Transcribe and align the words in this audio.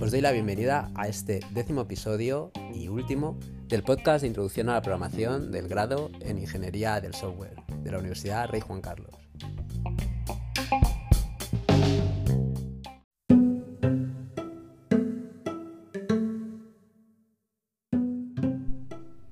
Os 0.00 0.10
doy 0.10 0.20
la 0.20 0.30
bienvenida 0.30 0.90
a 0.94 1.08
este 1.08 1.40
décimo 1.50 1.80
episodio 1.80 2.52
y 2.72 2.86
último 2.86 3.36
del 3.66 3.82
podcast 3.82 4.22
de 4.22 4.28
introducción 4.28 4.68
a 4.68 4.74
la 4.74 4.82
programación 4.82 5.50
del 5.50 5.66
grado 5.66 6.10
en 6.20 6.38
Ingeniería 6.38 7.00
del 7.00 7.14
Software 7.14 7.56
de 7.82 7.90
la 7.90 7.98
Universidad 7.98 8.48
Rey 8.48 8.60
Juan 8.60 8.80
Carlos. 8.80 9.10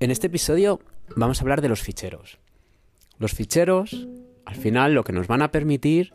En 0.01 0.11
este 0.11 0.27
episodio 0.27 0.81
vamos 1.15 1.39
a 1.39 1.43
hablar 1.43 1.61
de 1.61 1.69
los 1.69 1.81
ficheros. 1.81 2.39
Los 3.19 3.33
ficheros, 3.33 4.05
al 4.43 4.55
final, 4.55 4.93
lo 4.95 5.05
que 5.05 5.13
nos 5.13 5.27
van 5.27 5.41
a 5.41 5.51
permitir 5.51 6.11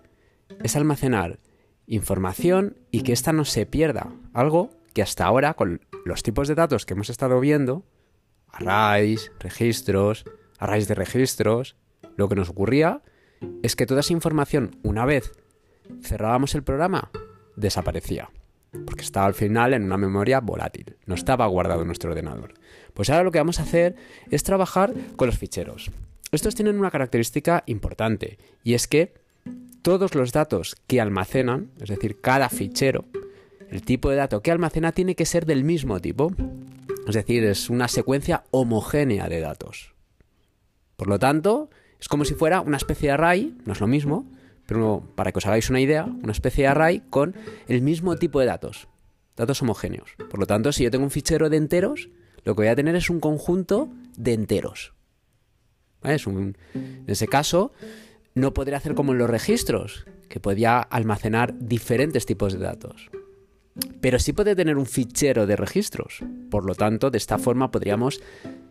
es 0.62 0.76
almacenar 0.76 1.38
información 1.86 2.76
y 2.90 3.02
que 3.02 3.12
ésta 3.12 3.32
no 3.32 3.44
se 3.44 3.66
pierda. 3.66 4.12
Algo 4.32 4.70
que 4.92 5.02
hasta 5.02 5.24
ahora, 5.24 5.54
con 5.54 5.80
los 6.04 6.22
tipos 6.22 6.48
de 6.48 6.54
datos 6.54 6.86
que 6.86 6.94
hemos 6.94 7.10
estado 7.10 7.40
viendo, 7.40 7.84
arrays, 8.48 9.32
registros, 9.40 10.24
arrays 10.58 10.88
de 10.88 10.94
registros, 10.94 11.76
lo 12.16 12.28
que 12.28 12.34
nos 12.34 12.50
ocurría 12.50 13.02
es 13.62 13.76
que 13.76 13.86
toda 13.86 14.00
esa 14.00 14.12
información, 14.12 14.76
una 14.82 15.04
vez 15.04 15.32
cerrábamos 16.02 16.54
el 16.54 16.62
programa, 16.62 17.10
desaparecía. 17.56 18.30
Porque 18.84 19.02
estaba 19.02 19.26
al 19.26 19.34
final 19.34 19.72
en 19.72 19.84
una 19.84 19.96
memoria 19.96 20.40
volátil, 20.40 20.96
no 21.06 21.14
estaba 21.14 21.46
guardado 21.46 21.80
en 21.80 21.86
nuestro 21.86 22.10
ordenador. 22.10 22.54
Pues 22.92 23.08
ahora 23.08 23.24
lo 23.24 23.32
que 23.32 23.38
vamos 23.38 23.60
a 23.60 23.62
hacer 23.62 23.96
es 24.30 24.42
trabajar 24.42 24.92
con 25.16 25.26
los 25.26 25.38
ficheros. 25.38 25.90
Estos 26.32 26.54
tienen 26.54 26.78
una 26.78 26.90
característica 26.90 27.62
importante 27.66 28.38
y 28.62 28.74
es 28.74 28.86
que 28.86 29.14
todos 29.82 30.14
los 30.14 30.32
datos 30.32 30.76
que 30.86 31.00
almacenan, 31.00 31.70
es 31.80 31.88
decir, 31.88 32.20
cada 32.20 32.48
fichero, 32.48 33.04
el 33.70 33.82
tipo 33.82 34.10
de 34.10 34.16
dato 34.16 34.42
que 34.42 34.50
almacena 34.50 34.92
tiene 34.92 35.14
que 35.14 35.26
ser 35.26 35.46
del 35.46 35.64
mismo 35.64 36.00
tipo. 36.00 36.32
Es 37.06 37.14
decir, 37.14 37.44
es 37.44 37.70
una 37.70 37.88
secuencia 37.88 38.44
homogénea 38.50 39.28
de 39.28 39.40
datos. 39.40 39.94
Por 40.96 41.08
lo 41.08 41.18
tanto, 41.18 41.70
es 42.00 42.08
como 42.08 42.24
si 42.24 42.34
fuera 42.34 42.60
una 42.60 42.76
especie 42.76 43.08
de 43.08 43.12
array, 43.12 43.56
no 43.64 43.72
es 43.72 43.80
lo 43.80 43.86
mismo, 43.86 44.26
pero 44.66 45.02
para 45.14 45.32
que 45.32 45.38
os 45.38 45.46
hagáis 45.46 45.70
una 45.70 45.80
idea, 45.80 46.04
una 46.04 46.32
especie 46.32 46.64
de 46.64 46.68
array 46.68 47.02
con 47.08 47.34
el 47.68 47.82
mismo 47.82 48.16
tipo 48.16 48.40
de 48.40 48.46
datos, 48.46 48.88
datos 49.36 49.62
homogéneos. 49.62 50.10
Por 50.28 50.40
lo 50.40 50.46
tanto, 50.46 50.72
si 50.72 50.84
yo 50.84 50.90
tengo 50.90 51.04
un 51.04 51.10
fichero 51.10 51.48
de 51.48 51.56
enteros, 51.56 52.10
lo 52.44 52.54
que 52.54 52.62
voy 52.62 52.68
a 52.68 52.76
tener 52.76 52.94
es 52.96 53.10
un 53.10 53.20
conjunto 53.20 53.88
de 54.16 54.34
enteros. 54.34 54.92
en 56.02 56.56
ese 57.06 57.28
caso, 57.28 57.72
no 58.38 58.54
podré 58.54 58.76
hacer 58.76 58.94
como 58.94 59.12
en 59.12 59.18
los 59.18 59.30
registros, 59.30 60.06
que 60.28 60.40
podía 60.40 60.80
almacenar 60.80 61.54
diferentes 61.58 62.26
tipos 62.26 62.52
de 62.52 62.60
datos. 62.60 63.10
Pero 64.00 64.18
sí 64.18 64.32
puede 64.32 64.56
tener 64.56 64.76
un 64.76 64.86
fichero 64.86 65.46
de 65.46 65.56
registros. 65.56 66.20
Por 66.50 66.64
lo 66.64 66.74
tanto, 66.74 67.10
de 67.10 67.18
esta 67.18 67.38
forma 67.38 67.70
podríamos 67.70 68.20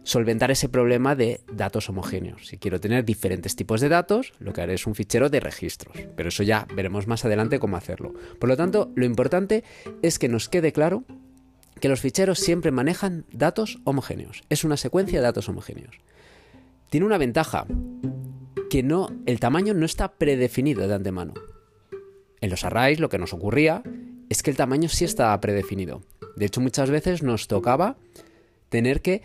solventar 0.04 0.52
ese 0.52 0.70
problema 0.70 1.16
de 1.16 1.42
datos 1.52 1.90
homogéneos. 1.90 2.48
Si 2.48 2.58
quiero 2.58 2.80
tener 2.80 3.06
diferentes 3.06 3.56
tipos 3.56 3.82
de 3.82 3.90
datos, 3.90 4.34
lo 4.40 4.54
que 4.54 4.62
haré 4.62 4.73
es 4.73 4.88
un 4.88 4.95
fichero 4.95 5.30
de 5.30 5.40
registros. 5.40 5.95
Pero 6.16 6.30
eso 6.30 6.44
ya 6.44 6.68
veremos 6.73 7.08
más 7.08 7.26
adelante 7.26 7.60
cómo 7.60 7.78
hacerlo. 7.78 8.14
Por 8.40 8.50
lo 8.50 8.58
tanto, 8.58 8.92
lo 8.95 9.06
importante 9.06 9.64
es 10.02 10.20
que 10.20 10.30
nos 10.30 10.50
quede 10.50 10.72
claro 10.72 11.04
que 11.80 11.90
los 11.90 12.02
ficheros 12.02 12.40
siempre 12.40 12.72
manejan 12.72 13.26
datos 13.32 13.80
homogéneos. 13.84 14.44
Es 14.50 14.64
una 14.64 14.78
secuencia 14.78 15.20
de 15.20 15.23
datos 15.23 15.48
homogéneos. 15.48 15.95
Tiene 16.90 17.06
una 17.06 17.18
ventaja, 17.18 17.66
que 18.70 18.84
no, 18.84 19.10
el 19.26 19.40
tamaño 19.40 19.73
no 19.73 19.86
está 19.86 20.14
predefinido 20.18 20.88
de 20.88 20.96
antemano. 20.96 21.34
En 22.42 22.50
los 22.50 22.64
arrays 22.64 23.00
lo 23.00 23.10
que 23.10 23.18
nos 23.18 23.34
ocurría 23.34 23.84
es 24.30 24.44
que 24.44 24.52
el 24.52 24.58
tamaño 24.58 24.90
sí 24.90 25.06
estaba 25.06 25.40
predefinido. 25.40 26.04
De 26.36 26.46
hecho, 26.46 26.62
muchas 26.62 26.90
veces 26.90 27.23
nos 27.23 27.48
tocaba 27.48 27.98
tener 28.70 29.02
que 29.02 29.23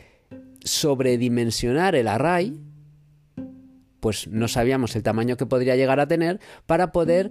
sobredimensionar 0.65 1.95
el 1.95 2.09
array, 2.09 2.59
pues 4.01 4.29
no 4.29 4.49
sabíamos 4.49 4.97
el 4.97 5.03
tamaño 5.03 5.37
que 5.37 5.47
podría 5.47 5.77
llegar 5.77 6.01
a 6.01 6.09
tener 6.09 6.41
para 6.67 6.93
poder 6.93 7.31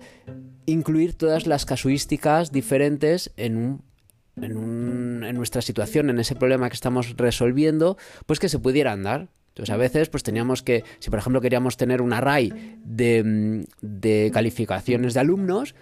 incluir 0.66 1.16
todas 1.16 1.48
las 1.48 1.66
casuísticas 1.66 2.52
diferentes 2.52 3.32
en 3.36 3.58
un 3.58 3.92
en, 4.38 5.36
nuestra 5.36 5.62
situación, 5.62 6.10
en 6.10 6.20
ese 6.20 6.36
problema 6.36 6.70
que 6.70 6.76
estamos 6.76 7.16
resolviendo, 7.18 7.98
pues 8.26 8.40
que 8.40 8.50
se 8.50 8.60
pudieran 8.60 9.04
dar. 9.04 9.30
Entonces 9.52 9.74
a 9.74 9.78
veces 9.78 10.10
pues 10.10 10.24
teníamos 10.24 10.64
que, 10.64 10.84
si 11.00 11.10
por 11.10 11.20
ejemplo 11.20 11.42
queríamos 11.42 11.76
tener 11.76 12.02
un 12.02 12.14
array 12.14 12.78
de, 12.86 13.66
de 13.82 14.32
calificaciones 14.34 15.14
de 15.14 15.20
alumnos, 15.20 15.76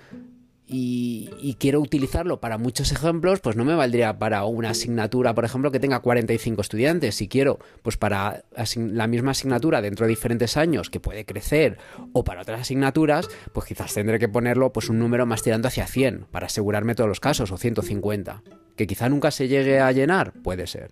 y, 0.72 1.56
quiero 1.60 1.82
utilizarlo 1.82 2.40
para 2.40 2.60
muchos 2.60 2.92
ejemplos, 2.92 3.40
pues 3.40 3.56
no 3.56 3.66
me 3.66 3.74
valdría 3.74 4.20
para 4.20 4.46
una 4.46 4.70
asignatura, 4.70 5.34
por 5.34 5.44
ejemplo, 5.44 5.72
que 5.72 5.80
tenga 5.80 6.00
45 6.00 6.62
estudiantes. 6.62 7.16
Si 7.16 7.28
quiero, 7.28 7.60
pues 7.82 7.98
para 7.98 8.44
la 8.76 9.08
misma 9.08 9.32
asignatura 9.32 9.82
dentro 9.82 10.06
de 10.06 10.12
diferentes 10.12 10.58
años 10.58 10.92
que 10.92 11.00
puede 11.00 11.26
crecer, 11.26 11.80
o 12.14 12.24
para 12.24 12.44
otras 12.44 12.62
asignaturas, 12.62 13.30
pues 13.52 13.66
quizás 13.66 13.94
tendré 13.94 14.20
que 14.20 14.30
ponerlo 14.30 14.72
pues 14.72 14.90
un 14.90 15.00
número 15.00 15.26
más 15.26 15.42
tirando 15.42 15.68
hacia 15.68 15.88
100 15.88 16.28
para 16.32 16.46
asegurarme 16.46 16.94
todos 16.94 17.08
los 17.08 17.20
casos, 17.20 17.52
o 17.52 17.58
150. 17.58 18.44
Que 18.76 18.86
quizá 18.86 19.10
nunca 19.10 19.32
se 19.32 19.48
llegue 19.48 19.80
a 19.80 19.92
llenar, 19.92 20.34
puede 20.44 20.68
ser. 20.68 20.92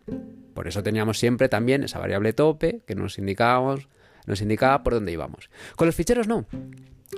Por 0.55 0.67
eso 0.67 0.81
teníamos 0.81 1.19
siempre 1.19 1.49
también 1.49 1.83
esa 1.83 1.99
variable 1.99 2.33
tope 2.33 2.81
que 2.87 2.95
nos 2.95 3.19
indicábamos, 3.19 3.87
nos 4.25 4.41
indicaba 4.41 4.81
por 4.81 4.95
dónde 4.95 5.11
íbamos. 5.11 5.51
Con 5.75 5.85
los 5.85 5.95
ficheros 5.95 6.27
no. 6.27 6.47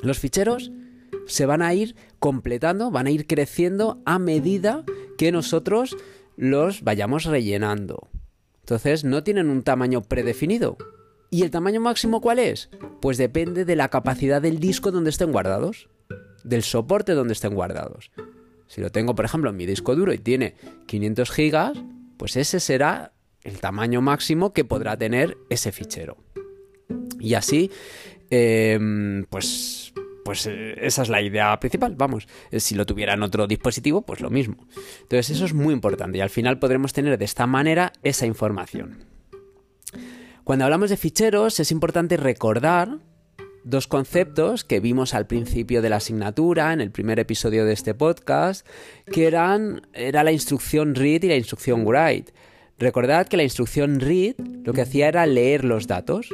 Los 0.04 0.20
ficheros 0.20 0.72
se 1.30 1.46
van 1.46 1.62
a 1.62 1.74
ir 1.74 1.96
completando, 2.20 2.92
van 2.92 3.08
a 3.08 3.12
ir 3.12 3.28
creciendo 3.28 4.02
a 4.06 4.20
medida 4.20 4.84
que 5.18 5.32
nosotros 5.32 5.96
los 6.36 6.84
vayamos 6.84 7.26
rellenando. 7.26 8.10
Entonces 8.62 9.04
no 9.04 9.24
tienen 9.24 9.50
un 9.50 9.64
tamaño 9.64 10.02
predefinido. 10.02 10.78
¿Y 11.32 11.44
el 11.44 11.52
tamaño 11.52 11.80
máximo 11.80 12.22
cuál 12.22 12.40
es? 12.40 12.70
Pues 13.02 13.18
depende 13.18 13.66
de 13.66 13.76
la 13.76 13.90
capacidad 13.90 14.42
del 14.42 14.60
disco 14.60 14.92
donde 14.92 15.12
estén 15.12 15.32
guardados, 15.32 15.90
del 16.44 16.64
soporte 16.64 17.14
donde 17.14 17.34
estén 17.34 17.54
guardados. 17.54 18.12
Si 18.68 18.82
lo 18.82 18.92
tengo, 18.92 19.16
por 19.16 19.26
ejemplo, 19.26 19.50
en 19.50 19.58
mi 19.58 19.66
disco 19.66 19.96
duro 19.96 20.14
y 20.14 20.18
tiene 20.18 20.56
500 20.88 21.32
gigas, 21.32 21.78
pues 22.18 22.36
ese 22.36 22.60
será 22.60 23.14
el 23.44 23.60
tamaño 23.60 24.02
máximo 24.02 24.54
que 24.54 24.66
podrá 24.66 24.98
tener 24.98 25.38
ese 25.50 25.72
fichero. 25.72 26.18
Y 27.20 27.34
así, 27.34 27.72
em, 28.30 29.26
pues 29.30 29.89
pues 30.24 30.46
eh, 30.48 30.76
esa 30.82 31.02
es 31.02 31.10
la 31.10 31.22
idea 31.22 31.60
principal, 31.60 31.96
vamos. 31.96 32.28
Eh, 32.52 32.60
si 32.60 32.76
lo 32.76 32.86
tuviera 32.86 33.14
en 33.14 33.24
otro 33.24 33.48
dispositivo, 33.48 34.02
pues 34.02 34.22
lo 34.22 34.30
mismo. 34.30 34.68
Entonces 35.02 35.30
eso 35.32 35.46
es 35.46 35.54
muy 35.54 35.74
importante 35.74 36.18
y 36.18 36.22
al 36.22 36.30
final 36.30 36.60
podremos 36.60 36.94
tener 36.94 37.18
de 37.18 37.26
esta 37.26 37.48
manera 37.48 37.94
esa 38.04 38.26
información. 38.26 39.06
Cuando 40.44 40.66
hablamos 40.66 40.90
de 40.90 40.98
ficheros 40.98 41.60
es 41.60 41.72
importante 41.72 42.18
recordar 42.18 43.00
dos 43.64 43.88
conceptos 43.88 44.64
que 44.64 44.80
vimos 44.80 45.14
al 45.14 45.28
principio 45.28 45.82
de 45.82 45.90
la 45.90 45.98
asignatura, 45.98 46.74
en 46.74 46.82
el 46.82 46.92
primer 46.92 47.20
episodio 47.20 47.66
de 47.66 47.74
este 47.74 47.94
podcast, 47.94 48.66
que 49.12 49.28
eran 49.28 49.88
era 49.94 50.24
la 50.24 50.32
instrucción 50.32 50.96
read 50.96 51.24
y 51.24 51.28
la 51.28 51.36
instrucción 51.36 51.86
write. 51.86 52.34
Recordad 52.78 53.28
que 53.28 53.38
la 53.38 53.44
instrucción 53.44 54.00
read 54.00 54.36
lo 54.64 54.74
que 54.74 54.82
hacía 54.82 55.08
era 55.08 55.26
leer 55.26 55.66
los 55.66 55.88
datos, 55.88 56.30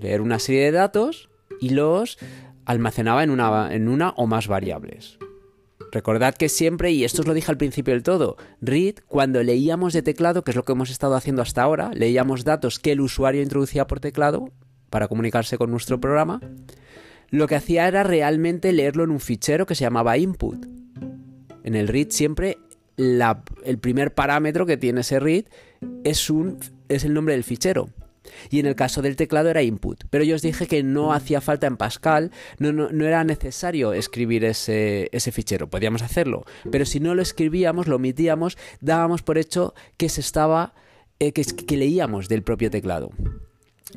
leer 0.00 0.20
una 0.20 0.38
serie 0.38 0.64
de 0.64 0.72
datos 0.72 1.28
y 1.60 1.70
los 1.70 2.18
almacenaba 2.68 3.24
en 3.24 3.30
una, 3.30 3.74
en 3.74 3.88
una 3.88 4.10
o 4.10 4.26
más 4.26 4.46
variables. 4.46 5.18
Recordad 5.90 6.34
que 6.34 6.50
siempre, 6.50 6.92
y 6.92 7.02
esto 7.02 7.22
os 7.22 7.26
lo 7.26 7.32
dije 7.32 7.50
al 7.50 7.56
principio 7.56 7.94
del 7.94 8.02
todo, 8.02 8.36
read, 8.60 8.96
cuando 9.06 9.42
leíamos 9.42 9.94
de 9.94 10.02
teclado, 10.02 10.44
que 10.44 10.50
es 10.50 10.56
lo 10.56 10.66
que 10.66 10.72
hemos 10.72 10.90
estado 10.90 11.14
haciendo 11.14 11.40
hasta 11.40 11.62
ahora, 11.62 11.90
leíamos 11.94 12.44
datos 12.44 12.78
que 12.78 12.92
el 12.92 13.00
usuario 13.00 13.42
introducía 13.42 13.86
por 13.86 14.00
teclado 14.00 14.52
para 14.90 15.08
comunicarse 15.08 15.56
con 15.56 15.70
nuestro 15.70 15.98
programa, 15.98 16.40
lo 17.30 17.46
que 17.46 17.56
hacía 17.56 17.88
era 17.88 18.02
realmente 18.02 18.72
leerlo 18.72 19.02
en 19.02 19.10
un 19.10 19.20
fichero 19.20 19.64
que 19.64 19.74
se 19.74 19.84
llamaba 19.84 20.18
input. 20.18 20.66
En 21.64 21.74
el 21.74 21.88
read 21.88 22.08
siempre 22.10 22.58
el 22.98 23.78
primer 23.78 24.12
parámetro 24.12 24.66
que 24.66 24.76
tiene 24.76 25.00
ese 25.00 25.20
read 25.20 25.44
es, 26.04 26.28
un, 26.28 26.58
es 26.90 27.04
el 27.04 27.14
nombre 27.14 27.32
del 27.32 27.44
fichero 27.44 27.88
y 28.50 28.60
en 28.60 28.66
el 28.66 28.74
caso 28.74 29.02
del 29.02 29.16
teclado 29.16 29.50
era 29.50 29.62
input. 29.62 30.04
Pero 30.10 30.24
yo 30.24 30.34
os 30.34 30.42
dije 30.42 30.66
que 30.66 30.82
no 30.82 31.12
hacía 31.12 31.40
falta 31.40 31.66
en 31.66 31.76
Pascal, 31.76 32.30
no, 32.58 32.72
no, 32.72 33.04
era 33.04 33.24
necesario 33.24 33.92
escribir 33.92 34.44
ese, 34.44 35.08
ese, 35.12 35.32
fichero, 35.32 35.68
podíamos 35.68 36.02
hacerlo, 36.02 36.44
pero 36.70 36.84
si 36.84 37.00
no 37.00 37.14
lo 37.14 37.22
escribíamos, 37.22 37.86
lo 37.86 37.96
omitíamos, 37.96 38.56
dábamos 38.80 39.22
por 39.22 39.38
hecho 39.38 39.74
que 39.96 40.08
se 40.08 40.20
estaba, 40.20 40.74
eh, 41.18 41.32
que, 41.32 41.44
que 41.44 41.76
leíamos 41.76 42.28
del 42.28 42.42
propio 42.42 42.70
teclado. 42.70 43.10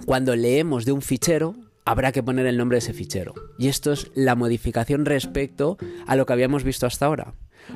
Cuando 0.05 0.35
leemos 0.35 0.85
de 0.85 0.93
un 0.93 1.01
fichero, 1.01 1.55
habrá 1.85 2.11
que 2.11 2.23
poner 2.23 2.45
el 2.45 2.57
nombre 2.57 2.75
de 2.75 2.79
ese 2.79 2.93
fichero. 2.93 3.33
Y 3.57 3.67
esto 3.67 3.91
es 3.91 4.11
la 4.15 4.35
modificación 4.35 5.05
respecto 5.05 5.77
a 6.07 6.15
lo 6.15 6.25
que 6.25 6.33
habíamos 6.33 6.63
visto 6.63 6.85
hasta 6.85 7.05
ahora. 7.05 7.33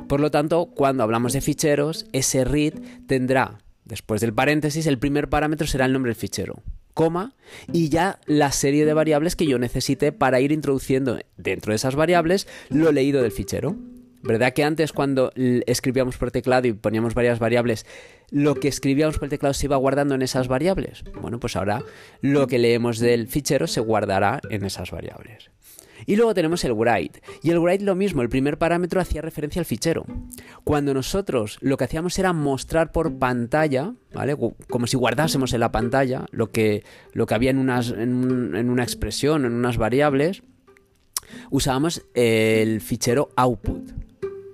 Por 0.08 0.20
lo 0.20 0.32
tanto, 0.32 0.68
cuando 0.68 1.04
hablamos 1.04 1.34
de 1.34 1.42
ficheros, 1.42 2.06
ese 2.12 2.44
read 2.44 2.74
tendrá 3.08 3.60
Después 3.86 4.20
del 4.20 4.34
paréntesis, 4.34 4.88
el 4.88 4.98
primer 4.98 5.30
parámetro 5.30 5.68
será 5.68 5.86
el 5.86 5.94
nombre 5.94 6.10
del 6.10 6.20
fichero. 6.20 6.64
coma, 6.96 7.34
y 7.72 7.90
ya 7.90 8.20
la 8.26 8.52
serie 8.52 8.86
de 8.86 8.94
variables 8.94 9.36
que 9.36 9.46
yo 9.46 9.60
necesite 9.60 10.12
para 10.12 10.40
ir 10.40 10.52
introduciendo 10.52 11.20
dentro 11.38 11.72
de 11.72 11.76
esas 11.76 11.96
variables 11.96 12.48
lo 12.70 12.92
leído 12.92 13.22
del 13.22 13.32
fichero. 13.32 13.76
¿Verdad 14.24 14.54
que 14.54 14.64
antes 14.64 14.92
cuando 14.92 15.32
escribíamos 15.36 16.18
por 16.18 16.32
teclado 16.32 16.68
y 16.68 16.74
poníamos 16.74 17.14
varias 17.14 17.38
variables, 17.38 17.86
lo 18.32 18.56
que 18.56 18.70
escribíamos 18.70 19.20
por 19.20 19.30
teclado 19.30 19.54
se 19.54 19.68
iba 19.68 19.76
guardando 19.76 20.16
en 20.16 20.24
esas 20.24 20.48
variables? 20.48 21.04
Bueno, 21.22 21.40
pues 21.40 21.56
ahora 21.56 21.84
lo 22.22 22.48
que 22.48 22.58
leemos 22.58 22.98
del 22.98 23.28
fichero 23.28 23.68
se 23.68 23.82
guardará 23.82 24.42
en 24.50 24.66
esas 24.66 24.90
variables. 24.90 25.52
Y 26.06 26.16
luego 26.16 26.34
tenemos 26.34 26.64
el 26.64 26.74
write. 26.74 27.22
Y 27.42 27.50
el 27.50 27.60
write 27.60 27.84
lo 27.84 27.96
mismo, 27.96 28.22
el 28.22 28.30
primer 28.30 28.58
parámetro 28.58 29.02
hacía 29.02 29.22
referencia 29.22 29.60
al 29.60 29.66
fichero. 29.66 30.06
Cuando 30.64 30.94
nosotros 30.94 31.58
lo 31.62 31.78
que 31.78 31.86
hacíamos 31.86 32.18
era 32.20 32.34
mostrar 32.34 32.92
por 32.92 33.18
pantalla, 33.18 33.94
¿vale? 34.14 34.36
Como 34.70 34.88
si 34.88 34.98
guardásemos 34.98 35.54
en 35.54 35.60
la 35.60 35.72
pantalla 35.72 36.26
lo 36.32 36.52
que, 36.52 36.84
lo 37.14 37.26
que 37.26 37.34
había 37.34 37.52
en, 37.52 37.70
en, 37.70 38.70
una 38.70 38.84
expresión, 38.84 39.46
en 39.46 39.54
unas 39.54 39.78
variables, 39.78 40.44
usábamos 41.50 42.04
el 42.14 42.82
fichero 42.82 43.30
output, 43.36 43.92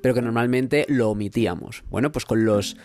pero 0.01 0.13
que 0.13 0.21
normalmente 0.21 0.85
lo 0.87 1.09
omitíamos. 1.09 1.83
Bueno, 1.89 2.11
pues 2.11 2.25
con 2.25 2.45
los, 2.45 2.77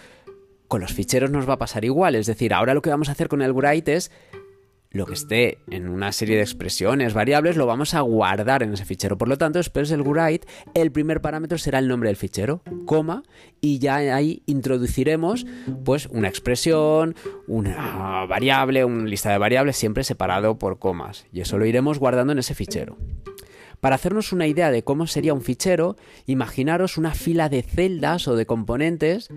con 0.68 0.80
los 0.80 0.92
ficheros 0.92 1.30
nos 1.30 1.48
va 1.48 1.54
a 1.54 1.58
pasar 1.58 1.84
igual. 1.84 2.14
Es 2.14 2.26
decir, 2.26 2.52
ahora 2.52 2.74
lo 2.74 2.82
que 2.82 2.90
vamos 2.90 3.08
a 3.08 3.12
hacer 3.12 3.28
con 3.28 3.42
el 3.42 3.52
write 3.52 3.94
es 3.94 4.10
lo 4.96 5.06
que 5.06 5.14
esté 5.14 5.58
en 5.70 5.88
una 5.88 6.12
serie 6.12 6.36
de 6.36 6.42
expresiones, 6.42 7.14
variables, 7.14 7.56
lo 7.56 7.66
vamos 7.66 7.94
a 7.94 8.00
guardar 8.00 8.62
en 8.62 8.72
ese 8.72 8.84
fichero. 8.84 9.18
Por 9.18 9.28
lo 9.28 9.38
tanto, 9.38 9.58
después 9.58 9.88
del 9.88 10.02
write, 10.02 10.46
el 10.74 10.90
primer 10.90 11.20
parámetro 11.20 11.58
será 11.58 11.78
el 11.78 11.88
nombre 11.88 12.08
del 12.08 12.16
fichero, 12.16 12.62
coma, 12.84 13.22
y 13.60 13.78
ya 13.78 13.96
ahí 13.96 14.42
introduciremos 14.46 15.46
pues 15.84 16.06
una 16.06 16.28
expresión, 16.28 17.14
una 17.46 18.26
variable, 18.26 18.84
una 18.84 19.04
lista 19.04 19.30
de 19.30 19.38
variables 19.38 19.76
siempre 19.76 20.04
separado 20.04 20.58
por 20.58 20.78
comas. 20.78 21.26
Y 21.32 21.40
eso 21.40 21.58
lo 21.58 21.66
iremos 21.66 21.98
guardando 21.98 22.32
en 22.32 22.38
ese 22.38 22.54
fichero. 22.54 22.96
Para 23.80 23.96
hacernos 23.96 24.32
una 24.32 24.46
idea 24.46 24.70
de 24.70 24.82
cómo 24.82 25.06
sería 25.06 25.34
un 25.34 25.42
fichero, 25.42 25.96
imaginaros 26.24 26.96
una 26.96 27.12
fila 27.12 27.48
de 27.48 27.62
celdas 27.62 28.26
o 28.26 28.34
de 28.34 28.46
componentes 28.46 29.28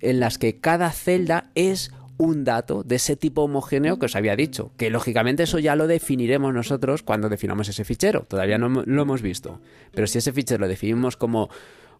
en 0.00 0.20
las 0.20 0.38
que 0.38 0.60
cada 0.60 0.90
celda 0.90 1.50
es 1.54 1.92
un 2.18 2.44
dato 2.44 2.82
de 2.82 2.96
ese 2.96 3.16
tipo 3.16 3.42
homogéneo 3.42 3.98
que 3.98 4.06
os 4.06 4.16
había 4.16 4.36
dicho, 4.36 4.72
que 4.76 4.90
lógicamente 4.90 5.44
eso 5.44 5.58
ya 5.58 5.76
lo 5.76 5.86
definiremos 5.86 6.52
nosotros 6.52 7.02
cuando 7.02 7.28
definamos 7.28 7.68
ese 7.68 7.84
fichero, 7.84 8.26
todavía 8.28 8.58
no 8.58 8.68
lo 8.68 9.02
hemos 9.02 9.22
visto, 9.22 9.60
pero 9.92 10.06
si 10.06 10.18
ese 10.18 10.32
fichero 10.32 10.60
lo 10.60 10.68
definimos 10.68 11.16
como, 11.16 11.48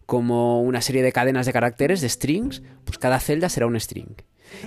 como 0.05 0.61
una 0.61 0.81
serie 0.81 1.01
de 1.01 1.11
cadenas 1.11 1.45
de 1.45 1.53
caracteres, 1.53 2.01
de 2.01 2.09
strings, 2.09 2.61
pues 2.83 2.97
cada 2.97 3.19
celda 3.19 3.49
será 3.49 3.65
un 3.65 3.79
string. 3.79 4.15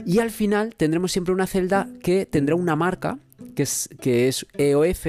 Y 0.06 0.20
al 0.20 0.31
final 0.31 0.75
tendremos 0.76 1.12
siempre 1.12 1.34
una 1.34 1.46
celda 1.46 1.88
que 2.02 2.25
tendrá 2.25 2.55
una 2.55 2.76
marca, 2.76 3.19
que 3.55 3.64
es, 3.64 3.90
que 4.00 4.28
es 4.28 4.46
EOF, 4.56 5.06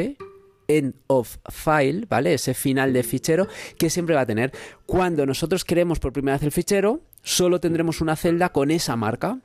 end 0.67 0.95
of 1.07 1.37
file, 1.49 2.05
¿vale? 2.09 2.33
Ese 2.33 2.53
final 2.53 2.91
de 2.91 3.03
fichero 3.03 3.47
que 3.77 3.89
siempre 3.89 4.15
va 4.15 4.21
a 4.21 4.25
tener. 4.25 4.51
Cuando 4.85 5.25
nosotros 5.25 5.63
creemos 5.63 5.99
por 5.99 6.13
primera 6.13 6.37
vez 6.37 6.43
el 6.43 6.51
fichero, 6.51 7.01
solo 7.21 7.59
tendremos 7.59 8.01
una 8.01 8.15
celda 8.15 8.49
con 8.49 8.71
esa 8.71 8.95
marca 8.95 9.39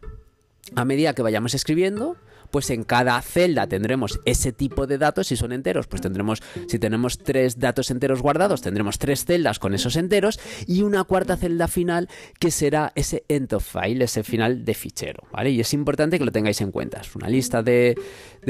a 0.77 0.85
medida 0.85 1.15
que 1.15 1.23
vayamos 1.23 1.55
escribiendo, 1.55 2.17
pues 2.51 2.71
en 2.71 2.85
cada 2.85 3.21
celda 3.23 3.67
tendremos 3.67 4.21
ese 4.25 4.53
tipo 4.53 4.87
de 4.87 4.99
datos. 4.99 5.29
Si 5.29 5.37
son 5.37 5.53
enteros, 5.53 5.87
pues 5.87 6.03
tendremos, 6.03 6.43
si 6.67 6.79
tenemos 6.79 7.19
tres 7.19 7.59
datos 7.59 7.91
enteros 7.91 8.23
guardados, 8.23 8.63
tendremos 8.63 8.99
tres 8.99 9.25
celdas 9.25 9.59
con 9.59 9.75
esos 9.75 9.97
enteros 9.97 10.41
y 10.67 10.83
una 10.83 11.05
cuarta 11.05 11.37
celda 11.37 11.69
final 11.69 12.09
que 12.39 12.51
será 12.51 12.93
ese 12.95 13.25
end 13.29 13.53
of 13.53 13.65
file, 13.65 14.05
ese 14.05 14.23
final 14.23 14.65
de 14.65 14.75
fichero, 14.75 15.25
¿vale? 15.33 15.51
Y 15.51 15.61
es 15.61 15.73
importante 15.75 16.19
que 16.19 16.25
lo 16.25 16.33
tengáis 16.33 16.61
en 16.61 16.71
cuenta. 16.71 17.01
Es 17.01 17.15
una 17.15 17.29
lista 17.29 17.63
de, 17.63 17.99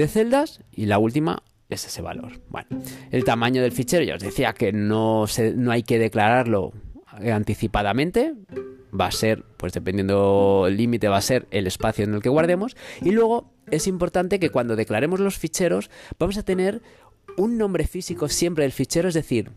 celdas 0.09 0.61
y 0.73 0.87
la 0.87 0.99
última 0.99 1.43
es 1.69 1.85
ese 1.87 2.03
valor. 2.03 2.41
Bueno, 2.49 2.69
el 3.11 3.25
tamaño 3.25 3.63
del 3.63 3.73
fichero, 3.73 4.05
ya 4.05 4.15
os 4.15 4.23
decía 4.23 4.53
que 4.53 4.73
no, 4.73 5.27
no 5.57 5.71
hay 5.71 5.83
que 5.83 5.99
declararlo 5.99 6.73
anticipadamente, 7.07 8.35
va 8.99 9.07
a 9.07 9.13
ser, 9.13 9.45
pues 9.57 9.73
dependiendo 9.73 10.65
el 10.67 10.77
límite, 10.77 11.09
va 11.09 11.17
a 11.17 11.23
ser 11.23 11.47
el 11.51 11.67
espacio 11.67 12.05
en 12.05 12.15
el 12.15 12.23
que 12.23 12.29
guardemos. 12.29 12.77
Y 13.03 13.11
luego 13.11 13.51
es 13.71 13.87
importante 13.87 14.39
que 14.39 14.51
cuando 14.51 14.77
declaremos 14.77 15.21
los 15.21 15.39
ficheros 15.39 15.91
vamos 16.19 16.37
a 16.39 16.43
tener 16.43 16.83
un 17.37 17.59
nombre 17.59 17.87
físico 17.87 18.29
siempre 18.29 18.65
del 18.65 18.73
fichero, 18.73 19.09
es 19.09 19.15
decir, 19.15 19.53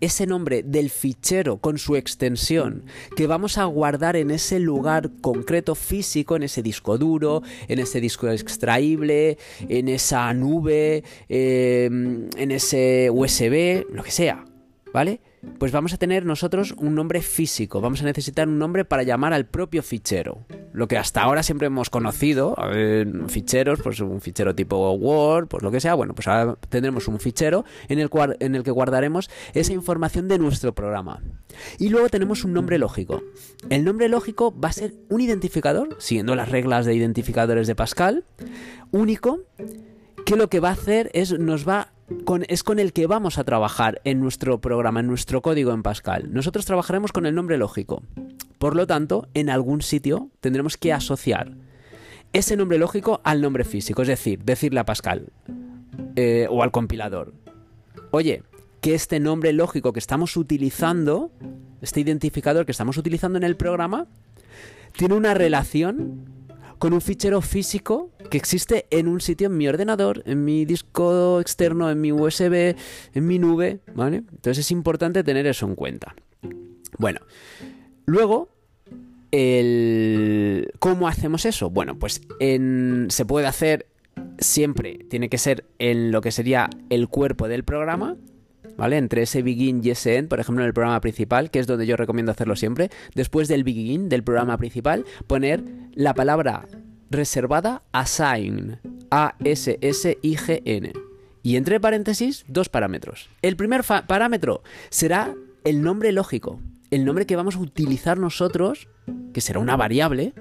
ese 0.00 0.26
nombre 0.26 0.62
del 0.62 0.90
fichero 0.90 1.58
con 1.58 1.78
su 1.78 1.96
extensión 1.96 2.84
que 3.16 3.26
vamos 3.26 3.58
a 3.58 3.64
guardar 3.64 4.16
en 4.16 4.30
ese 4.30 4.58
lugar 4.58 5.10
concreto 5.20 5.74
físico, 5.74 6.36
en 6.36 6.44
ese 6.44 6.62
disco 6.62 6.96
duro, 6.96 7.42
en 7.68 7.78
ese 7.78 8.00
disco 8.00 8.28
extraíble, 8.28 9.38
en 9.68 9.88
esa 9.88 10.32
nube, 10.32 11.04
em, 11.28 12.28
en 12.36 12.50
ese 12.50 13.10
USB, 13.12 13.86
lo 13.92 14.02
que 14.02 14.10
sea, 14.10 14.44
¿vale? 14.92 15.20
Pues 15.58 15.72
vamos 15.72 15.92
a 15.92 15.96
tener 15.96 16.26
nosotros 16.26 16.74
un 16.76 16.94
nombre 16.94 17.22
físico, 17.22 17.80
vamos 17.80 18.02
a 18.02 18.04
necesitar 18.04 18.48
un 18.48 18.58
nombre 18.58 18.84
para 18.84 19.02
llamar 19.02 19.32
al 19.32 19.46
propio 19.46 19.82
fichero. 19.82 20.44
Lo 20.72 20.86
que 20.86 20.98
hasta 20.98 21.22
ahora 21.22 21.42
siempre 21.42 21.66
hemos 21.66 21.90
conocido, 21.90 22.56
ficheros, 23.28 23.80
pues 23.82 24.00
un 24.00 24.20
fichero 24.20 24.54
tipo 24.54 24.92
Word, 24.92 25.48
pues 25.48 25.62
lo 25.62 25.70
que 25.70 25.80
sea, 25.80 25.94
bueno, 25.94 26.14
pues 26.14 26.28
ahora 26.28 26.56
tendremos 26.68 27.08
un 27.08 27.18
fichero 27.18 27.64
en 27.88 27.98
el, 27.98 28.10
cual, 28.10 28.36
en 28.40 28.54
el 28.54 28.62
que 28.62 28.70
guardaremos 28.70 29.30
esa 29.54 29.72
información 29.72 30.28
de 30.28 30.38
nuestro 30.38 30.74
programa. 30.74 31.22
Y 31.78 31.88
luego 31.88 32.08
tenemos 32.08 32.44
un 32.44 32.52
nombre 32.52 32.78
lógico. 32.78 33.22
El 33.68 33.84
nombre 33.84 34.08
lógico 34.08 34.58
va 34.58 34.68
a 34.68 34.72
ser 34.72 34.94
un 35.08 35.20
identificador, 35.20 35.96
siguiendo 35.98 36.34
las 36.34 36.50
reglas 36.50 36.86
de 36.86 36.94
identificadores 36.94 37.66
de 37.66 37.74
Pascal, 37.74 38.24
único, 38.92 39.40
que 40.24 40.36
lo 40.36 40.48
que 40.48 40.60
va 40.60 40.68
a 40.68 40.72
hacer 40.72 41.10
es 41.14 41.38
nos 41.38 41.68
va 41.68 41.92
es 42.48 42.62
con 42.62 42.78
el 42.78 42.92
que 42.92 43.06
vamos 43.06 43.38
a 43.38 43.44
trabajar 43.44 44.00
en 44.04 44.20
nuestro 44.20 44.60
programa, 44.60 45.00
en 45.00 45.06
nuestro 45.06 45.42
código 45.42 45.72
en 45.72 45.82
Pascal. 45.82 46.32
Nosotros 46.32 46.66
trabajaremos 46.66 47.12
con 47.12 47.26
el 47.26 47.34
nombre 47.34 47.58
lógico. 47.58 48.02
Por 48.58 48.76
lo 48.76 48.86
tanto, 48.86 49.28
en 49.34 49.50
algún 49.50 49.82
sitio 49.82 50.30
tendremos 50.40 50.76
que 50.76 50.92
asociar 50.92 51.52
ese 52.32 52.56
nombre 52.56 52.78
lógico 52.78 53.20
al 53.24 53.40
nombre 53.40 53.64
físico, 53.64 54.02
es 54.02 54.08
decir, 54.08 54.44
decirle 54.44 54.80
a 54.80 54.84
Pascal 54.84 55.32
eh, 56.16 56.46
o 56.48 56.62
al 56.62 56.70
compilador, 56.70 57.32
oye, 58.10 58.42
que 58.80 58.94
este 58.94 59.20
nombre 59.20 59.52
lógico 59.52 59.92
que 59.92 59.98
estamos 59.98 60.36
utilizando, 60.36 61.32
este 61.80 62.00
identificador 62.00 62.66
que 62.66 62.72
estamos 62.72 62.96
utilizando 62.96 63.36
en 63.38 63.44
el 63.44 63.56
programa, 63.56 64.06
tiene 64.96 65.14
una 65.14 65.34
relación 65.34 66.39
con 66.80 66.94
un 66.94 67.00
fichero 67.02 67.40
físico 67.42 68.10
que 68.30 68.38
existe 68.38 68.86
en 68.90 69.06
un 69.06 69.20
sitio 69.20 69.48
en 69.48 69.56
mi 69.56 69.68
ordenador, 69.68 70.22
en 70.24 70.44
mi 70.44 70.64
disco 70.64 71.38
externo, 71.40 71.90
en 71.90 72.00
mi 72.00 72.10
USB, 72.10 72.74
en 73.14 73.26
mi 73.26 73.38
nube, 73.38 73.80
¿vale? 73.94 74.16
Entonces 74.16 74.58
es 74.58 74.70
importante 74.72 75.22
tener 75.22 75.46
eso 75.46 75.66
en 75.66 75.76
cuenta. 75.76 76.16
Bueno, 76.98 77.20
luego 78.06 78.48
el... 79.30 80.72
¿Cómo 80.78 81.06
hacemos 81.06 81.44
eso? 81.44 81.68
Bueno, 81.68 81.98
pues 81.98 82.22
se 82.38 83.24
puede 83.26 83.46
hacer 83.46 83.86
siempre, 84.38 85.04
tiene 85.10 85.28
que 85.28 85.36
ser 85.36 85.66
en 85.78 86.10
lo 86.10 86.22
que 86.22 86.32
sería 86.32 86.70
el 86.88 87.08
cuerpo 87.08 87.46
del 87.46 87.62
programa, 87.62 88.16
¿vale? 88.80 88.96
Entre 88.96 89.22
ese 89.22 89.42
begin 89.42 89.82
y 89.84 89.90
ese 89.90 90.16
end, 90.16 90.28
por 90.30 90.40
ejemplo, 90.40 90.64
en 90.64 90.68
el 90.68 90.72
programa 90.72 91.02
principal, 91.02 91.50
que 91.50 91.58
es 91.58 91.66
donde 91.66 91.86
yo 91.86 91.98
recomiendo 91.98 92.32
hacerlo 92.32 92.56
siempre, 92.56 92.88
después 93.14 93.46
del 93.46 93.62
begin 93.62 94.08
del 94.08 94.24
programa 94.24 94.56
principal, 94.56 95.04
poner 95.26 95.62
la 95.92 96.14
palabra 96.14 96.66
reservada 97.10 97.82
assign, 97.92 98.78
A-S-S-I-G-N. 99.10 100.92
Y 101.42 101.56
entre 101.56 101.78
paréntesis, 101.78 102.46
dos 102.48 102.70
parámetros. 102.70 103.28
El 103.42 103.56
primer 103.56 103.84
parámetro 103.84 104.62
será 104.88 105.34
el 105.64 105.82
nombre 105.82 106.10
lógico, 106.12 106.58
el 106.90 107.04
nombre 107.04 107.26
que 107.26 107.36
vamos 107.36 107.56
a 107.56 107.60
utilizar 107.60 108.16
nosotros, 108.16 108.88
que 109.34 109.42
será 109.42 109.58
una 109.58 109.76
variable, 109.76 110.32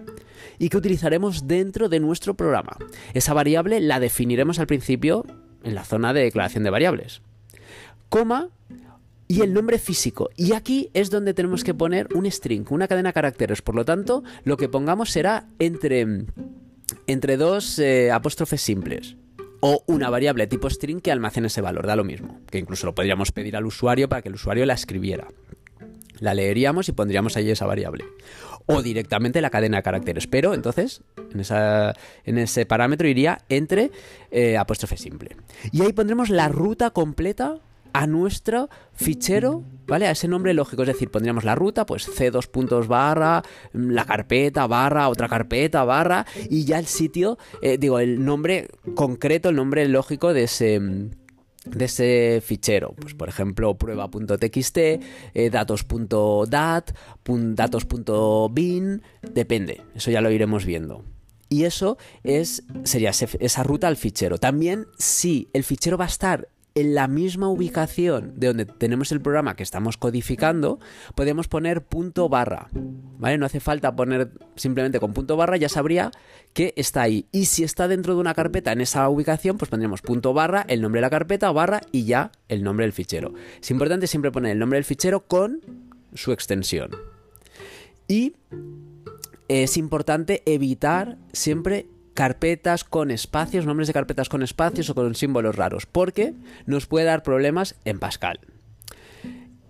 y 0.60 0.70
que 0.70 0.78
utilizaremos 0.78 1.46
dentro 1.46 1.90
de 1.90 2.00
nuestro 2.00 2.36
programa. 2.36 2.78
Esa 3.14 3.34
variable 3.34 3.82
la 3.82 4.00
definiremos 4.00 4.60
al 4.60 4.68
principio 4.68 5.26
en 5.62 5.76
la 5.76 5.84
zona 5.84 6.14
de 6.14 6.22
declaración 6.22 6.64
de 6.64 6.70
variables 6.70 7.22
coma 8.10 8.50
y 9.30 9.42
el 9.42 9.54
nombre 9.54 9.78
físico. 9.78 10.32
Y 10.36 10.54
aquí 10.54 10.90
es 10.94 11.12
donde 11.12 11.36
tenemos 11.36 11.64
que 11.64 11.76
poner 11.76 12.10
un 12.16 12.30
string, 12.30 12.66
una 12.72 12.88
cadena 12.88 13.10
de 13.10 13.14
caracteres. 13.14 13.62
Por 13.62 13.76
lo 13.76 13.86
tanto, 13.86 14.24
lo 14.44 14.58
que 14.58 14.68
pongamos 14.68 15.12
será 15.12 15.46
entre, 15.60 16.26
entre 17.06 17.38
dos 17.38 17.78
eh, 17.78 18.12
apóstrofes 18.12 18.60
simples. 18.60 19.16
O 19.62 19.84
una 19.86 20.10
variable 20.10 20.48
tipo 20.48 20.70
string 20.70 21.00
que 21.00 21.12
almacene 21.12 21.48
ese 21.48 21.62
valor, 21.62 21.86
da 21.86 21.96
lo 21.96 22.04
mismo. 22.04 22.40
Que 22.50 22.58
incluso 22.58 22.88
lo 22.88 22.96
podríamos 22.96 23.32
pedir 23.32 23.56
al 23.56 23.68
usuario 23.68 24.10
para 24.10 24.24
que 24.24 24.30
el 24.30 24.36
usuario 24.36 24.66
la 24.66 24.74
escribiera. 24.74 25.28
La 26.20 26.34
leeríamos 26.34 26.90
y 26.90 26.94
pondríamos 26.94 27.38
ahí 27.38 27.52
esa 27.52 27.68
variable. 27.68 28.06
O 28.66 28.82
directamente 28.82 29.42
la 29.42 29.52
cadena 29.52 29.78
de 29.78 29.84
caracteres. 29.84 30.26
Pero 30.26 30.56
entonces, 30.56 31.04
en, 31.32 31.40
esa, 31.40 31.94
en 32.24 32.40
ese 32.40 32.66
parámetro 32.66 33.08
iría 33.08 33.40
entre 33.48 33.92
eh, 34.32 34.58
apóstrofe 34.58 34.98
simple. 34.98 35.38
Y 35.72 35.84
ahí 35.84 35.94
pondremos 35.94 36.30
la 36.30 36.48
ruta 36.48 36.90
completa 36.90 37.60
a 37.94 38.08
nuestro 38.08 38.70
fichero, 38.94 39.64
¿vale? 39.88 40.08
A 40.08 40.12
ese 40.12 40.28
nombre 40.28 40.54
lógico, 40.54 40.84
es 40.84 40.88
decir, 40.88 41.10
pondríamos 41.10 41.44
la 41.44 41.56
ruta, 41.56 41.86
pues 41.86 42.08
C2 42.08 42.48
puntos 42.48 42.88
barra, 42.88 43.44
la 43.74 44.06
carpeta 44.06 44.68
barra, 44.68 45.10
otra 45.10 45.28
carpeta 45.28 45.84
barra, 45.84 46.26
y 46.50 46.66
ya 46.66 46.80
el 46.80 46.86
sitio, 46.86 47.38
eh, 47.62 47.78
digo, 47.78 48.00
el 48.00 48.24
nombre 48.24 48.70
concreto, 48.96 49.50
el 49.50 49.56
nombre 49.56 49.88
lógico 49.88 50.34
de 50.34 50.44
ese 50.44 51.10
de 51.66 51.86
ese 51.86 52.42
fichero, 52.44 52.96
pues 53.00 53.14
por 53.14 53.30
ejemplo 53.30 53.78
prueba.txt, 53.78 54.78
eh, 54.78 55.50
datos.dat, 55.52 56.92
datos.bin, 57.26 59.02
depende, 59.34 59.82
eso 59.94 60.10
ya 60.10 60.22
lo 60.22 60.32
iremos 60.32 60.66
viendo. 60.66 61.04
Y 61.50 61.64
eso 61.64 61.98
es, 62.24 62.64
sería 62.84 63.10
esa 63.10 63.64
ruta 63.64 63.88
al 63.88 63.98
fichero. 63.98 64.38
También 64.38 64.86
si 65.00 65.50
el 65.54 65.64
fichero 65.64 65.98
va 65.98 66.06
a 66.06 66.08
estar 66.08 66.48
en 66.76 66.96
la 66.96 67.08
misma 67.08 67.50
ubicación 67.50 68.34
de 68.38 68.48
donde 68.48 68.66
tenemos 68.66 69.12
el 69.12 69.22
programa 69.22 69.56
que 69.56 69.64
estamos 69.64 69.98
codificando, 69.98 70.80
podemos 71.16 71.48
poner 71.48 71.84
punto 71.84 72.30
barra. 72.30 72.70
¿Vale? 72.74 73.38
No 73.38 73.46
hace 73.46 73.60
falta 73.60 73.96
poner 73.96 74.32
simplemente 74.56 75.00
con 75.00 75.14
punto 75.14 75.36
barra, 75.36 75.58
ya 75.58 75.70
sabría 75.70 76.12
que 76.54 76.74
está 76.78 77.02
ahí. 77.02 77.28
Y 77.32 77.46
si 77.46 77.64
está 77.64 77.88
dentro 77.88 78.14
de 78.14 78.22
una 78.22 78.34
carpeta 78.34 78.72
en 78.72 78.82
esa 78.82 79.08
ubicación, 79.10 79.58
pues 79.58 79.70
pondremos 79.70 80.02
punto 80.02 80.34
barra, 80.34 80.66
el 80.68 80.82
nombre 80.82 81.00
de 81.00 81.04
la 81.04 81.10
carpeta, 81.10 81.52
barra 81.52 81.82
y 81.92 82.06
ya 82.06 82.32
el 82.48 82.64
nombre 82.64 82.86
del 82.86 82.94
fichero. 82.94 83.34
Es 83.62 83.72
importante 83.72 84.08
siempre 84.08 84.32
poner 84.32 84.52
el 84.54 84.60
nombre 84.60 84.78
del 84.78 84.86
fichero 84.86 85.22
con 85.28 85.62
su 86.14 86.32
extensión. 86.32 86.92
Y 88.08 88.34
es 89.48 89.78
importante 89.78 90.44
evitar 90.46 91.18
siempre 91.34 91.88
carpetas 92.14 92.84
con 92.84 93.12
espacios, 93.12 93.66
nombres 93.66 93.88
de 93.88 93.94
carpetas 93.94 94.30
con 94.30 94.44
espacios 94.44 94.90
o 94.90 94.96
con 94.96 95.16
símbolos 95.16 95.56
raros, 95.56 95.86
porque 95.86 96.34
nos 96.66 96.86
puede 96.86 97.06
dar 97.06 97.24
problemas 97.24 97.76
en 97.86 98.00
Pascal. 98.00 98.40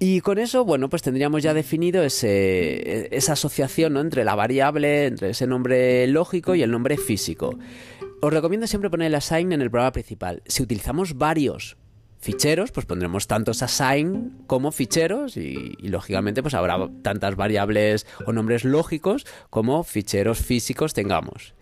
Y 0.01 0.21
con 0.21 0.37
eso, 0.37 0.63
bueno, 0.63 0.89
pues 0.89 1.01
tendríamos 1.01 1.43
ya 1.43 1.53
definido 1.53 2.03
ese, 2.03 3.13
esa 3.15 3.33
asociación 3.33 3.97
entre 3.97 4.23
la 4.23 4.33
variable, 4.33 5.07
entre 5.07 5.31
ese 5.31 5.45
nombre 5.45 6.07
lógico 6.07 6.55
y 6.55 6.63
el 6.63 6.71
nombre 6.71 6.97
físico. 6.97 7.59
Os 8.21 8.33
recomiendo 8.33 8.65
siempre 8.65 8.89
poner 8.89 9.07
el 9.07 9.15
assign 9.15 9.51
en 9.51 9.61
el 9.61 9.69
programa 9.69 9.91
principal. 9.91 10.41
Si 10.45 10.63
utilizamos 10.63 11.17
varios 11.17 11.75
ficheros, 12.19 12.71
pues 12.71 12.85
pondremos 12.85 13.27
tantos 13.27 13.63
assign 13.63 14.43
como 14.47 14.71
ficheros 14.71 15.37
y, 15.37 15.75
lógicamente 15.81 16.41
pues 16.41 16.53
habrá 16.53 16.77
tantas 17.01 17.35
variables 17.35 18.05
o 18.25 18.33
nombres 18.33 18.65
lógicos 18.65 19.25
como 19.49 19.83
ficheros 19.83 20.39
físicos 20.39 20.93
tengamos. 20.93 21.53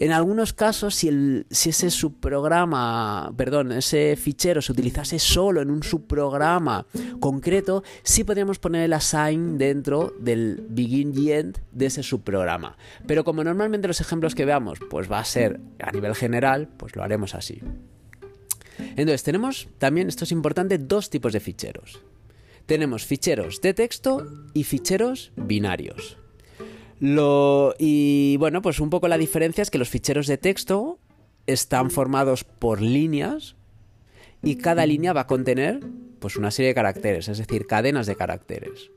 En 0.00 0.12
algunos 0.12 0.52
casos, 0.52 0.94
si, 0.94 1.44
ese 1.50 1.90
subprograma, 1.90 3.32
perdón, 3.36 3.72
ese 3.72 4.16
fichero 4.16 4.62
se 4.62 4.72
utilizase 4.72 5.18
solo 5.18 5.62
en 5.62 5.70
un 5.70 5.82
subprograma 5.82 6.86
concreto, 7.20 7.82
sí 8.02 8.24
podríamos 8.24 8.58
poner 8.58 8.84
el 8.84 8.92
assign 8.92 9.58
dentro 9.58 10.12
del 10.18 10.64
begin 10.68 11.12
y 11.16 11.32
end 11.32 11.58
de 11.72 11.86
ese 11.86 12.02
subprograma. 12.02 12.76
Pero 13.06 13.24
como 13.24 13.44
normalmente 13.44 13.88
los 13.88 14.00
ejemplos 14.00 14.34
que 14.34 14.44
veamos, 14.44 14.78
pues 14.90 15.10
va 15.10 15.18
a 15.18 15.24
ser 15.24 15.60
a 15.80 15.92
nivel 15.92 16.14
general, 16.14 16.68
pues 16.76 16.96
lo 16.96 17.02
haremos 17.02 17.34
así. 17.34 17.60
Entonces, 18.78 19.22
tenemos 19.22 19.68
también, 19.78 20.08
esto 20.08 20.24
es 20.24 20.32
importante, 20.32 20.78
dos 20.78 21.10
tipos 21.10 21.32
de 21.32 21.40
ficheros. 21.40 22.00
Tenemos 22.66 23.04
ficheros 23.04 23.60
de 23.60 23.74
texto 23.74 24.26
y 24.54 24.64
ficheros 24.64 25.32
binarios. 25.36 26.16
Lo, 27.06 27.74
y 27.78 28.38
bueno, 28.38 28.62
pues 28.62 28.80
un 28.80 28.88
poco 28.88 29.08
la 29.08 29.18
diferencia 29.18 29.60
es 29.60 29.70
que 29.70 29.76
los 29.76 29.90
ficheros 29.90 30.26
de 30.26 30.38
texto 30.38 30.98
están 31.46 31.90
formados 31.90 32.44
por 32.44 32.80
líneas 32.80 33.56
y 34.42 34.56
cada 34.56 34.86
línea 34.86 35.12
va 35.12 35.20
a 35.20 35.26
contener 35.26 35.80
pues 36.18 36.36
una 36.36 36.50
serie 36.50 36.68
de 36.68 36.74
caracteres, 36.74 37.28
es 37.28 37.36
decir, 37.36 37.66
cadenas 37.66 38.06
de 38.06 38.16
caracteres. 38.16 38.90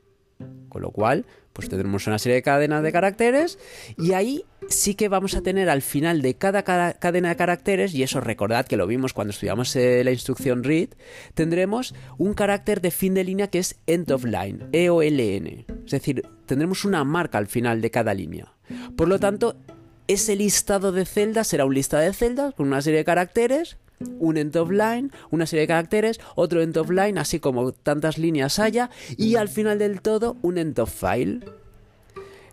Con 0.77 0.84
lo 0.84 0.91
cual, 0.91 1.25
pues 1.53 1.69
tendremos 1.69 2.05
una 2.05 2.19
serie 2.19 2.36
de 2.36 2.43
cadenas 2.43 2.84
de 2.84 2.91
caracteres 2.91 3.57
y 3.98 4.13
ahí 4.13 4.46
sí 4.69 4.93
que 4.93 5.10
vamos 5.10 5.34
a 5.34 5.41
tener 5.41 5.72
al 5.72 5.81
final 5.81 6.22
de 6.22 6.36
cada, 6.36 6.62
cadena 6.62 7.29
de 7.29 7.36
caracteres, 7.36 7.96
y 7.96 8.03
eso 8.03 8.22
recordad 8.22 8.67
que 8.67 8.77
lo 8.77 8.86
vimos 8.86 9.12
cuando 9.12 9.31
estudiamos 9.31 9.75
eh, 9.75 10.03
la 10.03 10.12
instrucción 10.12 10.63
read, 10.63 10.89
tendremos 11.34 11.96
un 12.19 12.36
carácter 12.36 12.79
de 12.79 12.91
fin 12.91 13.15
de 13.15 13.24
línea 13.24 13.48
que 13.48 13.57
es 13.57 13.79
end 13.88 14.12
of 14.12 14.24
line, 14.24 14.67
EOLN. 14.72 15.65
Es 15.84 15.89
decir, 15.89 16.22
tendremos 16.46 16.86
una 16.86 17.03
marca 17.03 17.39
al 17.39 17.48
final 17.48 17.81
de 17.81 17.89
cada 17.89 18.13
línea. 18.13 18.53
Por 18.96 19.07
lo 19.07 19.19
tanto, 19.19 19.57
ese 20.07 20.36
listado 20.36 20.91
de 20.91 21.05
celdas 21.05 21.48
será 21.48 21.65
un 21.65 21.74
listado 21.74 22.03
de 22.03 22.13
celdas 22.13 22.53
con 22.53 22.67
una 22.67 22.84
serie 22.84 23.00
de 23.00 23.05
caracteres 23.05 23.77
un 24.19 24.37
end 24.37 24.55
of 24.55 24.71
line, 24.71 25.09
una 25.31 25.45
serie 25.45 25.61
de 25.61 25.67
caracteres, 25.67 26.19
otro 26.35 26.61
end 26.61 26.77
of 26.77 26.89
line, 26.89 27.19
así 27.19 27.39
como 27.39 27.71
tantas 27.71 28.17
líneas 28.17 28.59
haya, 28.59 28.89
y 29.17 29.35
al 29.35 29.49
final 29.49 29.79
del 29.79 30.01
todo 30.01 30.37
un 30.41 30.57
end 30.57 30.79
of 30.79 30.93
file. 30.93 31.39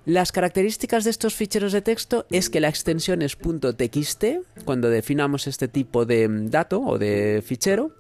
Las 0.07 0.33
características 0.33 1.05
de 1.05 1.11
estos 1.11 1.35
ficheros 1.35 1.73
de 1.73 1.81
texto 1.81 2.27
es 2.31 2.51
que 2.51 2.61
la 2.61 2.69
extensión 2.69 3.23
es 3.23 3.39
.txt 3.39 4.25
cuando 4.67 4.91
definamos 4.91 5.47
este 5.47 5.67
tipo 5.67 6.05
de 6.05 6.29
dato 6.51 6.83
o 6.83 6.99
de 6.99 7.43
fichero 7.45 7.93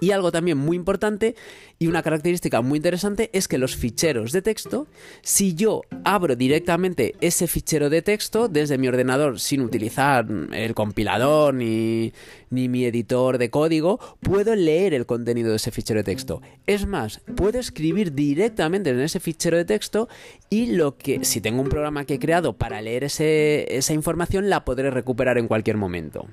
y 0.00 0.12
algo 0.12 0.30
también 0.30 0.56
muy 0.56 0.76
importante 0.76 1.34
y 1.82 1.86
una 1.86 2.02
característica 2.02 2.60
muy 2.60 2.76
interesante 2.76 3.30
es 3.32 3.48
que 3.48 3.56
los 3.56 3.74
ficheros 3.74 4.32
de 4.32 4.42
texto, 4.42 4.86
si 5.22 5.54
yo 5.54 5.80
abro 6.04 6.36
directamente 6.36 7.14
ese 7.22 7.46
fichero 7.46 7.88
de 7.88 8.02
texto 8.02 8.48
desde 8.48 8.76
mi 8.76 8.86
ordenador 8.86 9.40
sin 9.40 9.62
utilizar 9.62 10.26
el 10.52 10.74
compilador 10.74 11.54
ni, 11.54 12.12
ni 12.50 12.68
mi 12.68 12.84
editor 12.84 13.38
de 13.38 13.48
código, 13.48 13.98
puedo 14.20 14.54
leer 14.54 14.92
el 14.92 15.06
contenido 15.06 15.48
de 15.48 15.56
ese 15.56 15.70
fichero 15.70 16.00
de 16.00 16.04
texto. 16.04 16.42
Es 16.66 16.86
más, 16.86 17.22
puedo 17.34 17.58
escribir 17.58 18.12
directamente 18.12 18.90
en 18.90 19.00
ese 19.00 19.18
fichero 19.18 19.56
de 19.56 19.64
texto 19.64 20.06
y 20.50 20.66
lo 20.66 20.98
que, 20.98 21.24
si 21.24 21.40
tengo 21.40 21.62
un 21.62 21.70
programa 21.70 22.04
que 22.04 22.14
he 22.14 22.18
creado 22.18 22.58
para 22.58 22.82
leer 22.82 23.04
esa 23.04 23.94
información, 23.94 24.50
la 24.50 24.66
podré 24.66 24.90
recuperar 24.90 25.38
en 25.38 25.48
cualquier 25.48 25.78
momento. 25.78 26.26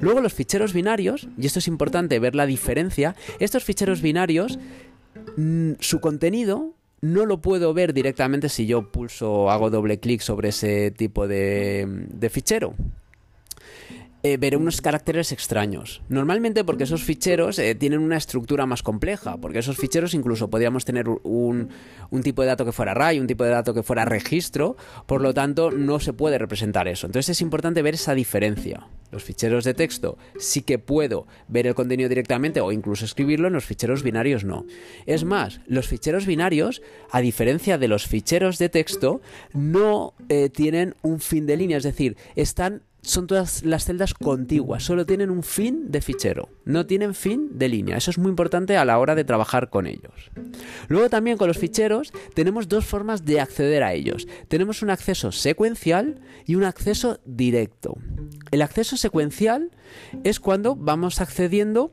Luego 0.00 0.20
los 0.20 0.34
ficheros 0.34 0.72
binarios, 0.72 1.28
y 1.38 1.46
esto 1.46 1.58
es 1.58 1.68
importante 1.68 2.18
ver 2.18 2.34
la 2.34 2.46
diferencia, 2.46 3.14
estos 3.38 3.64
ficheros 3.64 4.02
binarios, 4.02 4.58
su 5.80 6.00
contenido 6.00 6.74
no 7.00 7.26
lo 7.26 7.40
puedo 7.40 7.74
ver 7.74 7.92
directamente 7.92 8.48
si 8.48 8.66
yo 8.66 8.90
pulso, 8.90 9.50
hago 9.50 9.70
doble 9.70 10.00
clic 10.00 10.20
sobre 10.20 10.48
ese 10.48 10.90
tipo 10.90 11.28
de, 11.28 11.86
de 11.88 12.30
fichero. 12.30 12.74
Eh, 14.26 14.38
veré 14.38 14.56
unos 14.56 14.80
caracteres 14.80 15.32
extraños. 15.32 16.00
Normalmente 16.08 16.64
porque 16.64 16.84
esos 16.84 17.04
ficheros 17.04 17.58
eh, 17.58 17.74
tienen 17.74 18.00
una 18.00 18.16
estructura 18.16 18.64
más 18.64 18.82
compleja, 18.82 19.36
porque 19.36 19.58
esos 19.58 19.76
ficheros 19.76 20.14
incluso 20.14 20.48
podríamos 20.48 20.86
tener 20.86 21.10
un, 21.10 21.68
tipo 22.22 22.40
de 22.40 22.48
dato 22.48 22.64
que 22.64 22.72
fuera 22.72 22.92
array, 22.92 23.20
un 23.20 23.26
tipo 23.26 23.44
de 23.44 23.50
dato 23.50 23.74
que 23.74 23.82
fuera 23.82 24.06
registro, 24.06 24.78
por 25.04 25.20
lo 25.20 25.34
tanto 25.34 25.70
no 25.70 26.00
se 26.00 26.14
puede 26.14 26.38
representar 26.38 26.88
eso. 26.88 27.06
Entonces 27.06 27.36
es 27.36 27.42
importante 27.42 27.82
ver 27.82 27.92
esa 27.92 28.14
diferencia. 28.14 28.86
Los 29.12 29.24
ficheros 29.24 29.62
de 29.62 29.74
texto 29.74 30.16
sí 30.38 30.62
que 30.62 30.78
puedo 30.78 31.26
ver 31.48 31.66
el 31.66 31.74
contenido 31.74 32.08
directamente 32.08 32.62
o 32.62 32.72
incluso 32.72 33.04
escribirlo, 33.04 33.48
en 33.48 33.52
los 33.52 33.66
ficheros 33.66 34.02
binarios 34.02 34.42
no. 34.42 34.64
Es 35.04 35.24
más, 35.24 35.60
los 35.66 35.86
ficheros 35.86 36.24
binarios, 36.24 36.80
a 37.10 37.20
diferencia 37.20 37.76
de 37.76 37.88
los 37.88 38.06
ficheros 38.06 38.56
de 38.56 38.70
texto, 38.70 39.20
no 39.52 40.14
eh, 40.30 40.48
tienen 40.48 40.94
un 41.02 41.20
fin 41.20 41.44
de 41.44 41.58
línea, 41.58 41.76
es 41.76 41.82
decir, 41.82 42.16
están 42.36 42.80
son 43.04 43.26
todas 43.26 43.64
las 43.64 43.84
celdas 43.84 44.14
contiguas, 44.14 44.82
solo 44.82 45.06
tienen 45.06 45.30
un 45.30 45.42
fin 45.42 45.90
de 45.90 46.00
fichero, 46.00 46.48
no 46.64 46.86
tienen 46.86 47.14
fin 47.14 47.58
de 47.58 47.68
línea. 47.68 47.96
Eso 47.96 48.10
es 48.10 48.18
muy 48.18 48.30
importante 48.30 48.76
a 48.76 48.84
la 48.84 48.98
hora 48.98 49.14
de 49.14 49.24
trabajar 49.24 49.70
con 49.70 49.86
ellos. 49.86 50.30
Luego 50.88 51.10
también 51.10 51.36
con 51.36 51.48
los 51.48 51.58
ficheros 51.58 52.12
tenemos 52.34 52.68
dos 52.68 52.84
formas 52.84 53.24
de 53.24 53.40
acceder 53.40 53.82
a 53.82 53.92
ellos. 53.92 54.26
Tenemos 54.48 54.82
un 54.82 54.90
acceso 54.90 55.32
secuencial 55.32 56.20
y 56.46 56.54
un 56.54 56.64
acceso 56.64 57.20
directo. 57.24 57.96
El 58.50 58.62
acceso 58.62 58.96
secuencial 58.96 59.70
es 60.24 60.40
cuando 60.40 60.74
vamos 60.74 61.20
accediendo 61.20 61.92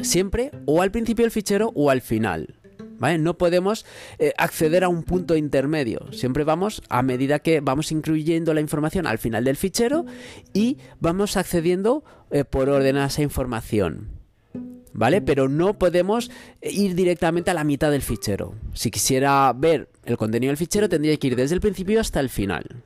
siempre 0.00 0.50
o 0.66 0.82
al 0.82 0.90
principio 0.90 1.24
del 1.24 1.32
fichero 1.32 1.72
o 1.74 1.90
al 1.90 2.00
final. 2.00 2.61
No 3.02 3.36
podemos 3.36 3.84
eh, 4.18 4.32
acceder 4.36 4.84
a 4.84 4.88
un 4.88 5.02
punto 5.02 5.36
intermedio. 5.36 6.12
Siempre 6.12 6.44
vamos, 6.44 6.82
a 6.88 7.02
medida 7.02 7.40
que 7.40 7.60
vamos 7.60 7.90
incluyendo 7.90 8.54
la 8.54 8.60
información 8.60 9.06
al 9.06 9.18
final 9.18 9.44
del 9.44 9.56
fichero 9.56 10.06
y 10.52 10.78
vamos 11.00 11.36
accediendo 11.36 12.04
eh, 12.30 12.44
por 12.44 12.68
orden 12.68 12.96
a 12.96 13.06
esa 13.06 13.22
información. 13.22 14.08
¿Vale? 14.94 15.22
Pero 15.22 15.48
no 15.48 15.78
podemos 15.78 16.30
ir 16.60 16.94
directamente 16.94 17.50
a 17.50 17.54
la 17.54 17.64
mitad 17.64 17.90
del 17.90 18.02
fichero. 18.02 18.54
Si 18.74 18.90
quisiera 18.90 19.52
ver 19.56 19.88
el 20.04 20.18
contenido 20.18 20.50
del 20.50 20.58
fichero, 20.58 20.88
tendría 20.88 21.16
que 21.16 21.28
ir 21.28 21.36
desde 21.36 21.54
el 21.54 21.62
principio 21.62 21.98
hasta 21.98 22.20
el 22.20 22.28
final. 22.28 22.84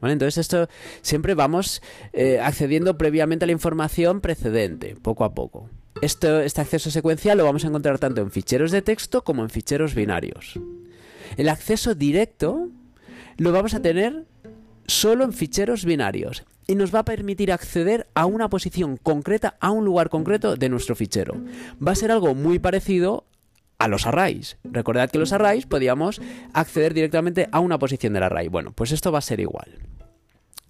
¿Vale? 0.00 0.12
Entonces 0.12 0.38
esto 0.38 0.68
siempre 1.02 1.34
vamos 1.34 1.82
eh, 2.12 2.38
accediendo 2.40 2.96
previamente 2.96 3.44
a 3.44 3.46
la 3.46 3.52
información 3.52 4.20
precedente, 4.20 4.94
poco 5.02 5.24
a 5.24 5.34
poco 5.34 5.68
este 6.02 6.60
acceso 6.60 6.90
secuencial 6.90 7.38
lo 7.38 7.44
vamos 7.44 7.64
a 7.64 7.68
encontrar 7.68 7.98
tanto 7.98 8.20
en 8.20 8.30
ficheros 8.30 8.70
de 8.70 8.82
texto 8.82 9.24
como 9.24 9.42
en 9.42 9.50
ficheros 9.50 9.94
binarios. 9.94 10.58
El 11.36 11.48
acceso 11.48 11.94
directo 11.94 12.68
lo 13.36 13.52
vamos 13.52 13.74
a 13.74 13.82
tener 13.82 14.26
solo 14.86 15.24
en 15.24 15.32
ficheros 15.32 15.84
binarios. 15.84 16.44
y 16.70 16.74
nos 16.74 16.94
va 16.94 16.98
a 16.98 17.04
permitir 17.04 17.50
acceder 17.50 18.08
a 18.12 18.26
una 18.26 18.50
posición 18.50 18.98
concreta, 18.98 19.56
a 19.58 19.70
un 19.70 19.86
lugar 19.86 20.10
concreto 20.10 20.54
de 20.54 20.68
nuestro 20.68 20.94
fichero. 20.94 21.34
Va 21.84 21.92
a 21.92 21.94
ser 21.94 22.12
algo 22.12 22.34
muy 22.34 22.58
parecido 22.58 23.24
a 23.78 23.88
los 23.88 24.06
arrays. 24.06 24.58
Recordad 24.64 25.10
que 25.10 25.18
los 25.18 25.32
arrays 25.32 25.64
podíamos 25.64 26.20
acceder 26.52 26.92
directamente 26.92 27.48
a 27.52 27.60
una 27.60 27.78
posición 27.78 28.12
del 28.12 28.24
array. 28.24 28.48
Bueno, 28.48 28.72
pues 28.72 28.92
esto 28.92 29.10
va 29.10 29.18
a 29.18 29.22
ser 29.22 29.40
igual. 29.40 29.78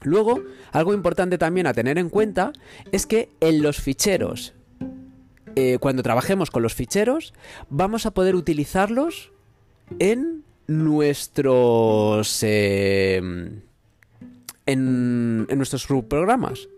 Luego, 0.03 0.41
algo 0.71 0.95
importante 0.95 1.37
también 1.37 1.67
a 1.67 1.75
tener 1.75 1.99
en 1.99 2.11
cuenta 2.11 2.53
es 2.93 3.05
que 3.05 3.31
en 3.41 3.61
los 3.61 3.81
ficheros, 3.81 4.55
eh, 5.61 5.79
cuando 5.81 6.05
trabajemos 6.05 6.53
con 6.53 6.63
los 6.63 6.75
ficheros, 6.75 7.35
vamos 7.69 8.07
a 8.07 8.13
poder 8.13 8.37
utilizarlos 8.37 9.33
en 9.99 10.45
nuestros... 10.69 12.45
Eh, 12.45 13.17
en, 14.67 15.47
nuestros 15.49 15.83
subprogramas. 15.83 16.69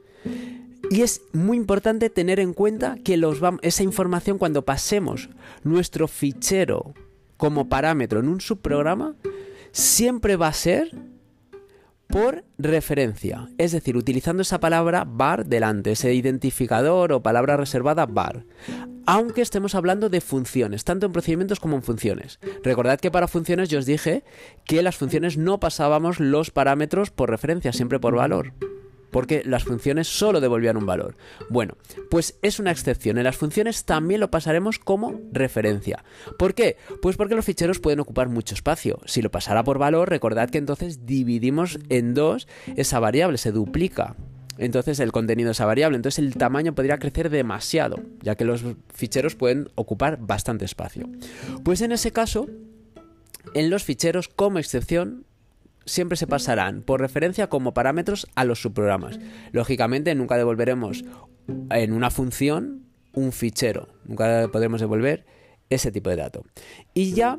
Y 0.90 1.02
es 1.02 1.20
muy 1.34 1.58
importante 1.58 2.08
tener 2.08 2.40
en 2.40 2.54
cuenta 2.54 2.96
que 3.04 3.20
esa 3.60 3.82
información 3.82 4.38
cuando 4.38 4.64
pasemos 4.64 5.28
nuestro 5.62 6.08
fichero 6.08 6.94
como 7.36 7.68
parámetro 7.68 8.20
en 8.20 8.28
un 8.28 8.40
subprograma, 8.40 9.14
siempre 9.72 10.36
va 10.36 10.48
a 10.48 10.54
ser 10.54 10.96
por 12.10 12.44
referencia, 12.58 13.48
es 13.58 13.72
decir, 13.72 13.96
utilizando 13.96 14.42
esa 14.42 14.60
palabra 14.60 15.04
var 15.06 15.46
delante, 15.46 15.92
ese 15.92 16.12
identificador 16.14 17.12
o 17.12 17.22
palabra 17.22 17.56
reservada 17.56 18.06
var, 18.06 18.44
aunque 19.06 19.42
estemos 19.42 19.74
hablando 19.74 20.08
de 20.08 20.20
funciones, 20.20 20.84
tanto 20.84 21.06
en 21.06 21.12
procedimientos 21.12 21.60
como 21.60 21.76
en 21.76 21.82
funciones. 21.82 22.40
Recordad 22.62 22.98
que 22.98 23.10
para 23.10 23.28
funciones 23.28 23.68
yo 23.68 23.78
os 23.78 23.86
dije 23.86 24.24
que 24.64 24.82
las 24.82 24.96
funciones 24.96 25.38
no 25.38 25.60
pasábamos 25.60 26.20
los 26.20 26.50
parámetros 26.50 27.10
por 27.10 27.30
referencia, 27.30 27.72
siempre 27.72 28.00
por 28.00 28.16
valor 28.16 28.52
porque 29.10 29.42
las 29.44 29.64
funciones 29.64 30.08
solo 30.08 30.40
devolvían 30.40 30.76
un 30.76 30.86
valor. 30.86 31.16
Bueno, 31.48 31.74
pues 32.10 32.38
es 32.42 32.58
una 32.58 32.70
excepción. 32.70 33.18
En 33.18 33.24
las 33.24 33.36
funciones 33.36 33.84
también 33.84 34.20
lo 34.20 34.30
pasaremos 34.30 34.78
como 34.78 35.20
referencia. 35.32 36.04
¿Por 36.38 36.54
qué? 36.54 36.76
Pues 37.02 37.16
porque 37.16 37.34
los 37.34 37.44
ficheros 37.44 37.80
pueden 37.80 38.00
ocupar 38.00 38.28
mucho 38.28 38.54
espacio. 38.54 38.98
Si 39.06 39.22
lo 39.22 39.30
pasara 39.30 39.64
por 39.64 39.78
valor, 39.78 40.08
recordad 40.08 40.50
que 40.50 40.58
entonces 40.58 41.06
dividimos 41.06 41.78
en 41.88 42.14
dos 42.14 42.48
esa 42.76 43.00
variable, 43.00 43.38
se 43.38 43.52
duplica 43.52 44.16
entonces 44.60 45.00
el 45.00 45.10
contenido 45.10 45.48
de 45.48 45.52
esa 45.52 45.64
variable. 45.64 45.96
Entonces 45.96 46.18
el 46.18 46.36
tamaño 46.36 46.74
podría 46.74 46.98
crecer 46.98 47.30
demasiado, 47.30 47.96
ya 48.22 48.36
que 48.36 48.44
los 48.44 48.62
ficheros 48.92 49.34
pueden 49.34 49.70
ocupar 49.74 50.18
bastante 50.20 50.66
espacio. 50.66 51.08
Pues 51.64 51.80
en 51.80 51.92
ese 51.92 52.12
caso, 52.12 52.46
en 53.54 53.70
los 53.70 53.84
ficheros, 53.84 54.28
como 54.28 54.58
excepción, 54.58 55.24
siempre 55.84 56.16
se 56.16 56.26
pasarán 56.26 56.82
por 56.82 57.00
referencia 57.00 57.48
como 57.48 57.74
parámetros 57.74 58.26
a 58.34 58.44
los 58.44 58.60
subprogramas. 58.60 59.18
Lógicamente 59.52 60.14
nunca 60.14 60.36
devolveremos 60.36 61.04
en 61.70 61.92
una 61.92 62.10
función 62.10 62.86
un 63.12 63.32
fichero, 63.32 63.88
nunca 64.04 64.48
podremos 64.52 64.80
devolver 64.80 65.26
ese 65.68 65.92
tipo 65.92 66.10
de 66.10 66.16
dato. 66.16 66.44
Y 66.94 67.12
ya 67.12 67.38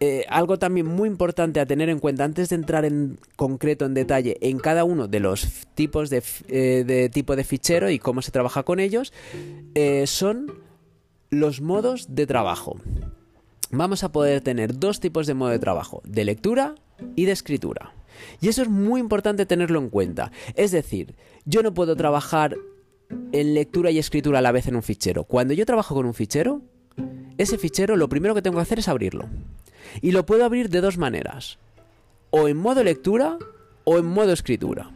eh, 0.00 0.24
algo 0.28 0.58
también 0.58 0.86
muy 0.86 1.08
importante 1.08 1.60
a 1.60 1.66
tener 1.66 1.88
en 1.88 1.98
cuenta 1.98 2.24
antes 2.24 2.48
de 2.48 2.56
entrar 2.56 2.84
en 2.84 3.18
concreto 3.36 3.84
en 3.84 3.94
detalle 3.94 4.36
en 4.40 4.58
cada 4.58 4.84
uno 4.84 5.08
de 5.08 5.20
los 5.20 5.66
tipos 5.74 6.10
de, 6.10 6.22
eh, 6.48 7.10
tipo 7.12 7.34
de 7.36 7.44
fichero 7.44 7.90
y 7.90 7.98
cómo 7.98 8.22
se 8.22 8.30
trabaja 8.30 8.62
con 8.62 8.78
ellos 8.80 9.12
eh, 9.74 10.06
son 10.06 10.52
los 11.30 11.60
modos 11.60 12.14
de 12.14 12.26
trabajo. 12.26 12.78
Vamos 13.70 14.02
a 14.02 14.12
poder 14.12 14.40
tener 14.40 14.78
dos 14.78 14.98
tipos 14.98 15.26
de 15.26 15.34
modo 15.34 15.50
de 15.50 15.58
trabajo, 15.58 16.00
de 16.04 16.24
lectura 16.24 16.74
y 17.16 17.24
de 17.24 17.32
escritura. 17.32 17.94
Y 18.40 18.48
eso 18.48 18.62
es 18.62 18.68
muy 18.68 19.00
importante 19.00 19.46
tenerlo 19.46 19.78
en 19.78 19.90
cuenta. 19.90 20.32
Es 20.54 20.70
decir, 20.70 21.14
yo 21.44 21.62
no 21.62 21.74
puedo 21.74 21.96
trabajar 21.96 22.56
en 23.32 23.54
lectura 23.54 23.90
y 23.90 23.98
escritura 23.98 24.40
a 24.40 24.42
la 24.42 24.52
vez 24.52 24.66
en 24.66 24.76
un 24.76 24.82
fichero. 24.82 25.24
Cuando 25.24 25.54
yo 25.54 25.66
trabajo 25.66 25.94
con 25.94 26.06
un 26.06 26.14
fichero, 26.14 26.62
ese 27.38 27.58
fichero 27.58 27.96
lo 27.96 28.08
primero 28.08 28.34
que 28.34 28.42
tengo 28.42 28.56
que 28.56 28.62
hacer 28.62 28.80
es 28.80 28.88
abrirlo. 28.88 29.28
Y 30.02 30.12
lo 30.12 30.26
puedo 30.26 30.44
abrir 30.44 30.68
de 30.68 30.80
dos 30.80 30.98
maneras. 30.98 31.58
O 32.30 32.48
en 32.48 32.56
modo 32.56 32.84
lectura 32.84 33.38
o 33.84 33.98
en 33.98 34.06
modo 34.06 34.32
escritura. 34.32 34.90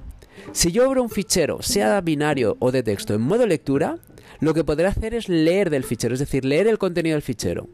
Si 0.52 0.72
yo 0.72 0.84
abro 0.84 1.02
un 1.02 1.10
fichero, 1.10 1.62
sea 1.62 2.00
binario 2.00 2.56
o 2.58 2.72
de 2.72 2.82
texto, 2.82 3.14
en 3.14 3.22
modo 3.22 3.46
lectura, 3.46 3.98
lo 4.40 4.54
que 4.54 4.64
podré 4.64 4.86
hacer 4.86 5.14
es 5.14 5.28
leer 5.28 5.70
del 5.70 5.84
fichero, 5.84 6.14
es 6.14 6.20
decir, 6.20 6.44
leer 6.44 6.66
el 6.66 6.78
contenido 6.78 7.14
del 7.14 7.22
fichero. 7.22 7.68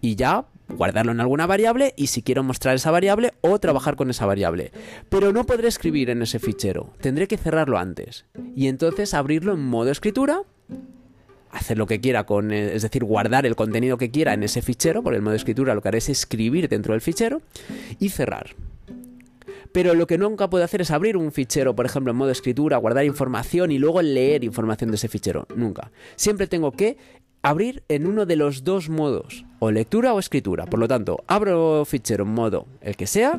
Y 0.00 0.16
ya 0.16 0.46
guardarlo 0.76 1.12
en 1.12 1.20
alguna 1.20 1.46
variable 1.46 1.94
y 1.96 2.08
si 2.08 2.22
quiero 2.22 2.42
mostrar 2.42 2.74
esa 2.74 2.90
variable 2.90 3.32
o 3.40 3.58
trabajar 3.58 3.96
con 3.96 4.10
esa 4.10 4.26
variable. 4.26 4.72
Pero 5.08 5.32
no 5.32 5.44
podré 5.44 5.68
escribir 5.68 6.10
en 6.10 6.22
ese 6.22 6.38
fichero, 6.38 6.92
tendré 7.00 7.28
que 7.28 7.36
cerrarlo 7.36 7.78
antes 7.78 8.24
y 8.54 8.68
entonces 8.68 9.14
abrirlo 9.14 9.54
en 9.54 9.60
modo 9.60 9.90
escritura, 9.90 10.42
hacer 11.50 11.78
lo 11.78 11.86
que 11.86 12.00
quiera 12.00 12.24
con, 12.24 12.50
eh, 12.50 12.74
es 12.74 12.82
decir, 12.82 13.04
guardar 13.04 13.46
el 13.46 13.56
contenido 13.56 13.98
que 13.98 14.10
quiera 14.10 14.34
en 14.34 14.42
ese 14.42 14.62
fichero, 14.62 15.02
por 15.02 15.14
el 15.14 15.22
modo 15.22 15.34
escritura 15.34 15.74
lo 15.74 15.82
que 15.82 15.88
haré 15.88 15.98
es 15.98 16.08
escribir 16.08 16.68
dentro 16.68 16.94
del 16.94 17.00
fichero 17.00 17.42
y 17.98 18.08
cerrar. 18.08 18.56
Pero 19.72 19.94
lo 19.94 20.06
que 20.06 20.18
nunca 20.18 20.50
puedo 20.50 20.64
hacer 20.64 20.82
es 20.82 20.90
abrir 20.90 21.16
un 21.16 21.32
fichero, 21.32 21.74
por 21.74 21.86
ejemplo, 21.86 22.10
en 22.10 22.18
modo 22.18 22.30
escritura, 22.30 22.76
guardar 22.76 23.04
información 23.04 23.70
y 23.70 23.78
luego 23.78 24.02
leer 24.02 24.44
información 24.44 24.90
de 24.90 24.96
ese 24.96 25.08
fichero. 25.08 25.46
Nunca. 25.56 25.90
Siempre 26.16 26.46
tengo 26.46 26.72
que 26.72 26.98
abrir 27.42 27.82
en 27.88 28.06
uno 28.06 28.26
de 28.26 28.36
los 28.36 28.64
dos 28.64 28.90
modos, 28.90 29.44
o 29.64 29.70
lectura 29.70 30.12
o 30.12 30.18
escritura. 30.18 30.66
Por 30.66 30.80
lo 30.80 30.88
tanto, 30.88 31.22
abro 31.28 31.84
fichero 31.84 32.24
en 32.24 32.30
modo 32.30 32.66
el 32.80 32.96
que 32.96 33.06
sea, 33.06 33.38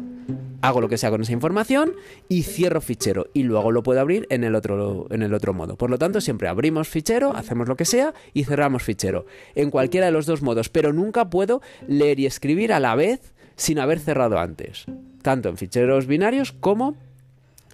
hago 0.62 0.80
lo 0.80 0.88
que 0.88 0.98
sea 0.98 1.10
con 1.10 1.22
esa 1.22 1.34
información 1.34 1.96
y 2.30 2.44
cierro 2.44 2.80
fichero 2.80 3.28
y 3.34 3.44
luego 3.44 3.74
lo 3.74 3.84
puedo 3.84 4.00
abrir 4.00 4.26
en 4.30 4.46
el 4.46 4.56
otro, 4.56 5.06
en 5.10 5.22
el 5.22 5.34
otro 5.34 5.54
modo. 5.54 5.76
Por 5.76 5.90
lo 5.90 5.98
tanto, 5.98 6.22
siempre 6.22 6.48
abrimos 6.48 6.88
fichero, 6.88 7.36
hacemos 7.36 7.68
lo 7.68 7.76
que 7.76 7.84
sea 7.84 8.14
y 8.34 8.46
cerramos 8.46 8.84
fichero. 8.84 9.26
En 9.54 9.70
cualquiera 9.70 10.06
de 10.06 10.14
los 10.14 10.26
dos 10.26 10.42
modos, 10.42 10.70
pero 10.70 10.94
nunca 10.94 11.30
puedo 11.30 11.62
leer 11.90 12.22
y 12.22 12.26
escribir 12.26 12.72
a 12.72 12.80
la 12.80 12.96
vez 12.96 13.34
sin 13.58 13.78
haber 13.80 14.00
cerrado 14.00 14.40
antes. 14.40 14.86
Tanto 15.24 15.50
en 15.50 15.58
ficheros 15.58 16.08
binarios 16.08 16.54
como 16.54 16.96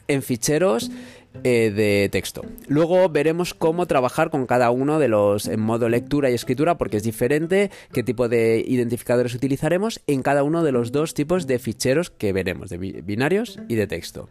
en 0.07 0.23
ficheros 0.23 0.89
eh, 1.44 1.72
de 1.74 2.10
texto. 2.12 2.44
Luego 2.68 3.08
veremos 3.10 3.54
cómo 3.54 3.86
trabajar 3.86 4.30
con 4.30 4.46
cada 4.46 4.72
uno 4.72 5.00
de 5.00 5.08
los 5.08 5.48
en 5.48 5.60
modo 5.60 5.88
lectura 5.88 6.30
y 6.30 6.34
escritura 6.34 6.78
porque 6.78 6.98
es 6.98 7.04
diferente 7.04 7.72
qué 7.94 8.04
tipo 8.04 8.28
de 8.28 8.63
identificadores 8.68 9.36
utilizaremos 9.36 10.02
en 10.08 10.22
cada 10.22 10.44
uno 10.44 10.63
de 10.63 10.72
los 10.72 10.92
dos 10.92 11.13
tipos 11.13 11.48
de 11.48 11.60
ficheros 11.60 12.10
que 12.10 12.34
veremos, 12.34 12.70
de 12.70 12.78
binarios 12.78 13.60
y 13.68 13.76
de 13.76 13.88
texto. 13.88 14.30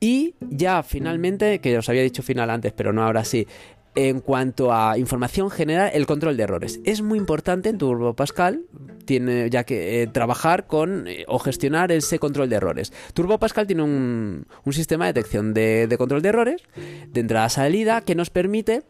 Y 0.00 0.34
ya 0.40 0.82
finalmente, 0.82 1.60
que 1.60 1.78
os 1.78 1.88
había 1.88 2.02
dicho 2.02 2.22
final 2.22 2.50
antes, 2.50 2.72
pero 2.72 2.92
no 2.92 3.04
ahora 3.04 3.24
sí, 3.24 3.46
en 3.94 4.20
cuanto 4.20 4.72
a 4.72 4.98
información 4.98 5.50
general, 5.50 5.90
el 5.94 6.06
control 6.06 6.36
de 6.36 6.42
errores. 6.42 6.80
Es 6.84 7.02
muy 7.02 7.18
importante 7.18 7.68
en 7.68 7.78
Turbo 7.78 8.14
Pascal, 8.14 8.62
tiene 9.04 9.50
ya 9.50 9.64
que 9.64 10.02
eh, 10.02 10.06
trabajar 10.06 10.66
con 10.66 11.06
eh, 11.06 11.24
o 11.28 11.38
gestionar 11.38 11.92
ese 11.92 12.18
control 12.18 12.48
de 12.48 12.56
errores. 12.56 12.92
Turbo 13.12 13.38
Pascal 13.38 13.66
tiene 13.66 13.82
un, 13.82 14.46
sistema 14.72 15.06
de 15.06 15.12
detección 15.12 15.54
de, 15.54 15.86
de, 15.86 15.98
control 15.98 16.22
de 16.22 16.28
errores, 16.28 16.62
de 17.08 17.20
entrada-salida, 17.20 18.00
que 18.00 18.14
nos 18.14 18.30
permite, 18.30 18.82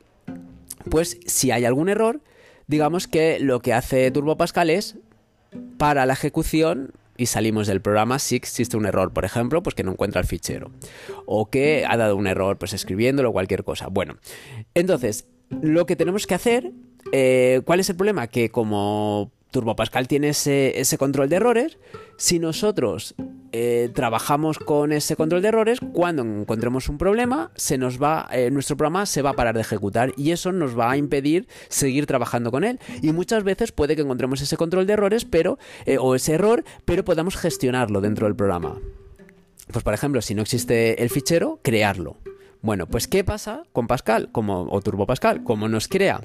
pues, 0.90 1.18
si 1.26 1.50
hay 1.50 1.64
algún 1.64 1.88
error, 1.88 2.20
digamos 2.66 3.06
que 3.06 3.38
lo 3.40 3.60
que 3.60 3.74
hace 3.74 4.10
Turbo 4.10 4.36
Pascal 4.36 4.70
es 4.70 4.96
para 5.76 6.06
la 6.06 6.14
ejecución 6.14 6.92
y 7.16 7.26
salimos 7.26 7.66
del 7.66 7.80
programa 7.80 8.18
si 8.18 8.36
existe 8.36 8.76
un 8.76 8.86
error, 8.86 9.12
por 9.12 9.24
ejemplo, 9.24 9.62
pues 9.62 9.74
que 9.74 9.82
no 9.82 9.92
encuentra 9.92 10.20
el 10.20 10.26
fichero 10.26 10.70
o 11.26 11.50
que 11.50 11.84
ha 11.88 11.96
dado 11.96 12.16
un 12.16 12.26
error 12.26 12.58
pues 12.58 12.72
escribiéndolo 12.72 13.30
o 13.30 13.32
cualquier 13.32 13.64
cosa. 13.64 13.88
Bueno, 13.88 14.16
entonces, 14.74 15.26
lo 15.50 15.86
que 15.86 15.96
tenemos 15.96 16.26
que 16.26 16.34
hacer, 16.34 16.72
eh, 17.12 17.60
¿cuál 17.64 17.80
es 17.80 17.90
el 17.90 17.96
problema? 17.96 18.26
Que 18.26 18.50
como 18.50 19.32
Turbo 19.50 19.76
Pascal 19.76 20.08
tiene 20.08 20.30
ese, 20.30 20.80
ese 20.80 20.98
control 20.98 21.28
de 21.28 21.36
errores, 21.36 21.78
si 22.16 22.38
nosotros 22.38 23.14
eh, 23.56 23.88
trabajamos 23.94 24.58
con 24.58 24.90
ese 24.90 25.14
control 25.14 25.40
de 25.40 25.46
errores, 25.46 25.78
cuando 25.92 26.22
encontremos 26.22 26.88
un 26.88 26.98
problema, 26.98 27.52
se 27.54 27.78
nos 27.78 28.02
va, 28.02 28.26
eh, 28.32 28.50
nuestro 28.50 28.76
programa 28.76 29.06
se 29.06 29.22
va 29.22 29.30
a 29.30 29.34
parar 29.34 29.54
de 29.54 29.60
ejecutar 29.60 30.12
y 30.16 30.32
eso 30.32 30.50
nos 30.50 30.76
va 30.76 30.90
a 30.90 30.96
impedir 30.96 31.46
seguir 31.68 32.06
trabajando 32.06 32.50
con 32.50 32.64
él. 32.64 32.80
Y 33.00 33.12
muchas 33.12 33.44
veces 33.44 33.70
puede 33.70 33.94
que 33.94 34.02
encontremos 34.02 34.40
ese 34.40 34.56
control 34.56 34.88
de 34.88 34.94
errores, 34.94 35.24
pero, 35.24 35.56
eh, 35.86 35.98
o 36.00 36.16
ese 36.16 36.32
error, 36.32 36.64
pero 36.84 37.04
podamos 37.04 37.36
gestionarlo 37.36 38.00
dentro 38.00 38.26
del 38.26 38.34
programa. 38.34 38.80
Pues 39.72 39.84
por 39.84 39.94
ejemplo, 39.94 40.20
si 40.20 40.34
no 40.34 40.42
existe 40.42 41.00
el 41.00 41.08
fichero, 41.08 41.60
crearlo. 41.62 42.16
Bueno, 42.60 42.88
pues 42.88 43.06
¿qué 43.06 43.22
pasa 43.22 43.62
con 43.72 43.86
Pascal 43.86 44.30
como, 44.32 44.66
o 44.68 44.80
Turbo 44.80 45.06
Pascal? 45.06 45.44
Como 45.44 45.68
nos 45.68 45.86
crea 45.86 46.22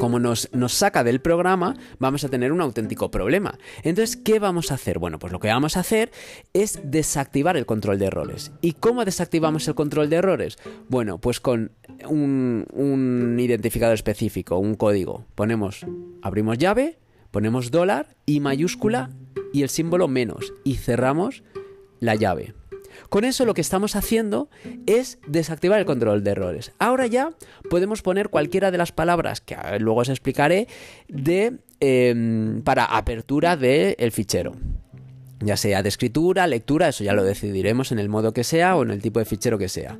como 0.00 0.18
nos, 0.18 0.48
nos, 0.52 0.72
saca 0.72 1.04
del 1.04 1.20
programa, 1.20 1.76
vamos 1.98 2.24
a 2.24 2.28
tener 2.28 2.50
un 2.50 2.60
auténtico 2.60 3.10
problema. 3.10 3.58
Entonces, 3.84 4.16
¿qué 4.16 4.38
vamos 4.38 4.72
a 4.72 4.74
hacer? 4.74 4.98
Bueno, 4.98 5.18
pues 5.18 5.32
lo 5.32 5.38
que 5.38 5.48
vamos 5.48 5.76
a 5.76 5.80
hacer 5.80 6.10
es 6.54 6.80
desactivar 6.82 7.56
el 7.56 7.66
control 7.66 7.98
de 7.98 8.06
errores. 8.06 8.50
¿Y 8.62 8.72
cómo 8.72 9.04
desactivamos 9.04 9.68
el 9.68 9.74
control 9.74 10.10
de 10.10 10.16
errores? 10.16 10.58
Bueno, 10.88 11.18
pues 11.18 11.38
con 11.38 11.72
un, 12.08 12.66
un 12.72 13.38
identificador 13.38 13.94
específico, 13.94 14.58
un 14.58 14.74
código. 14.74 15.26
Ponemos, 15.34 15.86
abrimos 16.22 16.58
llave, 16.58 16.98
ponemos 17.30 17.70
dólar 17.70 18.16
y 18.26 18.40
mayúscula 18.40 19.10
y 19.52 19.62
el 19.62 19.68
símbolo 19.68 20.08
menos 20.08 20.52
y 20.64 20.76
cerramos 20.76 21.44
la 22.00 22.14
llave. 22.14 22.54
Con 23.10 23.24
eso 23.24 23.44
lo 23.44 23.54
que 23.54 23.60
estamos 23.60 23.96
haciendo 23.96 24.48
es 24.86 25.18
desactivar 25.26 25.78
el 25.80 25.84
control 25.84 26.24
de 26.24 26.30
errores. 26.30 26.72
Ahora 26.78 27.06
ya 27.06 27.32
podemos 27.68 28.02
poner 28.02 28.30
cualquiera 28.30 28.70
de 28.70 28.78
las 28.78 28.92
palabras 28.92 29.40
que 29.40 29.56
luego 29.80 30.00
os 30.00 30.08
explicaré 30.08 30.68
de, 31.08 31.58
em, 31.80 32.62
para 32.62 32.84
apertura 32.84 33.56
del 33.56 34.12
fichero 34.12 34.54
ya 35.42 35.56
sea 35.56 35.82
de 35.82 35.88
escritura, 35.88 36.46
lectura, 36.46 36.88
eso 36.88 37.02
ya 37.02 37.14
lo 37.14 37.24
decidiremos 37.24 37.92
en 37.92 37.98
el 37.98 38.08
modo 38.08 38.32
que 38.32 38.44
sea 38.44 38.76
o 38.76 38.82
en 38.82 38.90
el 38.90 39.00
tipo 39.00 39.18
de 39.18 39.24
fichero 39.24 39.58
que 39.58 39.68
sea. 39.68 39.98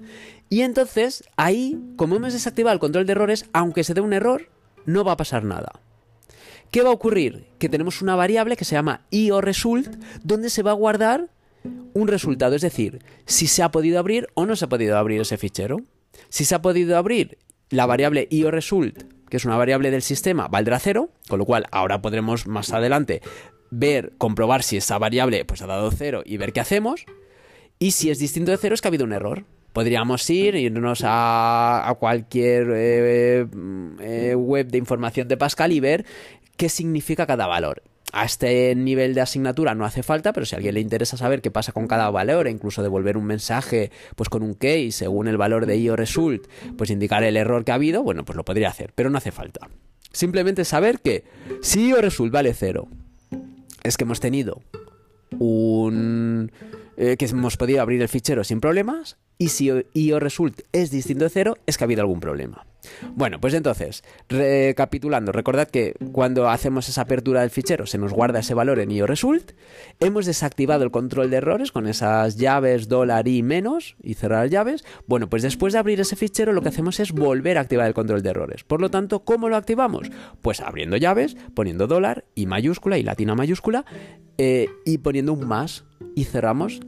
Y 0.50 0.60
entonces, 0.60 1.24
ahí, 1.36 1.78
como 1.96 2.16
hemos 2.16 2.34
desactivado 2.34 2.74
el 2.74 2.80
control 2.80 3.06
de 3.06 3.12
errores, 3.12 3.46
aunque 3.52 3.84
se 3.84 3.94
dé 3.94 4.02
un 4.02 4.12
error, 4.12 4.50
no 4.84 5.02
va 5.02 5.12
a 5.12 5.16
pasar 5.16 5.44
nada. 5.44 5.80
¿Qué 6.70 6.82
va 6.82 6.90
a 6.90 6.92
ocurrir? 6.92 7.46
Que 7.58 7.68
tenemos 7.68 8.02
una 8.02 8.16
variable 8.16 8.56
que 8.56 8.64
se 8.64 8.74
llama 8.74 9.06
ioResult, 9.10 9.96
donde 10.22 10.50
se 10.50 10.62
va 10.62 10.72
a 10.72 10.74
guardar 10.74 11.28
un 11.92 12.08
resultado, 12.08 12.56
es 12.56 12.62
decir, 12.62 13.00
si 13.26 13.46
se 13.46 13.62
ha 13.62 13.70
podido 13.70 13.98
abrir 13.98 14.28
o 14.34 14.46
no 14.46 14.56
se 14.56 14.64
ha 14.64 14.68
podido 14.68 14.96
abrir 14.96 15.20
ese 15.20 15.36
fichero. 15.36 15.78
Si 16.28 16.44
se 16.44 16.54
ha 16.54 16.62
podido 16.62 16.96
abrir, 16.96 17.38
la 17.70 17.86
variable 17.86 18.26
ioResult, 18.30 19.04
que 19.28 19.36
es 19.36 19.44
una 19.44 19.56
variable 19.56 19.90
del 19.90 20.02
sistema, 20.02 20.48
valdrá 20.48 20.78
cero, 20.78 21.10
con 21.28 21.38
lo 21.38 21.44
cual 21.44 21.66
ahora 21.70 22.02
podremos 22.02 22.46
más 22.46 22.72
adelante 22.72 23.22
ver, 23.70 24.12
comprobar 24.18 24.62
si 24.62 24.76
esa 24.76 24.98
variable 24.98 25.44
pues, 25.44 25.62
ha 25.62 25.66
dado 25.66 25.90
cero 25.90 26.22
y 26.24 26.36
ver 26.36 26.52
qué 26.52 26.60
hacemos. 26.60 27.04
Y 27.78 27.92
si 27.92 28.10
es 28.10 28.18
distinto 28.18 28.50
de 28.50 28.58
cero 28.58 28.74
es 28.74 28.80
que 28.80 28.88
ha 28.88 28.90
habido 28.90 29.04
un 29.04 29.12
error. 29.12 29.44
Podríamos 29.72 30.28
ir, 30.28 30.56
irnos 30.56 31.02
a, 31.04 31.96
cualquier 32.00 32.66
eh, 32.74 33.46
eh, 34.00 34.34
web 34.34 34.66
de 34.66 34.78
información 34.78 35.28
de 35.28 35.36
Pascal 35.36 35.70
y 35.70 35.78
ver 35.78 36.04
qué 36.56 36.68
significa 36.68 37.24
cada 37.24 37.46
valor 37.46 37.82
a 38.12 38.24
este 38.24 38.74
nivel 38.74 39.14
de 39.14 39.20
asignatura 39.20 39.74
no 39.74 39.84
hace 39.84 40.02
falta, 40.02 40.32
pero 40.32 40.46
si 40.46 40.54
a 40.54 40.58
alguien 40.58 40.74
le 40.74 40.80
interesa 40.80 41.16
saber 41.16 41.40
qué 41.42 41.50
pasa 41.50 41.72
con 41.72 41.86
cada 41.86 42.10
valor 42.10 42.46
e 42.46 42.50
incluso 42.50 42.82
devolver 42.82 43.16
un 43.16 43.24
mensaje 43.24 43.90
pues 44.16 44.28
con 44.28 44.42
un 44.42 44.54
key 44.54 44.92
según 44.92 45.28
el 45.28 45.36
valor 45.36 45.66
de 45.66 45.78
io 45.78 45.96
result, 45.96 46.46
pues 46.76 46.90
indicar 46.90 47.22
el 47.22 47.36
error 47.36 47.64
que 47.64 47.72
ha 47.72 47.76
habido, 47.76 48.02
bueno, 48.02 48.24
pues 48.24 48.36
lo 48.36 48.44
podría 48.44 48.68
hacer, 48.68 48.92
pero 48.94 49.10
no 49.10 49.18
hace 49.18 49.32
falta. 49.32 49.68
Simplemente 50.12 50.64
saber 50.64 51.00
que 51.00 51.24
si 51.62 51.88
io 51.88 52.00
result 52.00 52.32
vale 52.32 52.52
0, 52.54 52.88
es 53.82 53.96
que 53.96 54.04
hemos 54.04 54.20
tenido 54.20 54.60
un 55.38 56.50
eh, 56.96 57.16
que 57.16 57.26
hemos 57.26 57.56
podido 57.56 57.80
abrir 57.80 58.02
el 58.02 58.08
fichero 58.08 58.44
sin 58.44 58.60
problemas 58.60 59.16
y 59.40 59.48
si 59.48 59.72
ioResult 59.94 60.60
es 60.70 60.90
distinto 60.90 61.24
de 61.24 61.30
cero 61.30 61.56
es 61.64 61.78
que 61.78 61.84
ha 61.84 61.86
habido 61.86 62.02
algún 62.02 62.20
problema. 62.20 62.66
Bueno, 63.14 63.40
pues 63.40 63.54
entonces, 63.54 64.04
recapitulando, 64.28 65.32
recordad 65.32 65.68
que 65.68 65.94
cuando 66.12 66.50
hacemos 66.50 66.90
esa 66.90 67.02
apertura 67.02 67.40
del 67.40 67.48
fichero 67.48 67.86
se 67.86 67.96
nos 67.96 68.12
guarda 68.12 68.40
ese 68.40 68.52
valor 68.52 68.80
en 68.80 68.90
ioResult, 68.90 69.52
hemos 69.98 70.26
desactivado 70.26 70.84
el 70.84 70.90
control 70.90 71.30
de 71.30 71.38
errores 71.38 71.72
con 71.72 71.86
esas 71.86 72.36
llaves 72.36 72.88
dólar 72.88 73.28
y 73.28 73.42
menos 73.42 73.96
y 74.02 74.12
cerrar 74.12 74.50
llaves. 74.50 74.84
Bueno, 75.06 75.30
pues 75.30 75.42
después 75.42 75.72
de 75.72 75.78
abrir 75.78 76.00
ese 76.00 76.16
fichero 76.16 76.52
lo 76.52 76.60
que 76.60 76.68
hacemos 76.68 77.00
es 77.00 77.12
volver 77.12 77.56
a 77.56 77.62
activar 77.62 77.86
el 77.86 77.94
control 77.94 78.22
de 78.22 78.30
errores. 78.30 78.64
Por 78.64 78.82
lo 78.82 78.90
tanto, 78.90 79.24
¿cómo 79.24 79.48
lo 79.48 79.56
activamos? 79.56 80.10
Pues 80.42 80.60
abriendo 80.60 80.98
llaves, 80.98 81.34
poniendo 81.54 81.86
dólar 81.86 82.26
y 82.34 82.44
mayúscula 82.44 82.98
y 82.98 83.02
latina 83.02 83.34
mayúscula 83.34 83.86
eh, 84.36 84.68
y 84.84 84.98
poniendo 84.98 85.32
un 85.32 85.48
más 85.48 85.84
y 86.14 86.24
cerramos 86.24 86.80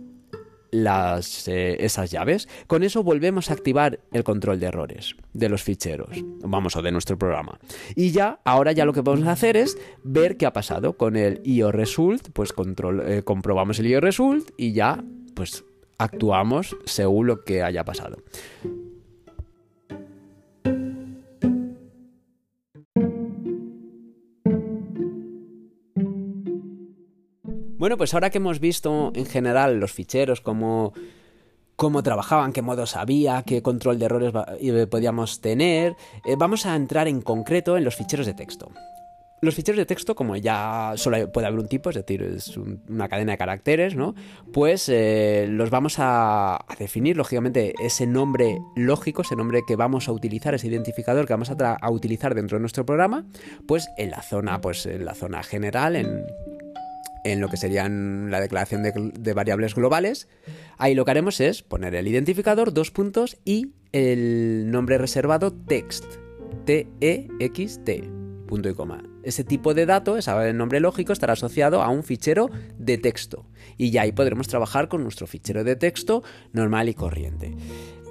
las, 0.73 1.47
eh, 1.47 1.77
esas 1.85 2.11
llaves. 2.11 2.49
Con 2.67 2.83
eso 2.83 3.05
volvemos 3.05 3.51
a 3.51 3.53
activar 3.53 4.01
el 4.11 4.25
control 4.25 4.59
de 4.59 4.67
errores 4.67 5.15
de 5.33 5.49
los 5.49 5.63
ficheros, 5.63 6.25
vamos, 6.41 6.75
o 6.75 6.83
de 6.83 6.91
nuestro 6.91 7.17
programa. 7.17 7.61
Y 7.95 8.11
ya, 8.11 8.41
ahora 8.45 8.73
ya 8.73 8.85
lo 8.85 8.93
que 8.93 9.05
podemos 9.05 9.29
hacer 9.29 9.57
es 9.57 9.79
ver 10.03 10.37
qué 10.37 10.47
ha 10.47 10.53
pasado 10.53 10.97
con 10.97 11.17
el 11.17 11.41
ioResult, 11.45 12.31
pues 12.33 12.53
control, 12.53 13.03
eh, 13.07 13.23
comprobamos 13.23 13.79
el 13.79 13.87
ioResult 13.87 14.51
y 14.57 14.73
ya, 14.73 15.05
pues 15.35 15.65
actuamos 15.99 16.77
según 16.85 17.29
lo 17.29 17.45
que 17.45 17.63
haya 17.63 17.85
pasado. 17.85 18.17
Bueno, 27.83 27.97
pues 27.97 28.15
ahora 28.15 28.31
que 28.31 28.39
hemos 28.39 28.61
visto 28.61 29.11
en 29.13 29.27
general 29.27 29.81
los 29.81 29.91
ficheros, 29.91 30.41
cómo, 30.41 30.93
cómo 31.75 32.05
trabajaban, 32.05 32.53
qué 32.53 32.63
modos 32.63 32.95
había, 32.95 33.43
qué 33.43 33.61
control 33.61 33.99
de 33.99 34.05
errores 34.05 34.33
eh, 34.61 34.87
podíamos 34.87 35.41
tener, 35.41 35.97
eh, 36.25 36.37
vamos 36.39 36.65
a 36.65 36.77
entrar 36.77 37.09
en 37.09 37.21
concreto 37.21 37.77
en 37.77 37.83
los 37.83 37.97
ficheros 37.97 38.25
de 38.25 38.35
texto. 38.35 38.71
Los 39.41 39.57
ficheros 39.57 39.79
de 39.79 39.87
texto, 39.87 40.15
como 40.15 40.37
ya 40.37 40.93
solo 40.95 41.33
puede 41.33 41.49
haber 41.49 41.59
un 41.59 41.67
tipo, 41.67 41.91
es 41.91 41.97
decir, 41.97 42.23
es 42.23 42.57
una 42.57 43.09
cadena 43.09 43.33
de 43.33 43.39
caracteres, 43.39 43.97
¿no? 43.97 44.15
Pues 44.53 44.89
eh, 44.89 45.49
los 45.51 45.71
vamos 45.71 45.97
a, 45.99 46.65
definir, 46.79 47.17
lógicamente, 47.17 47.75
ese 47.83 48.07
nombre 48.07 48.59
lógico, 48.77 49.23
ese 49.23 49.35
nombre 49.35 49.63
que 49.67 49.75
vamos 49.75 50.07
a 50.07 50.13
utilizar, 50.13 50.55
ese 50.55 50.69
identificador 50.69 51.27
que 51.27 51.33
vamos 51.33 51.51
a, 51.51 51.75
a 51.75 51.91
utilizar 51.91 52.37
dentro 52.37 52.59
de 52.59 52.61
nuestro 52.61 52.87
programa, 52.87 53.27
pues 53.67 53.89
en 53.99 54.13
la 54.13 54.23
zona, 54.23 54.61
pues 54.61 54.87
en 54.87 55.05
la 55.05 55.17
zona 55.17 55.43
general, 55.43 55.97
en, 55.97 56.25
en 57.25 57.41
lo 57.41 57.49
que 57.49 57.57
serían 57.57 58.31
la 58.31 58.41
declaración 58.41 58.83
de, 58.83 59.33
variables 59.33 59.75
globales. 59.75 60.29
Ahí 60.79 60.95
lo 60.95 61.05
que 61.05 61.11
haremos 61.13 61.41
es 61.41 61.63
poner 61.63 61.95
el 61.95 62.09
identificador, 62.09 62.73
dos 62.73 62.91
puntos 62.91 63.39
y 63.45 63.73
el 63.93 64.71
nombre 64.71 64.99
reservado 64.99 65.53
text, 65.53 66.05
T-E-X-T, 66.65 68.11
punto 68.47 68.69
y 68.69 68.75
coma. 68.75 69.03
Ese 69.23 69.45
tipo 69.45 69.73
de 69.75 69.87
dato, 69.87 70.19
ese 70.19 70.53
nombre 70.53 70.81
lógico, 70.81 71.13
estará 71.13 71.35
asociado 71.35 71.83
a 71.83 71.89
un 71.89 72.03
fichero 72.03 72.51
de 72.77 72.99
texto. 72.99 73.47
Y 73.77 73.91
ya 73.91 74.03
ahí 74.03 74.13
podremos 74.13 74.49
trabajar 74.49 74.89
con 74.89 75.03
nuestro 75.03 75.27
fichero 75.27 75.65
de 75.65 75.77
texto 75.77 76.23
normal 76.53 76.89
y 76.89 76.95
corriente. 76.95 77.55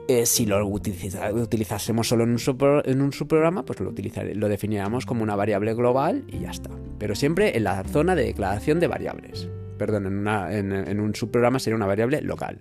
Eh, 0.08 0.26
si 0.26 0.46
lo 0.46 0.66
utilizásemos 0.66 2.08
solo 2.08 2.24
en 2.24 3.02
un, 3.02 3.12
subprograma, 3.14 3.64
pues 3.64 3.80
lo, 3.80 4.50
definiríamos 4.50 5.06
como 5.06 5.24
una 5.24 5.36
variable 5.36 5.74
global 5.74 6.26
y 6.28 6.40
ya 6.40 6.52
está. 6.52 6.70
Pero 6.98 7.16
siempre 7.16 7.56
en 7.56 7.64
la 7.64 7.84
zona 7.84 8.16
de 8.16 8.26
declaración 8.26 8.80
de 8.80 8.88
variables. 8.88 9.50
Perdón, 9.78 10.28
en 10.28 11.00
un 11.00 11.16
subprograma 11.16 11.60
sería 11.60 11.78
una 11.78 11.88
variable 11.88 12.22
local. 12.22 12.60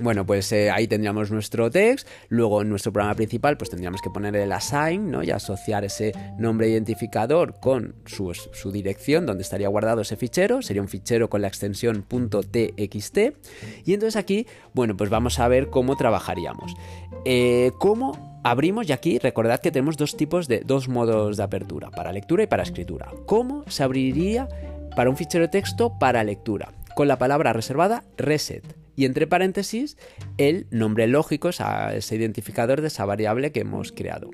Bueno, 0.00 0.24
pues 0.24 0.52
eh, 0.52 0.70
ahí 0.70 0.86
tendríamos 0.86 1.32
nuestro 1.32 1.70
text, 1.70 2.06
luego 2.28 2.62
en 2.62 2.68
nuestro 2.68 2.92
programa 2.92 3.16
principal 3.16 3.56
pues 3.56 3.68
tendríamos 3.68 4.00
que 4.00 4.10
poner 4.10 4.36
el 4.36 4.52
assign, 4.52 5.10
¿no? 5.10 5.24
Y 5.24 5.30
asociar 5.32 5.84
ese 5.84 6.12
nombre 6.38 6.68
identificador 6.68 7.58
con 7.58 7.96
su, 8.06 8.32
dirección 8.70 9.26
donde 9.26 9.42
estaría 9.42 9.68
guardado 9.68 10.02
ese 10.02 10.16
fichero, 10.16 10.62
sería 10.62 10.82
un 10.82 10.88
fichero 10.88 11.28
con 11.28 11.42
la 11.42 11.48
extensión 11.48 12.04
.txt 12.08 13.18
y 13.84 13.92
entonces 13.92 14.14
aquí, 14.14 14.46
bueno, 14.72 14.96
pues 14.96 15.10
vamos 15.10 15.40
a 15.40 15.48
ver 15.48 15.68
cómo 15.68 15.96
trabajaríamos. 15.96 16.74
Eh, 17.24 17.72
¿Cómo 17.78 18.40
abrimos? 18.44 18.88
Y 18.88 18.92
aquí 18.92 19.18
recordad 19.18 19.60
que 19.60 19.72
tenemos 19.72 19.96
dos 19.96 20.16
tipos 20.16 20.46
de, 20.46 20.60
dos 20.60 20.88
modos 20.88 21.36
de 21.36 21.42
apertura, 21.42 21.90
para 21.90 22.12
lectura 22.12 22.44
y 22.44 22.46
para 22.46 22.62
escritura. 22.62 23.10
¿Cómo 23.26 23.64
se 23.66 23.82
abriría 23.82 24.48
para 24.94 25.10
un 25.10 25.16
fichero 25.16 25.42
de 25.42 25.48
texto 25.48 25.98
para 25.98 26.22
lectura? 26.22 26.72
Con 26.94 27.08
la 27.08 27.18
palabra 27.18 27.52
reservada 27.52 28.04
reset 28.16 28.87
y 28.98 29.04
entre 29.04 29.28
paréntesis 29.28 29.96
el 30.38 30.66
nombre 30.72 31.06
lógico, 31.06 31.50
ese 31.50 32.16
identificador 32.16 32.80
de 32.80 32.88
esa 32.88 33.04
variable 33.04 33.52
que 33.52 33.60
hemos 33.60 33.92
creado. 33.92 34.30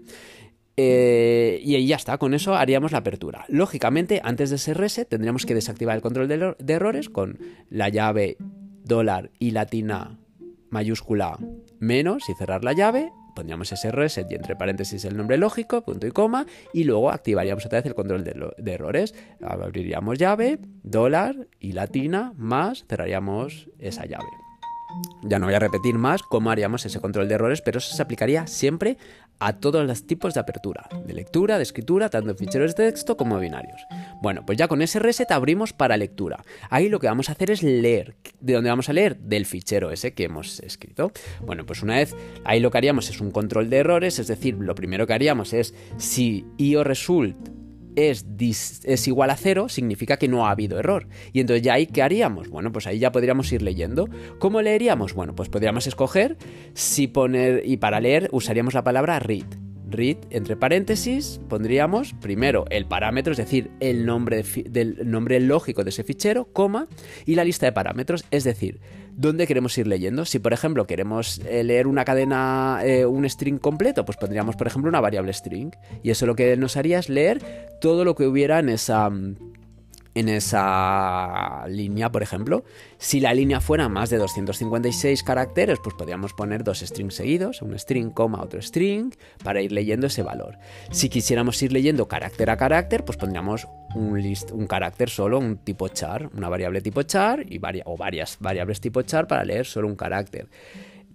Eh, 0.78 1.60
y 1.62 1.74
ahí 1.74 1.86
ya 1.86 1.96
está, 1.96 2.16
con 2.16 2.32
eso 2.32 2.54
haríamos 2.54 2.90
la 2.90 2.98
apertura. 2.98 3.44
Lógicamente, 3.48 4.22
antes 4.24 4.48
de 4.48 4.56
ese 4.56 4.72
reset 4.72 5.06
tendríamos 5.06 5.44
que 5.44 5.54
desactivar 5.54 5.96
el 5.96 6.02
control 6.02 6.28
de, 6.28 6.54
de 6.58 6.72
errores 6.72 7.10
con 7.10 7.38
la 7.68 7.90
llave 7.90 8.38
dólar 8.84 9.30
y 9.38 9.50
latina 9.50 10.18
mayúscula 10.70 11.38
menos 11.78 12.26
y 12.30 12.34
cerrar 12.34 12.64
la 12.64 12.72
llave 12.72 13.12
pondríamos 13.34 13.70
ese 13.72 13.90
reset 13.90 14.30
y 14.30 14.34
entre 14.34 14.56
paréntesis 14.56 15.04
el 15.04 15.16
nombre 15.16 15.36
lógico, 15.36 15.82
punto 15.82 16.06
y 16.06 16.10
coma, 16.10 16.46
y 16.72 16.84
luego 16.84 17.10
activaríamos 17.10 17.66
otra 17.66 17.80
vez 17.80 17.86
el 17.86 17.94
control 17.94 18.24
de, 18.24 18.72
errores. 18.72 19.14
Abriríamos 19.42 20.18
llave, 20.18 20.60
dólar 20.82 21.48
y 21.58 21.72
latina, 21.72 22.32
más 22.36 22.84
cerraríamos 22.88 23.68
esa 23.78 24.06
llave. 24.06 24.43
Ya 25.22 25.38
no 25.38 25.46
voy 25.46 25.54
a 25.54 25.58
repetir 25.58 25.96
más 25.96 26.22
cómo 26.22 26.50
haríamos 26.50 26.84
ese 26.84 27.00
control 27.00 27.28
de 27.28 27.34
errores, 27.34 27.62
pero 27.62 27.78
eso 27.78 27.94
se 27.94 28.02
aplicaría 28.02 28.46
siempre 28.46 28.98
a 29.38 29.54
todos 29.54 29.86
los 29.86 30.06
tipos 30.06 30.34
de 30.34 30.40
apertura, 30.40 30.88
de 31.06 31.12
lectura, 31.12 31.56
de 31.56 31.62
escritura, 31.62 32.10
tanto 32.10 32.30
en 32.30 32.36
ficheros 32.36 32.74
de 32.74 32.90
texto 32.90 33.16
como 33.16 33.38
binarios. 33.38 33.80
Bueno, 34.22 34.44
pues 34.46 34.58
ya 34.58 34.68
con 34.68 34.82
ese 34.82 34.98
reset 34.98 35.30
abrimos 35.32 35.72
para 35.72 35.96
lectura. 35.96 36.42
Ahí 36.70 36.88
lo 36.88 37.00
que 37.00 37.06
vamos 37.06 37.28
a 37.28 37.32
hacer 37.32 37.50
es 37.50 37.62
leer. 37.62 38.16
¿De 38.40 38.52
dónde 38.52 38.70
vamos 38.70 38.88
a 38.88 38.92
leer? 38.92 39.16
Del 39.18 39.46
fichero 39.46 39.90
ese 39.90 40.14
que 40.14 40.24
hemos 40.24 40.60
escrito. 40.60 41.12
Bueno, 41.40 41.66
pues 41.66 41.82
una 41.82 41.96
vez 41.96 42.14
ahí 42.44 42.60
lo 42.60 42.70
que 42.70 42.78
haríamos 42.78 43.10
es 43.10 43.20
un 43.20 43.30
control 43.30 43.70
de 43.70 43.78
errores, 43.78 44.18
es 44.18 44.26
decir, 44.26 44.56
lo 44.58 44.74
primero 44.74 45.06
que 45.06 45.14
haríamos 45.14 45.52
es 45.52 45.74
si 45.96 46.46
ioResult 46.58 47.63
es, 47.96 48.26
es, 48.84 49.08
igual 49.08 49.30
a 49.30 49.36
cero, 49.36 49.68
significa 49.68 50.16
que 50.16 50.28
no 50.28 50.46
ha 50.46 50.50
habido 50.50 50.78
error. 50.78 51.08
Y 51.32 51.40
entonces 51.40 51.62
ya 51.62 51.74
ahí, 51.74 51.86
¿qué 51.86 52.02
haríamos? 52.02 52.48
Bueno, 52.48 52.72
pues 52.72 52.86
ahí 52.86 52.98
ya 52.98 53.12
podríamos 53.12 53.50
ir 53.52 53.62
leyendo. 53.62 54.08
¿Cómo 54.38 54.62
leeríamos? 54.62 55.14
Bueno, 55.14 55.34
pues 55.34 55.48
podríamos 55.48 55.86
escoger 55.86 56.36
si 56.74 57.06
poner, 57.06 57.62
y 57.64 57.76
para 57.78 58.00
leer 58.00 58.28
usaríamos 58.32 58.74
la 58.74 58.84
palabra 58.84 59.18
read. 59.18 59.46
Read 59.94 60.16
entre 60.30 60.56
paréntesis 60.56 61.40
pondríamos 61.48 62.14
primero 62.20 62.64
el 62.70 62.86
parámetro, 62.86 63.32
es 63.32 63.38
decir, 63.38 63.70
el 63.80 64.04
nombre, 64.06 64.44
del 64.68 65.10
nombre 65.10 65.40
lógico 65.40 65.84
de 65.84 65.90
ese 65.90 66.04
fichero, 66.04 66.46
coma, 66.52 66.88
y 67.24 67.34
la 67.34 67.44
lista 67.44 67.66
de 67.66 67.72
parámetros, 67.72 68.24
es 68.30 68.44
decir, 68.44 68.80
dónde 69.16 69.46
queremos 69.46 69.76
ir 69.78 69.86
leyendo. 69.86 70.24
Si 70.24 70.38
por 70.38 70.52
ejemplo 70.52 70.86
queremos 70.86 71.40
eh, 71.48 71.64
leer 71.64 71.86
una 71.86 72.04
cadena, 72.04 72.80
eh, 72.84 73.06
un 73.06 73.28
string 73.28 73.58
completo, 73.58 74.04
pues 74.04 74.18
pondríamos 74.18 74.56
por 74.56 74.66
ejemplo 74.66 74.88
una 74.88 75.00
variable 75.00 75.32
string, 75.32 75.70
y 76.02 76.10
eso 76.10 76.26
lo 76.26 76.34
que 76.34 76.56
nos 76.56 76.76
haría 76.76 76.98
es 76.98 77.08
leer 77.08 77.42
todo 77.80 78.04
lo 78.04 78.14
que 78.14 78.26
hubiera 78.26 78.58
en 78.58 78.68
esa 78.68 79.10
en 80.14 80.28
esa 80.28 81.66
línea, 81.68 82.10
por 82.10 82.22
ejemplo. 82.22 82.64
Si 82.98 83.20
la 83.20 83.34
línea 83.34 83.60
fuera 83.60 83.88
más 83.88 84.10
de 84.10 84.18
256 84.18 85.22
caracteres, 85.22 85.78
pues 85.82 85.94
podríamos 85.94 86.32
poner 86.32 86.64
dos 86.64 86.80
strings 86.80 87.14
seguidos, 87.14 87.62
un 87.62 87.78
string, 87.78 88.10
coma, 88.10 88.42
otro 88.42 88.62
string, 88.62 89.12
para 89.42 89.60
ir 89.60 89.72
leyendo 89.72 90.06
ese 90.06 90.22
valor. 90.22 90.58
Si 90.90 91.08
quisiéramos 91.08 91.60
ir 91.62 91.72
leyendo 91.72 92.06
carácter 92.06 92.50
a 92.50 92.56
carácter, 92.56 93.04
pues 93.04 93.18
pondríamos 93.18 93.66
un, 93.94 94.20
list, 94.22 94.50
un 94.52 94.66
carácter 94.66 95.10
solo, 95.10 95.38
un 95.38 95.58
tipo 95.58 95.88
char, 95.88 96.30
una 96.34 96.48
variable 96.48 96.80
tipo 96.80 97.02
char 97.02 97.44
y 97.48 97.60
o 97.84 97.96
varias 97.96 98.38
variables 98.40 98.80
tipo 98.80 99.02
char 99.02 99.26
para 99.26 99.44
leer 99.44 99.66
solo 99.66 99.88
un 99.88 99.96
carácter. 99.96 100.48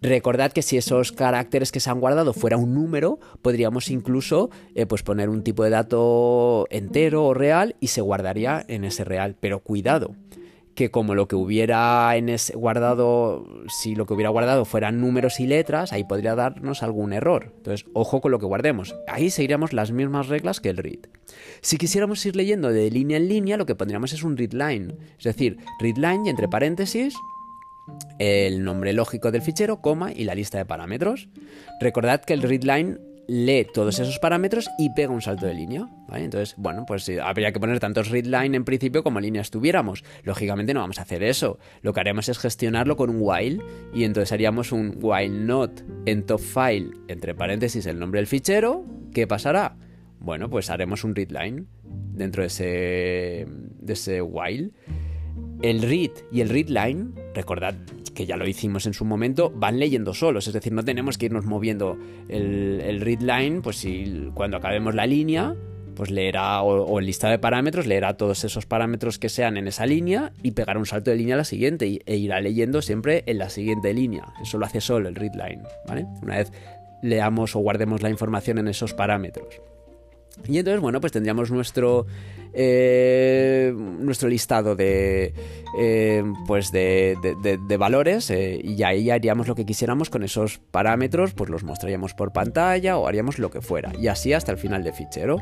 Recordad 0.02 0.52
que 0.52 0.62
si 0.62 0.78
esos 0.78 1.12
caracteres 1.12 1.72
que 1.72 1.80
se 1.80 1.90
han 1.90 2.00
guardado 2.00 2.34
fuera 2.34 2.58
un 2.58 2.74
número, 2.74 3.20
podríamos 3.42 3.90
incluso 3.92 4.50
eh, 4.76 4.86
pues 4.86 5.04
poner 5.04 5.30
un 5.30 5.44
tipo 5.44 5.64
de 5.64 5.72
dato 5.72 6.68
entero 6.70 7.26
o 7.26 7.34
real 7.34 7.76
y 7.80 7.88
se 7.88 8.02
guardaría 8.02 8.64
en 8.68 8.86
ese 8.86 9.04
real. 9.04 9.36
Pero 9.40 9.60
cuidado, 9.60 10.16
que 10.80 10.92
como 10.92 11.16
lo 11.16 11.28
que 11.28 11.36
hubiera 11.36 12.16
en 12.16 12.30
ese 12.30 12.56
guardado, 12.56 13.46
si 13.68 13.96
lo 13.96 14.06
que 14.06 14.14
hubiera 14.14 14.30
guardado 14.30 14.64
fueran 14.64 15.02
números 15.02 15.42
y 15.42 15.48
letras, 15.48 15.92
ahí 15.92 16.06
podría 16.06 16.36
darnos 16.36 16.82
algún 16.84 17.12
error. 17.12 17.52
Entonces, 17.58 17.86
ojo 17.94 18.22
con 18.22 18.32
lo 18.32 18.40
que 18.40 18.46
guardemos. 18.46 18.96
Ahí 19.06 19.30
seguiríamos 19.30 19.74
las 19.74 19.92
mismas 19.92 20.30
reglas 20.30 20.62
que 20.62 20.70
el 20.70 20.78
read. 20.78 21.00
Si 21.60 21.78
quisiéramos 21.78 22.26
ir 22.26 22.38
leyendo 22.38 22.70
de 22.70 22.90
línea 22.90 23.18
en 23.18 23.28
línea, 23.28 23.58
lo 23.58 23.66
que 23.66 23.76
pondríamos 23.76 24.14
es 24.14 24.24
un 24.24 24.38
read 24.38 24.54
line. 24.54 24.96
Es 25.18 25.26
decir, 25.26 25.58
read 25.82 25.98
line 25.98 26.22
y 26.28 26.30
entre 26.30 26.48
paréntesis 26.48 27.14
el 28.20 28.64
nombre 28.64 28.94
lógico 28.94 29.32
del 29.32 29.42
fichero, 29.42 29.82
coma 29.82 30.12
y 30.12 30.26
la 30.26 30.36
lista 30.36 30.58
de 30.58 30.66
parámetros. 30.66 31.30
Recordad 31.80 32.22
que 32.22 32.34
el 32.34 32.42
readline 32.42 33.00
lee 33.30 33.68
todos 33.72 34.00
esos 34.00 34.18
parámetros 34.18 34.70
y 34.80 34.90
pega 34.90 35.14
un 35.14 35.22
salto 35.22 35.46
de 35.46 35.54
línea. 35.54 35.88
Entonces, 36.14 36.56
bueno, 36.58 36.86
pues 36.88 37.10
habría 37.22 37.52
que 37.52 37.60
poner 37.60 37.80
tantos 37.80 38.10
readline 38.10 38.56
en 38.56 38.66
principio 38.66 39.04
como 39.04 39.20
líneas 39.20 39.52
tuviéramos. 39.52 40.04
Lógicamente 40.24 40.74
no 40.74 40.80
vamos 40.80 40.98
a 40.98 41.04
hacer 41.04 41.22
eso. 41.22 41.60
Lo 41.84 41.94
que 41.94 42.00
haremos 42.00 42.28
es 42.28 42.40
gestionarlo 42.40 42.98
con 42.98 43.12
un 43.12 43.18
while 43.20 43.64
y 43.94 44.04
entonces 44.04 44.32
haríamos 44.32 44.72
un 44.72 44.98
while 45.00 45.46
not 45.46 45.84
en 46.08 46.26
top 46.26 46.40
file, 46.40 46.90
entre 47.08 47.36
paréntesis, 47.36 47.86
el 47.86 48.00
nombre 48.00 48.20
del 48.20 48.28
fichero. 48.28 48.84
¿Qué 49.14 49.28
pasará? 49.28 49.78
Bueno, 50.20 50.50
pues 50.50 50.72
haremos 50.72 51.04
un 51.04 51.16
readline 51.16 51.68
dentro 51.84 52.42
de 52.42 52.48
ese, 52.48 53.46
de 53.48 53.94
ese 53.94 54.22
while 54.22 54.72
el 55.62 55.82
read 55.82 56.12
y 56.32 56.42
el 56.42 56.50
read 56.50 56.68
line, 56.68 57.12
recordad 57.34 57.76
que 58.14 58.26
ya 58.26 58.38
lo 58.38 58.48
hicimos 58.48 58.86
en 58.86 58.94
su 58.94 59.06
momento, 59.06 59.52
van 59.56 59.80
leyendo 59.80 60.14
solos, 60.14 60.48
es 60.48 60.54
decir, 60.54 60.74
no 60.74 60.84
tenemos 60.84 61.18
que 61.18 61.28
irnos 61.28 61.46
moviendo 61.46 61.98
el, 62.28 63.00
read 63.02 63.22
line, 63.22 63.62
pues 63.62 63.78
si 63.78 64.30
cuando 64.34 64.58
acabemos 64.58 64.94
la 64.94 65.06
línea, 65.06 65.56
pues 65.96 66.12
leerá, 66.12 66.62
o, 66.62 67.00
el 67.00 67.06
listado 67.06 67.32
de 67.32 67.40
parámetros, 67.40 67.88
leerá 67.88 68.16
todos 68.16 68.44
esos 68.44 68.66
parámetros 68.66 69.20
que 69.20 69.30
sean 69.30 69.58
en 69.58 69.68
esa 69.68 69.86
línea 69.86 70.32
y 70.44 70.52
pegará 70.52 70.80
un 70.80 70.86
salto 70.86 71.12
de 71.12 71.18
línea 71.18 71.36
a 71.36 71.38
la 71.38 71.44
siguiente 71.44 72.00
e 72.06 72.16
irá 72.18 72.42
leyendo 72.42 72.82
siempre 72.82 73.24
en 73.26 73.38
la 73.38 73.50
siguiente 73.50 73.94
línea. 73.94 74.34
Eso 74.42 74.58
lo 74.58 74.66
hace 74.66 74.82
solo 74.82 75.10
el 75.10 75.16
read 75.16 75.34
line, 75.34 75.64
¿vale? 75.88 76.06
Una 76.22 76.38
vez 76.38 76.52
leamos 77.02 77.56
o 77.56 77.60
guardemos 77.60 78.02
la 78.02 78.10
información 78.10 78.58
en 78.60 78.68
esos 78.68 78.94
parámetros. 78.94 79.62
Y 80.48 80.58
entonces, 80.58 80.82
bueno, 80.82 81.02
pues 81.02 81.12
tendríamos 81.12 81.52
nuestro, 81.52 82.06
eh, 82.54 83.74
nuestro 83.76 84.28
listado 84.28 84.76
de, 84.76 85.34
eh, 85.78 86.24
pues 86.48 86.72
de, 86.72 87.78
valores 87.78 88.30
eh, 88.32 88.60
y 88.64 88.84
ahí 88.84 89.10
haríamos 89.10 89.48
lo 89.48 89.56
que 89.56 89.66
quisiéramos 89.66 90.10
con 90.10 90.24
esos 90.24 90.60
parámetros, 90.72 91.34
pues 91.34 91.50
los 91.50 91.64
mostraríamos 91.64 92.14
por 92.14 92.34
pantalla 92.34 92.98
o 92.98 93.08
haríamos 93.08 93.40
lo 93.40 93.50
que 93.52 93.62
fuera. 93.62 93.92
Y 94.00 94.08
así 94.08 94.34
hasta 94.34 94.52
el 94.52 94.58
final 94.58 94.84
del 94.84 94.94
fichero. 94.94 95.38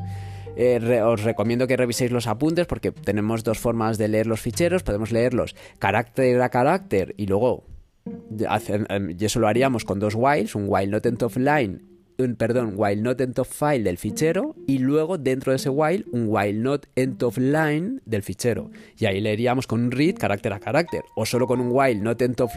os 1.06 1.24
recomiendo 1.24 1.68
que 1.68 1.78
reviséis 1.78 2.12
los 2.12 2.28
apuntes 2.28 2.68
porque 2.68 2.92
tenemos 2.92 3.44
dos 3.44 3.60
formas 3.60 3.98
de 3.98 4.08
leer 4.08 4.28
los 4.28 4.42
ficheros. 4.42 4.84
Podemos 4.84 5.12
leerlos 5.12 5.56
carácter 5.80 6.42
a 6.42 6.50
carácter 6.50 7.14
y 7.18 7.28
luego 7.28 7.64
y 8.30 9.26
eso 9.26 9.40
lo 9.40 9.48
haríamos 9.48 9.84
con 9.84 10.00
dos 10.00 10.14
whiles, 10.16 10.56
un 10.56 10.66
while 10.68 10.88
not 10.88 11.06
end 11.06 11.24
of 11.24 11.36
perdón, 12.38 12.74
while 12.76 13.02
not 13.02 13.22
end 13.22 13.40
of 13.40 13.48
file 13.48 13.84
del 13.84 13.98
fichero 13.98 14.56
y 14.68 14.80
luego 14.80 15.18
dentro 15.18 15.52
de 15.52 15.58
ese 15.58 15.70
while 15.70 16.04
un 16.12 16.26
while 16.28 16.54
not 16.54 16.86
end 16.96 17.22
of 17.24 17.38
line 17.38 18.00
del 18.06 18.24
fichero. 18.24 18.72
Y 18.98 19.06
ahí 19.06 19.22
leeríamos 19.22 19.68
con 19.68 19.82
un 19.82 19.92
read 19.92 20.16
carácter 20.16 20.54
a 20.54 20.60
carácter 20.60 21.04
o 21.16 21.26
solo 21.26 21.48
con 21.48 21.62
un 21.62 21.70
while 21.72 22.02
not 22.02 22.22
end 22.22 22.42
of 22.42 22.52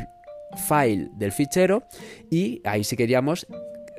file 0.68 1.10
del 1.16 1.32
fichero 1.32 1.84
y 2.30 2.60
ahí 2.64 2.82
sí 2.84 2.96
queríamos 2.96 3.46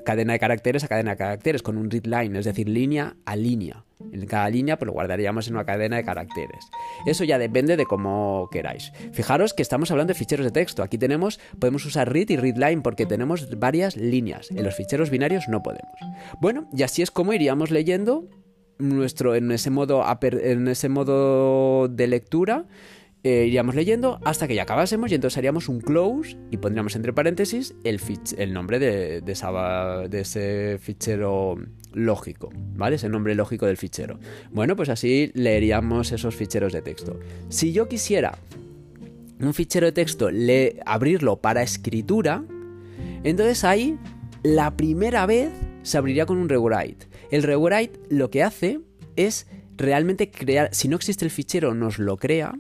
cadena 0.04 0.34
de 0.34 0.40
caracteres 0.40 0.84
a 0.84 0.88
cadena 0.88 1.12
de 1.12 1.18
caracteres 1.18 1.62
con 1.62 1.78
un 1.78 1.90
read 1.90 2.06
line, 2.06 2.38
es 2.38 2.46
decir, 2.46 2.68
línea 2.68 3.16
a 3.26 3.36
línea. 3.36 3.86
En 4.12 4.26
cada 4.26 4.50
línea 4.50 4.78
pues 4.78 4.88
lo 4.88 4.94
guardaríamos 4.94 5.48
en 5.48 5.56
una 5.56 5.66
cadena 5.66 5.98
de 5.98 6.04
caracteres. 6.04 6.70
Eso 7.06 7.24
ya 7.24 7.38
depende 7.38 7.78
de 7.78 7.86
cómo 7.86 8.50
queráis. 8.52 8.92
Fijaros 9.14 9.54
que 9.54 9.62
estamos 9.62 9.92
hablando 9.92 10.14
de 10.14 10.20
ficheros 10.20 10.46
de 10.46 10.52
texto. 10.52 10.84
Aquí 10.84 10.98
tenemos, 10.98 11.40
podemos 11.60 11.86
usar 11.86 12.12
read 12.12 12.30
y 12.30 12.38
readline 12.38 12.82
porque 12.82 13.06
tenemos 13.06 13.58
varias 13.60 13.96
líneas. 13.96 14.52
En 14.52 14.64
los 14.64 14.76
ficheros 14.76 15.10
binarios 15.10 15.48
no 15.48 15.64
podemos. 15.64 15.94
Bueno, 16.40 16.68
y 16.74 16.84
así 16.84 17.02
es 17.02 17.12
como 17.12 17.34
iríamos 17.34 17.72
leyendo 17.72 18.28
nuestro, 18.78 19.36
en, 19.36 19.52
ese 19.52 19.70
modo, 19.70 20.04
en 20.22 20.68
ese 20.68 20.90
modo 20.90 21.88
de 21.88 22.08
lectura 22.08 22.66
eh, 23.24 23.46
iríamos 23.48 23.76
leyendo 23.76 24.20
hasta 24.26 24.48
que 24.48 24.56
ya 24.56 24.64
acabásemos 24.64 25.12
y 25.12 25.16
entonces 25.16 25.38
haríamos 25.38 25.70
un 25.70 25.80
close 25.80 26.38
y 26.50 26.58
pondríamos 26.58 26.96
entre 26.96 27.14
paréntesis 27.14 27.76
el, 27.84 28.00
nombre 28.52 28.80
de, 28.80 29.22
ese 30.12 30.80
fichero 30.82 31.58
lógico, 31.94 32.50
¿vale? 32.76 32.96
Ese 32.96 33.10
nombre 33.10 33.36
lógico 33.36 33.68
del 33.68 33.78
fichero. 33.78 34.20
Bueno, 34.52 34.76
pues 34.76 34.90
así 34.90 35.32
leeríamos 35.36 36.12
esos 36.12 36.36
ficheros 36.36 36.74
de 36.74 36.82
texto. 36.82 37.20
Si 37.50 37.74
yo 37.74 37.88
quisiera 37.88 38.40
un 39.40 39.54
fichero 39.54 39.86
de 39.86 39.92
texto 39.92 40.30
abrirlo 40.86 41.38
para 41.38 41.62
escritura, 41.62 42.44
entonces 43.24 43.64
ahí 43.64 44.00
la 44.42 44.76
primera 44.76 45.28
vez 45.28 45.52
se 45.84 45.98
abriría 45.98 46.26
con 46.26 46.38
un 46.38 46.50
rewrite. 46.50 47.08
El 47.30 47.44
rewrite 47.44 48.00
lo 48.10 48.32
que 48.32 48.42
hace 48.42 48.80
es 49.16 49.46
realmente 49.78 50.32
crear, 50.32 50.74
si 50.74 50.88
no 50.88 50.96
existe 50.96 51.26
el 51.26 51.32
fichero 51.32 51.74
nos 51.74 52.00
lo 52.00 52.18
crea, 52.18 52.56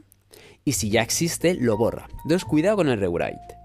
y 0.63 0.74
si 0.74 0.89
ya 0.89 1.02
existe, 1.02 1.56
lo 1.56 1.78
borra. 1.78 2.08
Entonces, 2.24 2.45
cuidado 2.45 2.78
con 2.78 2.89
el 2.89 3.00
rewrite. 3.00 3.62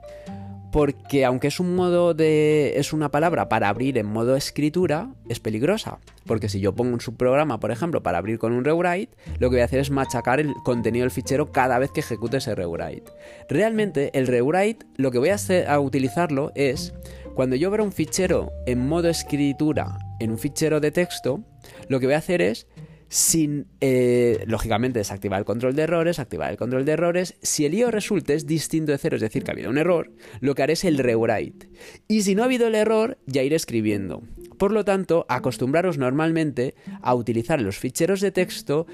Porque 0.73 1.25
aunque 1.25 1.49
es 1.49 1.59
un 1.59 1.75
modo 1.75 2.13
de. 2.13 2.75
es 2.77 2.93
una 2.93 3.11
palabra 3.11 3.49
para 3.49 3.69
abrir 3.69 3.97
en 3.97 4.07
modo 4.07 4.37
escritura, 4.37 5.09
es 5.29 5.41
peligrosa. 5.41 6.01
Porque 6.27 6.49
si 6.51 6.61
yo 6.61 6.75
pongo 6.75 6.93
un 6.93 7.01
subprograma, 7.01 7.61
por 7.61 7.71
ejemplo, 7.71 8.03
para 8.03 8.19
abrir 8.19 8.39
con 8.39 8.53
un 8.53 8.65
rewrite, 8.65 9.17
lo 9.39 9.49
que 9.49 9.57
voy 9.57 9.61
a 9.63 9.65
hacer 9.65 9.81
es 9.81 9.91
machacar 9.91 10.39
el 10.39 10.53
contenido 10.65 11.05
del 11.05 11.11
fichero 11.11 11.51
cada 11.51 11.79
vez 11.79 11.93
que 11.93 12.01
ejecute 12.01 12.39
ese 12.39 12.55
rewrite. 12.55 13.11
Realmente, 13.49 14.11
el 14.13 14.27
rewrite, 14.27 14.85
lo 14.97 15.11
que 15.11 15.19
voy 15.19 15.31
a 15.31 15.37
hacer 15.37 15.67
a 15.69 15.81
utilizarlo 15.81 16.53
es 16.55 16.93
cuando 17.35 17.57
yo 17.57 17.69
abro 17.69 17.85
un 17.85 17.93
fichero 17.93 18.51
en 18.67 18.87
modo 18.87 19.09
escritura 19.09 19.99
en 20.21 20.31
un 20.31 20.39
fichero 20.39 20.81
de 20.81 20.91
texto, 20.91 21.41
lo 21.89 22.01
que 22.01 22.07
voy 22.07 22.15
a 22.15 22.19
hacer 22.19 22.43
es 22.43 22.67
sin, 23.09 23.67
eh, 23.81 24.45
lógicamente, 24.47 24.99
desactivar 24.99 25.39
el 25.39 25.45
control 25.45 25.75
de 25.75 25.83
errores, 25.83 26.19
activar 26.19 26.51
el 26.51 26.57
control 26.57 26.85
de 26.85 26.93
errores. 26.93 27.37
Si 27.43 27.65
el 27.65 27.75
IO 27.75 27.91
resulta 27.91 28.35
es 28.35 28.47
distinto 28.47 28.93
de 28.93 28.99
cero, 28.99 29.17
es 29.17 29.23
decir, 29.23 29.45
que 29.45 29.51
ha 29.51 29.55
habido 29.55 29.71
un 29.71 29.79
error, 29.79 30.11
lo 30.41 30.55
que 30.55 30.63
haré 30.63 30.73
es 30.73 30.85
el 30.85 30.99
rewrite. 30.99 31.69
Y 32.09 32.23
si 32.23 32.35
no 32.35 32.43
ha 32.43 32.47
habido 32.47 32.67
el 32.67 32.75
error, 32.75 33.19
ya 33.27 33.43
iré 33.43 33.57
escribiendo. 33.57 34.23
Por 34.59 34.73
lo 34.73 34.85
tanto, 34.85 35.27
acostumbraros 35.29 35.99
normalmente 35.99 36.75
a 37.03 37.15
utilizar 37.15 37.61
los 37.61 37.79
ficheros 37.79 38.21
de 38.21 38.33
texto 38.33 38.87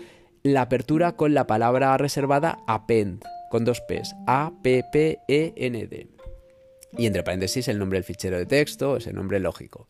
la 0.42 0.62
apertura 0.62 1.12
con 1.16 1.34
la 1.34 1.46
palabra 1.46 1.96
reservada 1.96 2.58
append, 2.66 3.24
con 3.50 3.64
dos 3.64 3.80
P's, 3.82 4.14
A-P-P-E-N-D. 4.26 6.08
Y 6.98 7.06
entre 7.06 7.22
paréntesis 7.22 7.68
el 7.68 7.78
nombre 7.78 7.98
del 7.98 8.04
fichero 8.04 8.38
de 8.38 8.46
texto, 8.46 8.96
ese 8.96 9.12
nombre 9.12 9.40
lógico. 9.40 9.88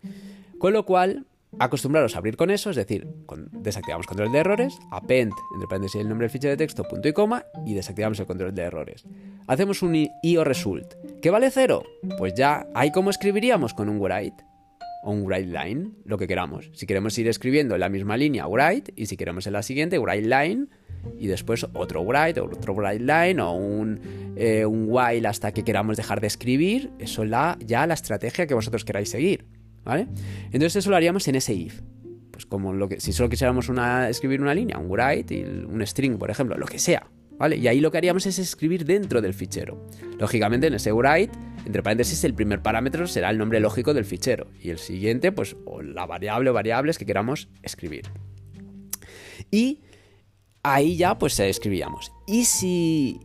Con 0.58 0.72
lo 0.72 0.84
cual, 0.84 1.26
acostumbraros 1.58 2.14
a 2.14 2.18
abrir 2.18 2.36
con 2.36 2.50
eso, 2.50 2.70
es 2.70 2.76
decir, 2.76 3.06
desactivamos 3.52 4.06
control 4.06 4.32
de 4.32 4.38
errores, 4.38 4.78
append, 4.90 5.32
entre 5.54 5.68
paréntesis 5.68 6.00
el 6.00 6.08
nombre 6.08 6.24
del 6.24 6.30
fichero 6.30 6.52
de 6.52 6.56
texto, 6.56 6.84
punto 6.84 7.08
y 7.08 7.12
coma, 7.12 7.44
y 7.66 7.74
desactivamos 7.74 8.18
el 8.20 8.26
control 8.26 8.54
de 8.54 8.62
errores. 8.62 9.04
Hacemos 9.46 9.82
un 9.82 10.08
IO 10.22 10.44
result. 10.44 10.94
¿Qué 11.20 11.30
vale 11.30 11.50
cero? 11.50 11.82
Pues 12.18 12.34
ya, 12.34 12.66
ahí 12.74 12.90
como 12.90 13.10
escribiríamos 13.10 13.74
con 13.74 13.88
un 13.88 14.00
write 14.00 14.44
o 15.04 15.10
un 15.10 15.26
write 15.26 15.46
line, 15.48 15.90
lo 16.04 16.16
que 16.16 16.28
queramos. 16.28 16.70
Si 16.74 16.86
queremos 16.86 17.18
ir 17.18 17.26
escribiendo 17.28 17.74
en 17.74 17.80
la 17.80 17.88
misma 17.88 18.16
línea, 18.16 18.46
write, 18.46 18.92
y 18.96 19.06
si 19.06 19.16
queremos 19.16 19.46
en 19.46 19.54
la 19.54 19.62
siguiente, 19.62 19.98
write 19.98 20.28
line, 20.28 20.68
y 21.18 21.26
después 21.26 21.66
otro 21.72 22.02
write, 22.02 22.40
otro 22.40 22.74
write 22.74 23.00
line, 23.00 23.40
o 23.40 23.52
un, 23.52 24.00
eh, 24.36 24.64
un 24.64 24.86
while 24.88 25.26
hasta 25.26 25.52
que 25.52 25.64
queramos 25.64 25.96
dejar 25.96 26.20
de 26.20 26.28
escribir, 26.28 26.92
eso 27.00 27.24
es 27.24 27.30
ya 27.66 27.86
la 27.86 27.94
estrategia 27.94 28.46
que 28.46 28.54
vosotros 28.54 28.84
queráis 28.84 29.10
seguir. 29.10 29.44
¿Vale? 29.84 30.08
Entonces 30.46 30.76
eso 30.76 30.90
lo 30.90 30.96
haríamos 30.96 31.26
en 31.28 31.36
ese 31.36 31.54
if. 31.54 31.80
Pues 32.30 32.46
como 32.46 32.72
lo 32.72 32.88
que, 32.88 33.00
si 33.00 33.12
solo 33.12 33.28
quisiéramos 33.28 33.68
escribir 34.08 34.40
una 34.40 34.54
línea, 34.54 34.78
un 34.78 34.90
write 34.90 35.34
y 35.34 35.42
un 35.42 35.86
string, 35.86 36.18
por 36.18 36.30
ejemplo, 36.30 36.56
lo 36.56 36.66
que 36.66 36.78
sea, 36.78 37.06
¿vale? 37.38 37.56
Y 37.56 37.68
ahí 37.68 37.80
lo 37.80 37.90
que 37.90 37.98
haríamos 37.98 38.24
es 38.26 38.38
escribir 38.38 38.84
dentro 38.86 39.20
del 39.20 39.34
fichero. 39.34 39.86
Lógicamente 40.18 40.66
en 40.66 40.74
ese 40.74 40.92
write, 40.92 41.32
entre 41.66 41.82
paréntesis, 41.82 42.24
el 42.24 42.34
primer 42.34 42.62
parámetro 42.62 43.06
será 43.06 43.30
el 43.30 43.38
nombre 43.38 43.60
lógico 43.60 43.92
del 43.92 44.04
fichero 44.04 44.46
y 44.60 44.70
el 44.70 44.78
siguiente, 44.78 45.30
pues, 45.30 45.56
o 45.66 45.82
la 45.82 46.06
variable 46.06 46.50
o 46.50 46.52
variables 46.52 46.98
que 46.98 47.06
queramos 47.06 47.48
escribir. 47.62 48.04
Y 49.50 49.82
ahí 50.62 50.96
ya, 50.96 51.18
pues, 51.18 51.38
escribíamos. 51.38 52.12
Y 52.26 52.46
si 52.46 53.20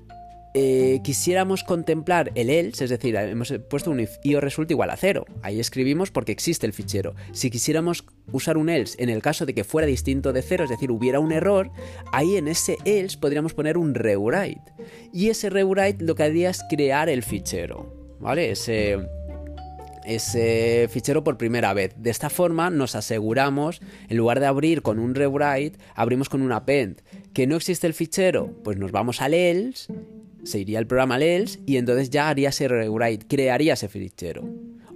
eh, 0.59 1.01
quisiéramos 1.03 1.63
contemplar 1.63 2.31
el 2.33 2.49
else, 2.49 2.83
es 2.83 2.89
decir, 2.89 3.15
hemos 3.15 3.53
puesto 3.69 3.91
un 3.91 3.99
if 3.99 4.17
io 4.23 4.41
resulta 4.41 4.73
igual 4.73 4.89
a 4.89 4.97
cero. 4.97 5.23
Ahí 5.43 5.59
escribimos 5.59 6.09
porque 6.09 6.31
existe 6.31 6.65
el 6.65 6.73
fichero. 6.73 7.13
Si 7.31 7.51
quisiéramos 7.51 8.05
usar 8.31 8.57
un 8.57 8.67
else 8.67 8.95
en 8.97 9.09
el 9.09 9.21
caso 9.21 9.45
de 9.45 9.53
que 9.53 9.63
fuera 9.63 9.85
distinto 9.85 10.33
de 10.33 10.41
cero, 10.41 10.63
es 10.63 10.71
decir, 10.71 10.89
hubiera 10.89 11.19
un 11.19 11.31
error, 11.31 11.69
ahí 12.11 12.37
en 12.37 12.47
ese 12.47 12.79
else 12.85 13.19
podríamos 13.19 13.53
poner 13.53 13.77
un 13.77 13.93
rewrite. 13.93 14.73
Y 15.13 15.29
ese 15.29 15.51
rewrite 15.51 16.03
lo 16.03 16.15
que 16.15 16.23
haría 16.23 16.49
es 16.49 16.63
crear 16.67 17.07
el 17.07 17.21
fichero, 17.21 18.17
¿vale? 18.19 18.49
Ese 18.49 18.97
ese 20.05 20.87
fichero 20.89 21.23
por 21.23 21.37
primera 21.37 21.73
vez. 21.75 21.93
De 21.97 22.09
esta 22.09 22.31
forma 22.31 22.71
nos 22.71 22.95
aseguramos, 22.95 23.79
en 24.09 24.17
lugar 24.17 24.39
de 24.39 24.47
abrir 24.47 24.81
con 24.81 24.97
un 24.97 25.13
rewrite, 25.13 25.77
abrimos 25.93 26.29
con 26.29 26.41
un 26.41 26.51
append. 26.51 27.01
¿Que 27.33 27.45
no 27.45 27.57
existe 27.57 27.85
el 27.85 27.93
fichero? 27.93 28.55
Pues 28.63 28.77
nos 28.77 28.91
vamos 28.91 29.21
al 29.21 29.35
else 29.35 29.93
se 30.43 30.59
iría 30.59 30.79
el 30.79 30.87
programa 30.87 31.15
al 31.15 31.23
else 31.23 31.59
y 31.65 31.77
entonces 31.77 32.09
ya 32.09 32.29
haría 32.29 32.49
ese 32.49 32.67
rewrite, 32.67 33.27
crearía 33.27 33.73
ese 33.73 33.87
fichero. 33.87 34.43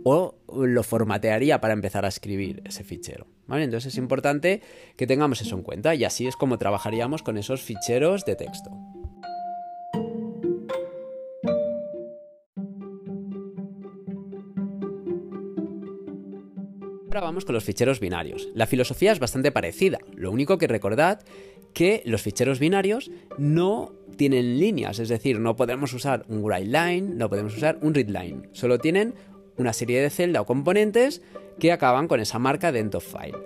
O 0.04 0.36
lo 0.66 0.84
formatearía 0.84 1.62
para 1.62 1.74
empezar 1.74 2.06
a 2.06 2.08
escribir 2.08 2.62
ese 2.66 2.84
fichero. 2.84 3.28
Entonces 3.50 3.94
es 3.94 3.98
importante 3.98 4.62
que 4.96 5.08
tengamos 5.08 5.42
eso 5.42 5.56
en 5.56 5.64
cuenta 5.64 5.94
y 5.94 6.06
así 6.06 6.26
es 6.28 6.36
como 6.36 6.58
trabajaríamos 6.58 7.22
con 7.22 7.38
esos 7.38 7.62
ficheros 7.62 8.26
de 8.26 8.36
texto. 8.36 8.72
Ahora 17.08 17.22
vamos 17.22 17.44
con 17.44 17.54
los 17.54 17.66
ficheros 17.66 18.00
binarios. 18.00 18.48
La 18.56 18.68
filosofía 18.68 19.12
es 19.12 19.20
bastante 19.20 19.52
parecida, 19.52 20.00
lo 20.16 20.32
único 20.32 20.58
que 20.58 20.68
recordad 20.68 21.20
que 21.74 22.02
los 22.06 22.22
ficheros 22.22 22.60
binarios 22.60 23.12
no 23.38 23.94
tienen 24.18 24.60
líneas, 24.60 25.00
es 25.00 25.10
decir, 25.10 25.40
no 25.40 25.56
podemos 25.56 25.94
usar 25.94 26.26
un 26.28 26.44
write 26.44 26.66
line, 26.66 27.16
no 27.16 27.30
podemos 27.30 27.56
usar 27.56 27.80
un 27.82 27.94
read 27.94 28.08
line, 28.08 28.50
solo 28.52 28.80
tienen 28.80 29.16
una 29.58 29.74
serie 29.74 30.02
de 30.02 30.10
celda 30.10 30.42
o 30.42 30.46
componentes 30.46 31.22
que 31.60 31.72
acaban 31.72 32.08
con 32.08 32.20
esa 32.20 32.40
marca 32.40 32.72
de 32.72 32.80
end 32.80 32.96
of 32.96 33.06
file. 33.06 33.38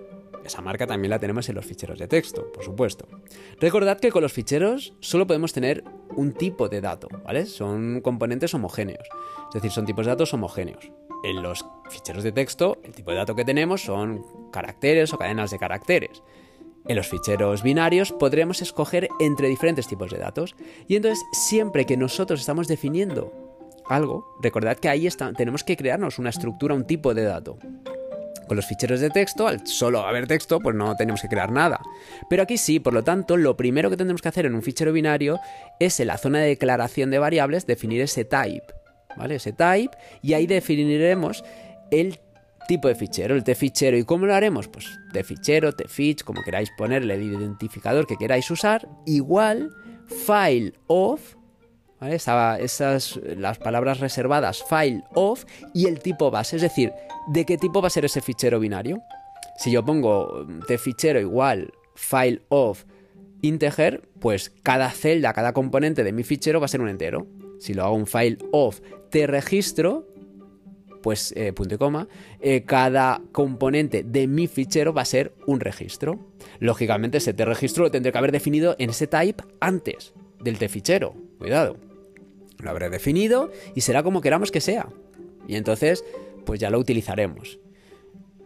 Esa 0.46 0.62
marca 0.62 0.86
también 0.86 1.10
la 1.10 1.18
tenemos 1.18 1.50
en 1.50 1.56
los 1.56 1.66
ficheros 1.66 1.98
de 1.98 2.08
texto, 2.08 2.52
por 2.52 2.64
supuesto. 2.64 3.08
Recordad 3.60 4.00
que 4.00 4.12
con 4.12 4.22
los 4.22 4.32
ficheros 4.32 4.94
solo 5.00 5.26
podemos 5.26 5.54
tener 5.54 5.84
un 6.16 6.34
tipo 6.34 6.70
de 6.70 6.82
dato, 6.82 7.08
¿vale? 7.24 7.48
Son 7.48 8.02
componentes 8.02 8.54
homogéneos, 8.54 9.08
es 9.50 9.54
decir, 9.56 9.72
son 9.72 9.86
tipos 9.86 10.06
de 10.06 10.12
datos 10.12 10.34
homogéneos. 10.36 10.92
En 11.24 11.42
los 11.42 11.66
ficheros 11.90 12.24
de 12.24 12.32
texto, 12.32 12.78
el 12.84 12.94
tipo 12.94 13.10
de 13.10 13.18
dato 13.18 13.36
que 13.36 13.44
tenemos 13.44 13.82
son 13.82 14.24
caracteres 14.52 15.12
o 15.14 15.18
cadenas 15.18 15.50
de 15.50 15.58
caracteres. 15.58 16.22
En 16.88 16.96
los 16.96 17.08
ficheros 17.08 17.64
binarios 17.64 18.12
podremos 18.12 18.62
escoger 18.62 19.10
entre 19.20 19.48
diferentes 19.48 19.88
tipos 19.88 20.12
de 20.12 20.20
datos. 20.20 20.56
Y 20.88 20.96
entonces, 20.96 21.24
siempre 21.32 21.86
que 21.86 21.98
nosotros 21.98 22.40
estamos 22.40 22.68
definiendo 22.68 23.34
algo, 23.88 24.38
recordad 24.42 24.78
que 24.78 24.90
ahí 24.90 25.08
tenemos 25.36 25.64
que 25.64 25.78
crearnos 25.78 26.20
una 26.20 26.30
estructura, 26.30 26.76
un 26.76 26.86
tipo 26.86 27.14
de 27.14 27.24
dato. 27.24 27.58
Con 28.48 28.58
los 28.58 28.68
ficheros 28.68 29.00
de 29.00 29.10
texto, 29.10 29.48
al 29.48 29.66
solo 29.66 30.02
haber 30.02 30.28
texto, 30.28 30.60
pues 30.60 30.76
no 30.76 30.96
tenemos 30.96 31.22
que 31.22 31.28
crear 31.28 31.52
nada. 31.52 31.82
Pero 32.30 32.44
aquí 32.44 32.58
sí, 32.58 32.80
por 32.80 32.94
lo 32.94 33.04
tanto, 33.04 33.38
lo 33.38 33.58
primero 33.58 33.90
que 33.90 33.98
tendremos 33.98 34.22
que 34.22 34.30
hacer 34.30 34.46
en 34.46 34.54
un 34.54 34.62
fichero 34.62 34.94
binario 34.94 35.40
es 35.80 36.00
en 36.00 36.08
la 36.08 36.20
zona 36.20 36.40
de 36.40 36.50
declaración 36.50 37.10
de 37.10 37.18
variables 37.18 37.66
definir 37.66 38.02
ese 38.02 38.26
type. 38.26 38.68
¿Vale? 39.18 39.36
Ese 39.36 39.54
type, 39.54 39.98
y 40.22 40.34
ahí 40.34 40.46
definiremos 40.46 41.44
el 41.90 42.20
tipo 42.68 42.88
de 42.88 42.96
fichero, 42.96 43.36
el 43.36 43.44
tfichero. 43.44 43.98
¿Y 43.98 44.04
cómo 44.04 44.26
lo 44.26 44.36
haremos? 44.36 44.68
Pues 44.68 44.88
tfichero, 45.12 45.74
tfich, 45.74 46.24
como 46.24 46.44
queráis 46.44 46.70
ponerle 46.78 47.16
el 47.16 47.24
identificador 47.24 48.08
que 48.08 48.18
queráis 48.18 48.50
usar, 48.52 48.88
igual 49.06 49.72
file 50.08 50.74
of, 50.88 51.36
¿vale? 52.00 52.16
esas 52.16 53.20
las 53.38 53.58
palabras 53.58 54.00
reservadas 54.00 54.64
file 54.64 55.04
of 55.14 55.46
y 55.74 55.88
el 55.88 56.00
tipo 56.00 56.32
base, 56.32 56.58
es 56.58 56.62
decir, 56.62 56.92
¿de 57.28 57.46
qué 57.46 57.58
tipo 57.58 57.82
va 57.82 57.88
a 57.88 57.92
ser 57.92 58.06
ese 58.06 58.22
fichero 58.22 58.60
binario? 58.60 59.02
Si 59.58 59.72
yo 59.72 59.84
pongo 59.86 60.46
tfichero 60.68 61.20
igual 61.20 61.72
file 61.96 62.42
of 62.50 62.86
integer, 63.42 64.08
pues 64.20 64.52
cada 64.64 64.90
celda, 64.92 65.34
cada 65.34 65.54
componente 65.54 66.04
de 66.04 66.12
mi 66.12 66.24
fichero 66.24 66.60
va 66.60 66.66
a 66.66 66.70
ser 66.70 66.82
un 66.82 66.90
entero. 66.90 67.28
Si 67.60 67.74
lo 67.74 67.84
hago 67.84 67.96
un 67.96 68.08
file 68.08 68.38
of 68.52 68.82
te 69.10 69.28
registro, 69.28 70.08
pues 71.06 71.36
eh, 71.38 71.54
punto 71.54 71.76
y 71.76 71.78
coma, 71.78 72.08
eh, 72.40 72.64
cada 72.66 73.22
componente 73.32 74.02
de 74.02 74.26
mi 74.26 74.48
fichero 74.48 74.92
va 74.92 75.04
a 75.04 75.06
ser 75.06 75.36
un 75.46 75.60
registro. 75.60 76.18
Lógicamente 76.58 77.20
ese 77.20 77.32
t 77.32 77.46
registro 77.46 77.84
lo 77.84 77.92
tendré 77.92 78.12
que 78.12 78.18
haber 78.18 78.32
definido 78.32 78.76
en 78.80 78.90
ese 78.90 79.06
type 79.06 79.44
antes 79.60 80.16
del 80.42 80.58
t 80.58 80.68
fichero. 80.68 81.14
Cuidado. 81.38 81.78
Lo 82.58 82.72
habré 82.72 82.90
definido 82.90 83.52
y 83.76 83.82
será 83.82 84.02
como 84.02 84.20
queramos 84.20 84.50
que 84.50 84.62
sea. 84.62 84.90
Y 85.48 85.58
entonces, 85.58 86.04
pues 86.44 86.60
ya 86.60 86.72
lo 86.72 86.80
utilizaremos. 86.80 87.60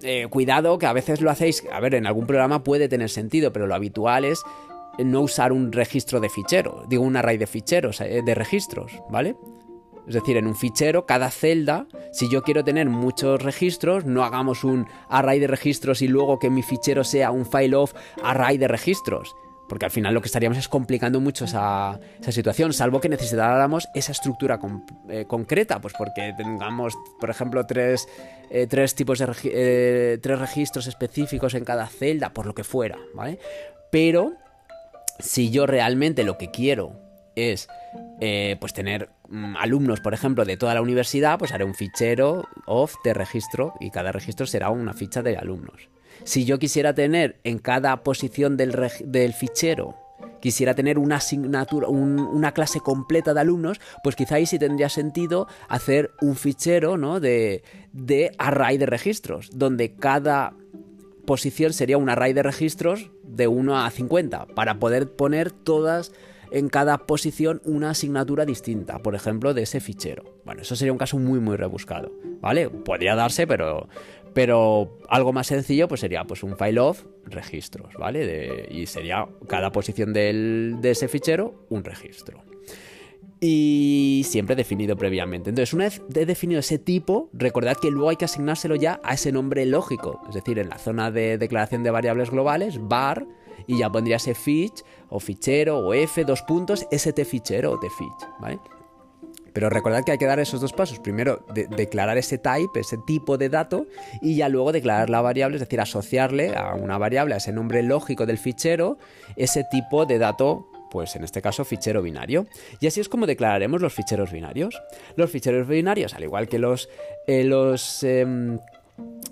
Eh, 0.01 0.27
cuidado 0.29 0.77
que 0.79 0.85
a 0.85 0.91
veces 0.91 1.21
lo 1.21 1.31
hacéis, 1.31 1.63
a 1.71 1.79
ver, 1.79 1.95
en 1.95 2.07
algún 2.07 2.27
programa 2.27 2.65
puede 2.65 2.89
tener 2.89 3.09
sentido, 3.09 3.53
pero 3.53 3.67
lo 3.67 3.75
habitual 3.75 4.25
es 4.25 4.43
no 4.97 5.21
usar 5.21 5.53
un 5.53 5.71
registro 5.71 6.19
de 6.19 6.27
fichero, 6.27 6.83
digo 6.89 7.03
un 7.03 7.15
array 7.15 7.37
de 7.37 7.47
ficheros, 7.47 7.99
de 7.99 8.35
registros, 8.35 8.91
¿vale? 9.09 9.37
Es 10.09 10.15
decir, 10.15 10.37
en 10.37 10.47
un 10.47 10.55
fichero, 10.55 11.05
cada 11.05 11.29
celda, 11.29 11.85
si 12.11 12.27
yo 12.29 12.41
quiero 12.41 12.63
tener 12.63 12.89
muchos 12.89 13.43
registros, 13.43 14.05
no 14.05 14.23
hagamos 14.23 14.63
un 14.63 14.87
array 15.07 15.39
de 15.39 15.45
registros 15.45 16.01
y 16.01 16.07
luego 16.07 16.39
que 16.39 16.49
mi 16.49 16.63
fichero 16.63 17.03
sea 17.03 17.29
un 17.29 17.45
file 17.45 17.75
of 17.75 17.93
array 18.23 18.57
de 18.57 18.67
registros. 18.67 19.35
Porque 19.67 19.85
al 19.85 19.91
final 19.91 20.15
lo 20.15 20.21
que 20.21 20.25
estaríamos 20.25 20.57
es 20.57 20.67
complicando 20.67 21.19
mucho 21.19 21.45
esa, 21.45 21.99
situación, 22.27 22.73
salvo 22.73 22.99
que 22.99 23.07
necesitáramos 23.07 23.87
esa 23.93 24.11
estructura 24.11 24.59
eh, 25.09 25.25
concreta, 25.27 25.79
pues 25.79 25.93
porque 25.95 26.33
tengamos, 26.35 26.97
por 27.19 27.29
ejemplo, 27.29 27.67
tres, 27.67 28.07
eh, 28.49 28.67
tipos 28.95 29.19
de 29.19 29.31
eh, 29.43 30.17
tres 30.19 30.39
registros 30.39 30.87
específicos 30.87 31.53
en 31.53 31.65
cada 31.65 31.85
celda, 31.85 32.33
por 32.33 32.47
lo 32.47 32.55
que 32.55 32.63
fuera, 32.63 32.97
¿vale? 33.13 33.37
Pero 33.91 34.33
si 35.19 35.51
yo 35.51 35.67
realmente 35.67 36.23
lo 36.23 36.39
que 36.39 36.49
quiero 36.49 37.08
es 37.39 37.67
pues 38.59 38.73
tener 38.73 39.09
Mm, 39.29 39.55
alumnos, 39.57 40.01
por 40.01 40.15
ejemplo, 40.15 40.43
de 40.43 40.57
toda 40.57 40.73
la 40.73 40.81
universidad, 40.81 41.37
pues 41.37 41.51
haré 41.51 41.63
un 41.63 41.75
fichero 41.75 42.47
of 42.65 42.95
de 43.03 43.13
registro 43.13 43.75
y 43.79 43.91
cada 43.91 44.11
registro 44.11 44.47
será 44.47 44.71
una 44.71 44.93
ficha 44.93 45.21
de 45.21 45.37
alumnos. 45.37 45.89
Si 46.23 46.45
yo 46.45 46.57
quisiera 46.57 46.93
tener 46.95 47.39
en 47.43 47.59
cada 47.59 48.03
posición 48.03 48.57
del, 48.57 49.33
fichero 49.33 49.95
quisiera 50.41 50.73
tener 50.73 50.97
una 50.97 51.17
asignatura, 51.17 51.89
una 51.89 52.53
clase 52.53 52.79
completa 52.79 53.33
de 53.33 53.41
alumnos, 53.41 53.79
pues 54.03 54.15
quizá 54.15 54.35
ahí 54.35 54.45
sí 54.45 54.57
tendría 54.57 54.89
sentido 54.89 55.47
hacer 55.67 56.11
un 56.21 56.35
fichero 56.35 56.97
¿no? 56.97 57.19
de, 57.19 57.61
de 57.91 58.31
array 58.37 58.77
de 58.77 58.85
registros, 58.85 59.49
donde 59.53 59.95
cada 59.95 60.53
posición 61.25 61.73
sería 61.73 61.97
un 61.97 62.09
array 62.09 62.33
de 62.33 62.43
registros 62.43 63.11
de 63.23 63.47
1 63.47 63.79
a 63.79 63.89
50, 63.89 64.47
para 64.55 64.79
poder 64.79 65.11
poner 65.11 65.51
todas 65.51 66.13
en 66.51 66.69
cada 66.69 66.97
posición 66.99 67.61
una 67.65 67.91
asignatura 67.91 68.45
distinta, 68.45 68.99
por 68.99 69.15
ejemplo, 69.15 69.53
de 69.53 69.63
ese 69.63 69.79
fichero. 69.79 70.23
Bueno, 70.45 70.61
eso 70.61 70.75
sería 70.75 70.91
un 70.91 70.97
caso 70.97 71.17
muy, 71.17 71.39
muy 71.39 71.57
rebuscado, 71.57 72.11
¿vale? 72.41 72.69
Podría 72.69 73.15
darse, 73.15 73.47
pero, 73.47 73.87
pero 74.33 74.97
algo 75.09 75.33
más 75.33 75.47
sencillo 75.47 75.87
pues 75.87 76.01
sería 76.01 76.23
pues 76.25 76.43
un 76.43 76.57
file 76.57 76.79
of 76.79 77.05
registros, 77.25 77.93
¿vale? 77.97 78.67
y 78.71 78.85
sería 78.85 79.27
cada 79.47 79.71
posición 79.71 80.13
de 80.13 80.77
ese 80.83 81.07
fichero 81.07 81.65
un 81.69 81.83
registro. 81.83 82.43
Y 83.41 84.23
siempre 84.25 84.55
definido 84.55 84.97
previamente. 84.97 85.49
Entonces, 85.49 85.73
una 85.73 85.85
vez 85.85 86.01
definido 86.09 86.59
ese 86.59 86.77
tipo, 86.77 87.29
recordad 87.31 87.77
que 87.77 87.89
luego 87.89 88.09
hay 88.09 88.17
que 88.17 88.25
asignárselo 88.25 88.75
ya 88.75 88.99
a 89.03 89.13
ese 89.13 89.31
nombre 89.31 89.65
lógico. 89.65 90.21
Es 90.27 90.35
decir, 90.35 90.59
en 90.59 90.67
la 90.67 90.77
zona 90.77 91.09
de 91.09 91.37
declaración 91.37 91.83
de 91.83 91.91
variables 91.91 92.31
globales, 92.31 92.79
var, 92.81 93.25
y 93.69 93.77
ya 93.77 93.91
pondría 93.91 94.15
ese 94.15 94.33
fich 94.33 94.83
o 95.09 95.19
fichero 95.19 95.77
o 95.77 95.93
f, 95.93 96.25
dos 96.25 96.41
puntos, 96.41 96.87
st 96.89 97.23
fichero 97.23 97.71
o 97.73 97.79
tfich, 97.79 98.27
¿vale? 98.39 98.59
Pero 99.53 99.69
recordad 99.69 100.03
que 100.03 100.11
hay 100.11 100.17
que 100.17 100.25
dar 100.25 100.39
esos 100.39 100.59
dos 100.59 100.73
pasos. 100.73 100.99
Primero, 100.99 101.45
declarar 101.53 102.17
ese 102.17 102.39
type, 102.39 102.79
ese 102.79 102.97
tipo 103.05 103.37
de 103.37 103.49
dato, 103.49 103.85
y 104.23 104.35
ya 104.35 104.49
luego 104.49 104.71
declarar 104.71 105.11
la 105.11 105.21
variable, 105.21 105.57
es 105.57 105.61
decir, 105.61 105.79
asociarle 105.79 106.55
a 106.55 106.73
una 106.73 106.97
variable, 106.97 107.35
a 107.35 107.37
ese 107.37 107.51
nombre 107.51 107.83
lógico 107.83 108.25
del 108.25 108.39
fichero, 108.39 108.97
ese 109.35 109.63
tipo 109.69 110.07
de 110.07 110.17
dato, 110.17 110.67
pues 110.89 111.15
en 111.15 111.23
este 111.23 111.41
caso 111.41 111.63
fichero 111.63 112.01
binario. 112.01 112.47
Y 112.79 112.87
así 112.87 113.01
es 113.01 113.09
como 113.09 113.27
declararemos 113.27 113.81
los 113.81 113.93
ficheros 113.93 114.31
binarios. 114.31 114.81
Los 115.15 115.29
ficheros 115.29 115.67
binarios, 115.67 116.15
al 116.15 116.23
igual 116.23 116.47
que 116.47 116.57
los, 116.57 116.89
eh, 117.27 117.43
los 117.43 118.01
em, 118.03 118.57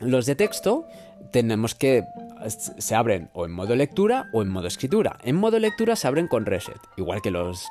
los 0.02 0.26
de 0.26 0.36
texto 0.36 0.86
tenemos 1.42 1.76
que 1.76 2.04
se 2.50 2.96
abren 2.96 3.30
o 3.34 3.46
en 3.46 3.52
modo 3.52 3.76
lectura 3.76 4.28
o 4.34 4.42
en 4.42 4.50
modo 4.50 4.68
escritura. 4.68 5.20
En 5.24 5.36
modo 5.36 5.60
lectura 5.60 5.96
se 5.96 6.08
abren 6.08 6.28
con 6.28 6.48
reset, 6.48 6.80
igual 6.98 7.22
que 7.22 7.30
los, 7.30 7.64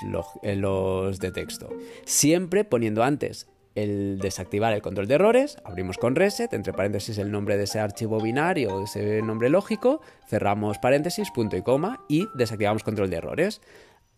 eh, 0.43 0.55
los, 0.55 1.19
de 1.19 1.33
texto. 1.33 1.69
Siempre 2.05 2.63
poniendo 2.63 3.03
antes 3.03 3.49
el 3.75 4.21
desactivar 4.21 4.73
el 4.73 4.83
control 4.83 5.09
de 5.09 5.15
errores, 5.15 5.57
abrimos 5.65 5.99
con 5.99 6.15
reset, 6.15 6.53
entre 6.53 6.73
paréntesis 6.73 7.19
el 7.19 7.33
nombre 7.33 7.57
de 7.57 7.65
ese 7.65 7.81
archivo 7.81 8.21
binario, 8.21 8.85
ese 8.85 9.21
nombre 9.21 9.51
lógico, 9.51 10.01
cerramos 10.29 10.79
paréntesis, 10.79 11.33
punto 11.33 11.57
y 11.57 11.63
coma 11.63 12.05
y 12.09 12.29
desactivamos 12.37 12.85
control 12.85 13.11
de 13.11 13.17
errores. 13.17 13.61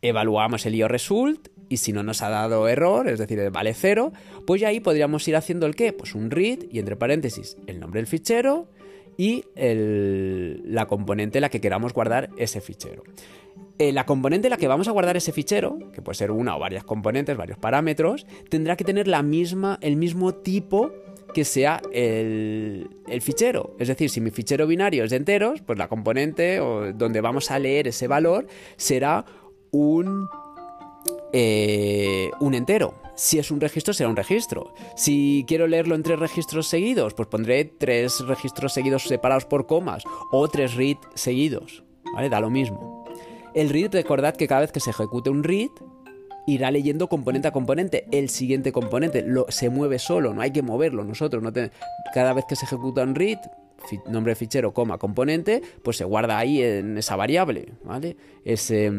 Evaluamos 0.03 0.66
el 0.66 0.74
IO 0.74 0.88
result 0.88 1.49
y 1.70 1.78
si 1.78 1.94
no 1.94 2.03
nos 2.03 2.20
ha 2.20 2.28
dado 2.28 2.68
error, 2.68 3.09
es 3.09 3.18
decir, 3.18 3.51
vale 3.51 3.72
cero, 3.72 4.12
pues 4.46 4.61
ya 4.61 4.68
ahí 4.68 4.80
podríamos 4.80 5.26
ir 5.26 5.36
haciendo 5.36 5.64
el 5.64 5.74
qué, 5.74 5.94
pues 5.94 6.14
un 6.14 6.30
read 6.30 6.59
y 6.70 6.78
entre 6.78 6.96
paréntesis 6.96 7.57
el 7.66 7.80
nombre 7.80 7.99
del 7.99 8.07
fichero, 8.07 8.68
y 9.19 9.45
la 9.57 10.87
componente 10.87 11.39
en 11.39 11.43
la 11.43 11.51
que 11.51 11.61
queramos 11.61 11.93
guardar 11.93 12.31
ese 12.39 12.62
fichero. 12.62 13.03
Eh, 13.81 13.93
la 13.93 14.07
componente 14.07 14.47
en 14.47 14.51
la 14.51 14.57
que 14.57 14.69
vamos 14.69 14.87
a 14.87 14.93
guardar 14.93 15.16
ese 15.16 15.33
fichero, 15.33 15.79
que 15.93 16.01
puede 16.01 16.14
ser 16.14 16.31
una 16.31 16.57
o 16.57 16.61
varias 16.61 16.85
componentes, 16.85 17.37
varios 17.37 17.59
parámetros, 17.59 18.27
tendrá 18.49 18.77
que 18.77 18.85
tener 18.85 19.09
la 19.09 19.23
misma, 19.23 19.79
el 19.83 19.97
mismo 19.97 20.35
tipo 20.35 20.93
que 21.35 21.45
sea 21.45 21.83
el, 21.93 22.89
fichero. 23.21 23.75
Es 23.79 23.89
decir, 23.89 24.09
si 24.09 24.21
mi 24.21 24.31
fichero 24.31 24.69
binario 24.69 25.03
es 25.03 25.11
de 25.11 25.16
enteros, 25.16 25.62
pues 25.62 25.79
la 25.79 25.89
componente 25.89 26.59
donde 26.95 27.21
vamos 27.21 27.51
a 27.51 27.59
leer 27.59 27.89
ese 27.89 28.07
valor 28.07 28.47
será 28.77 29.25
un, 29.73 30.29
eh, 31.33 32.31
un 32.41 32.55
entero. 32.55 32.95
Si 33.19 33.41
es 33.41 33.51
un 33.51 33.61
registro, 33.61 33.93
será 33.93 34.09
un 34.09 34.14
registro. 34.14 34.73
Si 34.95 35.45
quiero 35.49 35.66
leerlo 35.66 35.97
en 35.97 36.05
tres 36.05 36.21
registros 36.21 36.69
seguidos, 36.69 37.14
pues 37.14 37.27
pondré 37.27 37.64
tres 37.64 38.21
registros 38.21 38.73
seguidos 38.73 39.03
separados 39.03 39.45
por 39.45 39.66
comas 39.66 40.05
o 40.31 40.47
tres 40.47 40.77
read 40.77 40.99
seguidos. 41.14 41.83
¿Vale? 42.14 42.29
Da 42.29 42.39
lo 42.39 42.49
mismo. 42.49 43.05
El 43.55 43.71
read, 43.71 43.93
recordad 43.93 44.37
que 44.37 44.47
cada 44.47 44.61
vez 44.61 44.71
que 44.71 44.79
se 44.79 44.91
ejecute 44.91 45.31
un 45.31 45.43
read, 45.43 45.71
irá 46.47 46.71
leyendo 46.71 47.09
componente 47.09 47.49
a 47.49 47.51
componente. 47.51 48.07
El 48.12 48.29
siguiente 48.29 48.71
componente 48.71 49.27
se 49.49 49.69
mueve 49.69 49.99
solo, 49.99 50.33
no 50.33 50.41
hay 50.41 50.53
que 50.53 50.62
moverlo 50.62 51.03
nosotros. 51.03 51.43
No 51.43 51.53
cada 52.14 52.33
vez 52.35 52.45
que 52.49 52.55
se 52.55 52.66
ejecuta 52.66 53.03
un 53.03 53.16
read, 53.16 53.39
nombre 54.07 54.37
fichero, 54.37 54.73
coma, 54.73 54.97
componente, 54.99 55.61
pues 55.83 55.97
se 55.97 56.05
guarda 56.05 56.39
ahí 56.39 56.62
en 56.62 56.97
esa 56.97 57.16
variable, 57.16 57.73
¿vale? 57.83 58.16
Ese, 58.45 58.93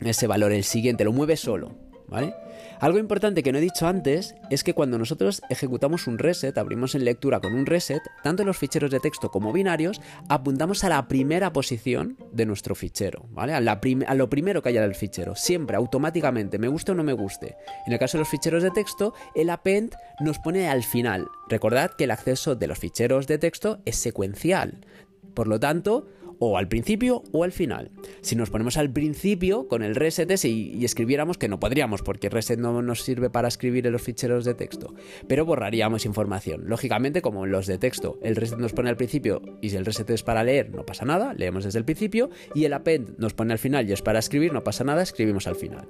ese 0.00 0.26
valor, 0.26 0.50
el 0.50 0.64
siguiente, 0.64 1.04
lo 1.04 1.12
mueve 1.12 1.36
solo, 1.36 1.70
¿vale? 2.08 2.34
Algo 2.80 2.98
importante 2.98 3.42
que 3.42 3.52
no 3.52 3.58
he 3.58 3.60
dicho 3.60 3.86
antes 3.86 4.34
es 4.48 4.64
que 4.64 4.72
cuando 4.72 4.96
nosotros 4.96 5.42
ejecutamos 5.50 6.06
un 6.06 6.16
reset, 6.16 6.56
abrimos 6.56 6.94
en 6.94 7.04
lectura 7.04 7.38
con 7.38 7.52
un 7.52 7.66
reset, 7.66 8.02
tanto 8.22 8.42
los 8.42 8.56
ficheros 8.56 8.90
de 8.90 9.00
texto 9.00 9.30
como 9.30 9.52
binarios, 9.52 10.00
apuntamos 10.30 10.82
a 10.82 10.88
la 10.88 11.06
primera 11.06 11.52
posición 11.52 12.16
de 12.32 12.46
nuestro 12.46 12.74
fichero, 12.74 13.26
¿vale? 13.32 13.52
A, 13.52 13.60
lo 13.60 14.30
primero 14.30 14.62
que 14.62 14.70
haya 14.70 14.82
en 14.82 14.88
el 14.88 14.94
fichero, 14.94 15.36
siempre, 15.36 15.76
automáticamente, 15.76 16.58
me 16.58 16.68
guste 16.68 16.92
o 16.92 16.94
no 16.94 17.04
me 17.04 17.12
guste. 17.12 17.56
En 17.86 17.92
el 17.92 17.98
caso 17.98 18.16
de 18.16 18.20
los 18.20 18.30
ficheros 18.30 18.62
de 18.62 18.70
texto, 18.70 19.12
el 19.34 19.50
append 19.50 19.94
nos 20.20 20.38
pone 20.38 20.66
al 20.66 20.82
final. 20.82 21.28
Recordad 21.50 21.90
que 21.90 22.04
el 22.04 22.12
acceso 22.12 22.56
de 22.56 22.66
los 22.66 22.78
ficheros 22.78 23.26
de 23.26 23.36
texto 23.36 23.82
es 23.84 23.96
secuencial. 23.96 24.86
Por 25.34 25.48
lo 25.48 25.60
tanto, 25.60 26.08
o 26.40 26.58
al 26.58 26.66
principio 26.66 27.22
o 27.30 27.44
al 27.44 27.52
final. 27.52 27.92
Si 28.22 28.34
nos 28.34 28.50
ponemos 28.50 28.76
al 28.76 28.90
principio 28.90 29.68
con 29.68 29.84
el 29.84 29.94
reset 29.94 30.28
ese 30.30 30.48
y, 30.48 30.84
escribiéramos, 30.84 31.38
que 31.38 31.48
no 31.48 31.60
podríamos 31.60 32.02
porque 32.02 32.28
reset 32.28 32.58
no 32.58 32.82
nos 32.82 33.02
sirve 33.02 33.30
para 33.30 33.46
escribir 33.46 33.86
en 33.86 33.92
los 33.92 34.02
ficheros 34.02 34.44
de 34.44 34.54
texto, 34.54 34.94
pero 35.28 35.44
borraríamos 35.44 36.04
información. 36.04 36.62
Lógicamente, 36.66 37.22
como 37.22 37.44
en 37.44 37.52
los 37.52 37.66
de 37.66 37.78
texto, 37.78 38.18
el 38.22 38.34
reset 38.34 38.58
nos 38.58 38.72
pone 38.72 38.88
al 38.88 38.96
principio 38.96 39.42
y 39.60 39.70
si 39.70 39.76
el 39.76 39.84
reset 39.84 40.10
es 40.10 40.22
para 40.24 40.42
leer, 40.42 40.74
no 40.74 40.84
pasa 40.84 41.04
nada, 41.04 41.34
leemos 41.34 41.64
desde 41.64 41.78
el 41.78 41.84
principio, 41.84 42.30
y 42.54 42.64
el 42.64 42.72
append 42.72 43.18
nos 43.18 43.34
pone 43.34 43.52
al 43.52 43.58
final 43.58 43.88
y 43.88 43.92
es 43.92 44.02
para 44.02 44.18
escribir, 44.18 44.52
no 44.52 44.64
pasa 44.64 44.82
nada, 44.82 45.02
escribimos 45.02 45.46
al 45.46 45.56
final. 45.56 45.86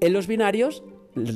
En 0.00 0.12
los 0.12 0.26
binarios 0.26 0.82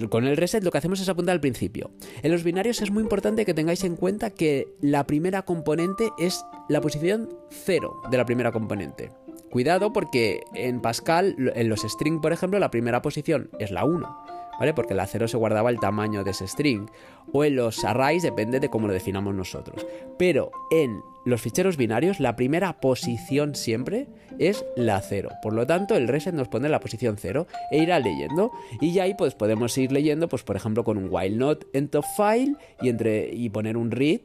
con 0.09 0.27
el 0.27 0.37
reset 0.37 0.63
lo 0.65 0.71
que 0.71 0.79
hacemos 0.79 1.01
es 1.01 1.09
apuntar 1.09 1.35
al 1.35 1.41
principio. 1.41 1.91
En 2.23 2.33
los 2.33 2.45
binarios 2.45 2.83
es 2.83 2.91
muy 2.91 3.03
importante 3.03 3.45
que 3.45 3.55
tengáis 3.55 3.85
en 3.85 3.97
cuenta 3.97 4.31
que 4.31 4.69
la 4.81 5.07
primera 5.07 5.43
componente 5.43 6.11
es 6.19 6.45
la 6.69 6.81
posición 6.81 7.29
0 7.51 8.03
de 8.11 8.17
la 8.17 8.27
primera 8.27 8.53
componente. 8.53 9.11
Cuidado 9.51 9.93
porque 9.93 10.43
en 10.55 10.81
Pascal, 10.81 11.37
en 11.55 11.69
los 11.69 11.83
string, 11.83 12.21
por 12.21 12.33
ejemplo, 12.33 12.59
la 12.59 12.71
primera 12.71 13.03
posición 13.03 13.51
es 13.59 13.71
la 13.71 13.85
1. 13.85 14.25
¿Vale? 14.59 14.73
Porque 14.73 14.95
la 14.95 15.07
0 15.07 15.29
se 15.29 15.37
guardaba 15.37 15.69
el 15.69 15.79
tamaño 15.81 16.25
de 16.25 16.31
ese 16.31 16.49
string. 16.49 16.87
O 17.33 17.45
en 17.45 17.57
los 17.57 17.85
arrays 17.85 18.23
depende 18.23 18.59
de 18.59 18.71
cómo 18.71 18.87
lo 18.87 18.95
definamos 18.95 19.35
nosotros. 19.35 19.87
Pero 20.19 20.51
en 20.71 21.03
los 21.27 21.41
ficheros 21.41 21.77
binarios, 21.77 22.21
la 22.21 22.37
primera 22.37 22.81
posición 22.81 23.57
siempre 23.57 24.07
es 24.39 24.65
la 24.77 25.01
0. 25.01 25.31
Por 25.43 25.55
lo 25.55 25.67
tanto, 25.67 25.97
el 25.97 26.07
reset 26.07 26.33
nos 26.33 26.47
pone 26.47 26.69
la 26.69 26.79
posición 26.79 27.17
0 27.19 27.49
e 27.73 27.79
irá 27.79 27.99
leyendo. 27.99 28.53
Y 28.81 28.93
ya 28.93 29.03
ahí 29.03 29.15
pues, 29.15 29.35
podemos 29.35 29.77
ir 29.77 29.91
leyendo, 29.91 30.29
pues, 30.29 30.45
por 30.45 30.55
ejemplo, 30.55 30.85
con 30.85 30.97
un 30.97 31.09
while 31.11 31.37
not 31.37 31.65
en 31.73 31.89
top 31.89 32.05
file 32.17 32.55
y, 32.81 32.89
entre, 32.89 33.29
y 33.35 33.49
poner 33.51 33.77
un 33.77 33.91
read 33.91 34.21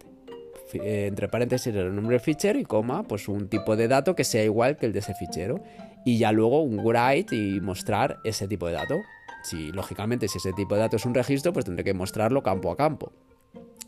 eh, 0.74 1.08
entre 1.08 1.28
paréntesis 1.28 1.74
el 1.76 1.94
nombre 1.94 2.14
del 2.14 2.22
fichero 2.22 2.60
y 2.60 2.66
coma, 2.66 3.04
pues 3.04 3.28
un 3.28 3.50
tipo 3.50 3.76
de 3.76 3.88
dato 3.88 4.16
que 4.16 4.24
sea 4.24 4.44
igual 4.44 4.78
que 4.78 4.86
el 4.86 4.94
de 4.94 5.00
ese 5.00 5.16
fichero. 5.16 5.60
Y 6.06 6.20
ya 6.20 6.32
luego 6.32 6.62
un 6.62 6.86
write 6.86 7.36
y 7.36 7.60
mostrar 7.62 8.20
ese 8.24 8.48
tipo 8.48 8.68
de 8.68 8.74
dato. 8.74 9.02
Si, 9.44 9.72
lógicamente, 9.72 10.28
si 10.28 10.38
ese 10.38 10.54
tipo 10.54 10.76
de 10.76 10.82
dato 10.82 10.98
es 10.98 11.06
un 11.08 11.16
registro, 11.16 11.52
pues 11.52 11.66
tendré 11.66 11.84
que 11.84 11.96
mostrarlo 11.96 12.44
campo 12.44 12.72
a 12.72 12.78
campo. 12.78 13.12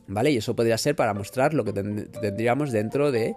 ¿Vale? 0.07 0.31
Y 0.31 0.37
eso 0.37 0.55
podría 0.55 0.77
ser 0.77 0.95
para 0.95 1.13
mostrar 1.13 1.53
lo 1.53 1.63
que 1.63 1.73
tendríamos 1.73 2.71
dentro 2.71 3.11
de 3.11 3.35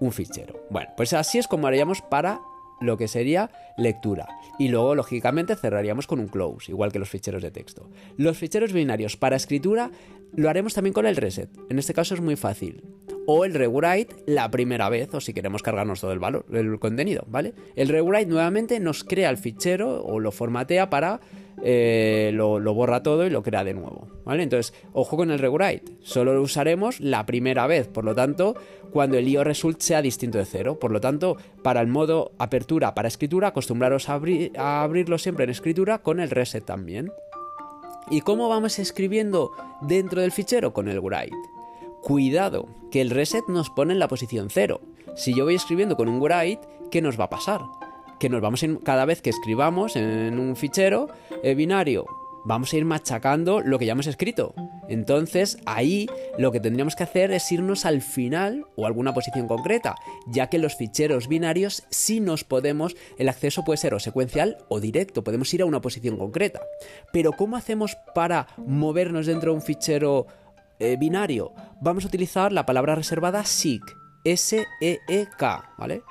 un 0.00 0.12
fichero. 0.12 0.66
Bueno, 0.70 0.90
pues 0.96 1.12
así 1.12 1.38
es 1.38 1.46
como 1.46 1.66
haríamos 1.66 2.02
para 2.02 2.40
lo 2.80 2.96
que 2.96 3.08
sería 3.08 3.50
lectura. 3.76 4.26
Y 4.58 4.68
luego, 4.68 4.94
lógicamente, 4.94 5.56
cerraríamos 5.56 6.06
con 6.06 6.20
un 6.20 6.28
close, 6.28 6.70
igual 6.70 6.92
que 6.92 6.98
los 6.98 7.08
ficheros 7.08 7.42
de 7.42 7.50
texto. 7.50 7.90
Los 8.16 8.38
ficheros 8.38 8.72
binarios 8.72 9.16
para 9.16 9.36
escritura 9.36 9.90
lo 10.34 10.50
haremos 10.50 10.74
también 10.74 10.92
con 10.92 11.06
el 11.06 11.16
reset. 11.16 11.50
En 11.70 11.78
este 11.78 11.94
caso 11.94 12.14
es 12.14 12.20
muy 12.20 12.36
fácil. 12.36 12.82
O 13.26 13.44
el 13.44 13.54
rewrite 13.54 14.16
la 14.26 14.50
primera 14.50 14.88
vez, 14.88 15.12
o 15.12 15.20
si 15.20 15.32
queremos 15.32 15.62
cargarnos 15.62 16.00
todo 16.00 16.12
el 16.12 16.18
valor, 16.18 16.46
el 16.52 16.78
contenido, 16.78 17.24
¿vale? 17.28 17.54
El 17.74 17.88
rewrite 17.88 18.26
nuevamente 18.26 18.78
nos 18.78 19.04
crea 19.04 19.30
el 19.30 19.36
fichero 19.36 20.04
o 20.04 20.20
lo 20.20 20.30
formatea 20.30 20.90
para 20.90 21.20
eh, 21.62 22.30
lo, 22.34 22.60
borra 22.74 23.02
todo 23.02 23.26
y 23.26 23.30
lo 23.30 23.42
crea 23.42 23.64
de 23.64 23.74
nuevo. 23.74 24.08
¿vale? 24.24 24.42
Entonces, 24.42 24.74
ojo 24.92 25.16
con 25.16 25.30
el 25.30 25.38
rewrite. 25.38 25.92
Solo 26.02 26.34
lo 26.34 26.42
usaremos 26.42 27.00
la 27.00 27.26
primera 27.26 27.66
vez, 27.66 27.88
por 27.88 28.04
lo 28.04 28.14
tanto, 28.14 28.54
cuando 28.92 29.18
el 29.18 29.28
IO 29.28 29.44
result 29.44 29.80
sea 29.80 30.02
distinto 30.02 30.38
de 30.38 30.44
cero. 30.44 30.78
Por 30.78 30.90
lo 30.90 31.00
tanto, 31.00 31.36
para 31.62 31.80
el 31.80 31.88
modo 31.88 32.32
apertura 32.38 32.94
para 32.94 33.08
escritura, 33.08 33.48
acostumbraros 33.48 34.08
a, 34.08 34.20
abrirlo 34.82 35.18
siempre 35.18 35.44
en 35.44 35.50
escritura 35.50 35.98
con 35.98 36.20
el 36.20 36.30
reset 36.30 36.64
también. 36.64 37.10
¿Y 38.10 38.20
cómo 38.20 38.48
vamos 38.48 38.78
escribiendo 38.78 39.52
dentro 39.80 40.20
del 40.20 40.32
fichero? 40.32 40.72
Con 40.72 40.88
el 40.88 41.00
write. 41.00 41.36
Cuidado, 42.02 42.68
que 42.90 43.00
el 43.00 43.10
reset 43.10 43.44
nos 43.48 43.70
pone 43.70 43.92
en 43.92 43.98
la 43.98 44.08
posición 44.08 44.48
cero. 44.50 44.80
Si 45.16 45.34
yo 45.34 45.44
voy 45.44 45.56
escribiendo 45.56 45.96
con 45.96 46.08
un 46.08 46.20
write, 46.20 46.60
¿qué 46.90 47.02
nos 47.02 47.18
va 47.18 47.24
a 47.24 47.30
pasar? 47.30 47.62
Que 48.18 48.28
nos 48.28 48.40
vamos 48.40 48.62
a 48.62 48.66
cada 48.84 49.04
vez 49.04 49.22
que 49.22 49.30
escribamos 49.30 49.96
en 49.96 50.38
un 50.38 50.56
fichero 50.56 51.08
eh, 51.42 51.54
binario, 51.54 52.06
vamos 52.46 52.72
a 52.72 52.76
ir 52.76 52.84
machacando 52.84 53.60
lo 53.60 53.78
que 53.78 53.86
ya 53.86 53.92
hemos 53.92 54.06
escrito. 54.06 54.54
Entonces 54.88 55.58
ahí 55.66 56.08
lo 56.38 56.52
que 56.52 56.60
tendríamos 56.60 56.94
que 56.94 57.02
hacer 57.02 57.32
es 57.32 57.50
irnos 57.50 57.84
al 57.84 58.02
final 58.02 58.66
o 58.76 58.86
alguna 58.86 59.12
posición 59.12 59.48
concreta, 59.48 59.96
ya 60.28 60.48
que 60.48 60.58
los 60.58 60.76
ficheros 60.76 61.26
binarios 61.26 61.82
sí 61.90 62.20
nos 62.20 62.44
podemos, 62.44 62.96
el 63.18 63.28
acceso 63.28 63.64
puede 63.64 63.78
ser 63.78 63.94
o 63.94 63.98
secuencial 63.98 64.58
o 64.68 64.78
directo, 64.78 65.24
podemos 65.24 65.52
ir 65.52 65.62
a 65.62 65.66
una 65.66 65.80
posición 65.80 66.16
concreta. 66.16 66.60
Pero 67.12 67.32
¿cómo 67.32 67.56
hacemos 67.56 67.96
para 68.14 68.46
movernos 68.56 69.26
dentro 69.26 69.50
de 69.50 69.56
un 69.56 69.62
fichero 69.62 70.26
eh, 70.78 70.96
binario? 70.98 71.52
Vamos 71.80 72.04
a 72.04 72.08
utilizar 72.08 72.52
la 72.52 72.64
palabra 72.64 72.94
reservada 72.94 73.44
SEEK, 73.44 73.82
S-E-E-K, 74.24 75.74
¿vale? 75.78 76.02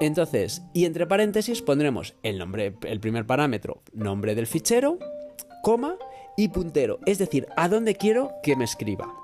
Entonces, 0.00 0.62
y 0.72 0.86
entre 0.86 1.06
paréntesis 1.06 1.62
pondremos 1.62 2.14
el 2.22 2.38
nombre, 2.38 2.74
el 2.82 3.00
primer 3.00 3.26
parámetro, 3.26 3.82
nombre 3.92 4.34
del 4.34 4.46
fichero, 4.46 4.98
coma 5.62 5.96
y 6.36 6.48
puntero, 6.48 6.98
es 7.06 7.18
decir, 7.18 7.46
a 7.56 7.68
dónde 7.68 7.94
quiero 7.94 8.32
que 8.42 8.56
me 8.56 8.64
escriba. 8.64 9.14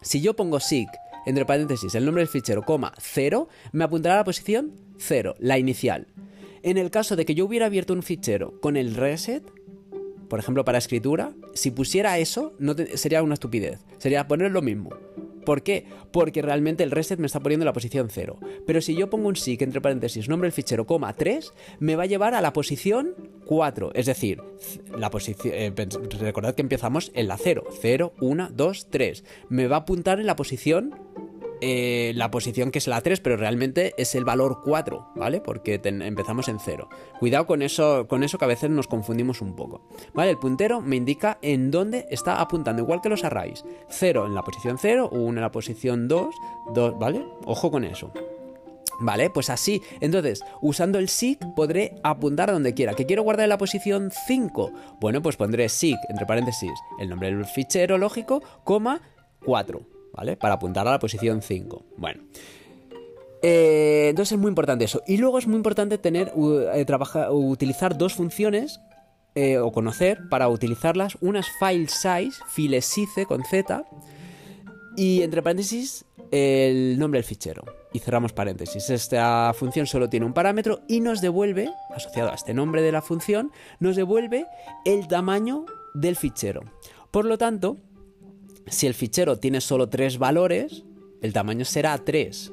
Si 0.00 0.20
yo 0.20 0.36
pongo 0.36 0.60
sig, 0.60 0.88
entre 1.26 1.44
paréntesis, 1.44 1.94
el 1.96 2.04
nombre 2.04 2.22
del 2.22 2.28
fichero, 2.28 2.62
coma, 2.62 2.92
0, 2.98 3.48
me 3.72 3.84
apuntará 3.84 4.14
a 4.14 4.18
la 4.18 4.24
posición 4.24 4.72
0, 4.98 5.34
la 5.40 5.58
inicial. 5.58 6.06
En 6.62 6.78
el 6.78 6.90
caso 6.90 7.16
de 7.16 7.24
que 7.24 7.34
yo 7.34 7.44
hubiera 7.44 7.66
abierto 7.66 7.92
un 7.92 8.02
fichero 8.02 8.60
con 8.60 8.76
el 8.76 8.94
reset, 8.94 9.42
por 10.28 10.38
ejemplo, 10.38 10.64
para 10.64 10.78
escritura, 10.78 11.32
si 11.54 11.70
pusiera 11.70 12.18
eso, 12.18 12.54
no 12.58 12.74
sería 12.94 13.22
una 13.22 13.34
estupidez. 13.34 13.80
Sería 13.98 14.26
poner 14.26 14.50
lo 14.50 14.62
mismo. 14.62 14.90
¿Por 15.46 15.62
qué? 15.62 15.86
Porque 16.10 16.42
realmente 16.42 16.82
el 16.82 16.90
reset 16.90 17.18
me 17.18 17.26
está 17.26 17.40
poniendo 17.40 17.62
en 17.62 17.66
la 17.66 17.72
posición 17.72 18.08
0. 18.10 18.38
Pero 18.66 18.82
si 18.82 18.94
yo 18.94 19.08
pongo 19.08 19.28
un 19.28 19.36
SIG 19.36 19.62
entre 19.62 19.80
paréntesis, 19.80 20.28
nombre 20.28 20.48
del 20.48 20.52
fichero, 20.52 20.86
coma 20.86 21.14
3, 21.14 21.52
me 21.78 21.96
va 21.96 22.02
a 22.02 22.06
llevar 22.06 22.34
a 22.34 22.42
la 22.42 22.52
posición 22.52 23.14
4. 23.46 23.92
Es 23.94 24.06
decir, 24.06 24.42
la 24.98 25.08
posición. 25.10 25.54
Eh, 25.56 25.72
recordad 26.20 26.54
que 26.54 26.62
empezamos 26.62 27.12
en 27.14 27.28
la 27.28 27.38
0. 27.38 27.64
0, 27.80 28.12
1, 28.20 28.48
2, 28.52 28.86
3. 28.90 29.24
Me 29.48 29.68
va 29.68 29.76
a 29.76 29.80
apuntar 29.80 30.20
en 30.20 30.26
la 30.26 30.36
posición 30.36 30.94
eh, 31.60 32.12
la 32.14 32.30
posición 32.30 32.70
que 32.70 32.78
es 32.78 32.86
la 32.86 33.00
3, 33.00 33.20
pero 33.20 33.36
realmente 33.36 33.94
es 33.96 34.14
el 34.14 34.24
valor 34.24 34.60
4, 34.64 35.12
¿vale? 35.14 35.40
Porque 35.40 35.80
empezamos 35.82 36.48
en 36.48 36.58
0. 36.58 36.88
Cuidado 37.18 37.46
con 37.46 37.62
eso, 37.62 38.06
con 38.08 38.22
eso 38.22 38.38
que 38.38 38.44
a 38.44 38.48
veces 38.48 38.70
nos 38.70 38.88
confundimos 38.88 39.40
un 39.40 39.56
poco. 39.56 39.88
¿Vale? 40.14 40.30
El 40.30 40.38
puntero 40.38 40.80
me 40.80 40.96
indica 40.96 41.38
en 41.42 41.70
dónde 41.70 42.06
está 42.10 42.40
apuntando, 42.40 42.82
igual 42.82 43.00
que 43.00 43.08
los 43.08 43.24
arrays. 43.24 43.64
0 43.88 44.26
en 44.26 44.34
la 44.34 44.42
posición 44.42 44.78
0, 44.78 45.10
1 45.12 45.28
en 45.28 45.40
la 45.40 45.50
posición 45.50 46.08
2, 46.08 46.34
2, 46.74 46.98
¿vale? 46.98 47.24
Ojo 47.44 47.70
con 47.70 47.84
eso. 47.84 48.12
Vale, 48.98 49.30
pues 49.30 49.50
así. 49.50 49.82
Entonces, 50.00 50.42
usando 50.60 50.98
el 50.98 51.08
SIG 51.08 51.38
podré 51.54 51.96
apuntar 52.02 52.50
donde 52.50 52.74
quiera. 52.74 52.94
¿Que 52.94 53.06
quiero 53.06 53.22
guardar 53.22 53.44
en 53.44 53.50
la 53.50 53.58
posición 53.58 54.10
5? 54.26 54.72
Bueno, 55.00 55.22
pues 55.22 55.36
pondré 55.36 55.68
SIG, 55.68 55.98
entre 56.08 56.26
paréntesis, 56.26 56.72
el 56.98 57.08
nombre 57.08 57.30
del 57.30 57.44
fichero 57.44 57.98
lógico, 57.98 58.42
coma 58.64 59.02
4, 59.44 59.95
Para 60.16 60.54
apuntar 60.54 60.88
a 60.88 60.92
la 60.92 60.98
posición 60.98 61.42
5. 61.42 61.84
Bueno. 61.96 62.22
Eh, 63.42 64.08
entonces 64.10 64.32
es 64.32 64.38
muy 64.38 64.48
importante 64.48 64.84
eso. 64.84 65.02
Y 65.06 65.18
luego 65.18 65.38
es 65.38 65.46
muy 65.46 65.56
importante 65.56 65.98
tener, 65.98 66.32
eh, 66.34 66.86
utilizar 67.30 67.96
dos 67.96 68.14
funciones 68.14 68.80
eh, 69.34 69.58
o 69.58 69.70
conocer 69.70 70.28
para 70.28 70.48
utilizarlas. 70.48 71.16
Unas 71.20 71.46
file 71.60 71.88
size, 71.88 72.42
filesize 72.48 73.26
con 73.26 73.44
Z, 73.44 73.84
y 74.96 75.22
entre 75.22 75.42
paréntesis 75.42 76.06
el 76.30 76.98
nombre 76.98 77.18
del 77.18 77.24
fichero. 77.24 77.64
Y 77.92 77.98
cerramos 77.98 78.32
paréntesis. 78.32 78.90
Esta 78.90 79.52
función 79.54 79.86
solo 79.86 80.08
tiene 80.08 80.26
un 80.26 80.32
parámetro 80.32 80.80
y 80.88 81.00
nos 81.00 81.20
devuelve, 81.20 81.70
asociado 81.94 82.30
a 82.30 82.34
este 82.34 82.54
nombre 82.54 82.82
de 82.82 82.92
la 82.92 83.02
función, 83.02 83.52
nos 83.78 83.96
devuelve 83.96 84.46
el 84.84 85.06
tamaño 85.06 85.66
del 85.94 86.16
fichero. 86.16 86.62
Por 87.10 87.24
lo 87.24 87.38
tanto, 87.38 87.78
si 88.66 88.86
el 88.86 88.94
fichero 88.94 89.38
tiene 89.38 89.60
solo 89.60 89.88
tres 89.88 90.18
valores, 90.18 90.84
el 91.22 91.32
tamaño 91.32 91.64
será 91.64 91.96
3. 91.98 92.52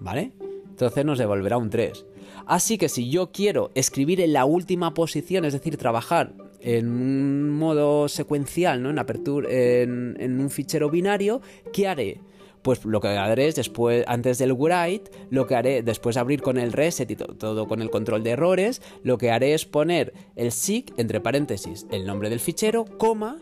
¿Vale? 0.00 0.32
Entonces 0.68 1.04
nos 1.04 1.18
devolverá 1.18 1.58
un 1.58 1.70
3. 1.70 2.06
Así 2.46 2.78
que 2.78 2.88
si 2.88 3.10
yo 3.10 3.30
quiero 3.32 3.70
escribir 3.74 4.20
en 4.20 4.32
la 4.32 4.44
última 4.44 4.94
posición, 4.94 5.44
es 5.44 5.52
decir, 5.52 5.76
trabajar 5.76 6.32
en 6.60 6.88
un 6.88 7.50
modo 7.50 8.08
secuencial, 8.08 8.82
¿no? 8.82 8.90
En 8.90 8.98
apertura, 8.98 9.48
en, 9.50 10.40
un 10.40 10.50
fichero 10.50 10.90
binario, 10.90 11.40
¿qué 11.72 11.88
haré? 11.88 12.20
pues 12.62 12.84
lo 12.84 13.00
que 13.00 13.08
haré 13.08 13.48
es 13.48 13.54
después, 13.54 14.04
antes 14.06 14.36
del 14.36 14.52
write, 14.52 15.10
lo 15.30 15.46
que 15.46 15.54
haré 15.54 15.82
después 15.82 16.16
de 16.16 16.20
abrir 16.20 16.42
con 16.42 16.58
el 16.58 16.72
reset 16.72 17.10
y 17.10 17.16
todo, 17.16 17.66
con 17.66 17.80
el 17.80 17.88
control 17.88 18.22
de 18.22 18.32
errores, 18.32 18.82
lo 19.02 19.16
que 19.16 19.30
haré 19.30 19.54
es 19.54 19.64
poner 19.64 20.12
el 20.36 20.52
SIG 20.52 20.92
entre 20.98 21.22
paréntesis, 21.22 21.86
el 21.90 22.04
nombre 22.04 22.28
del 22.28 22.38
fichero, 22.38 22.84
coma, 22.84 23.38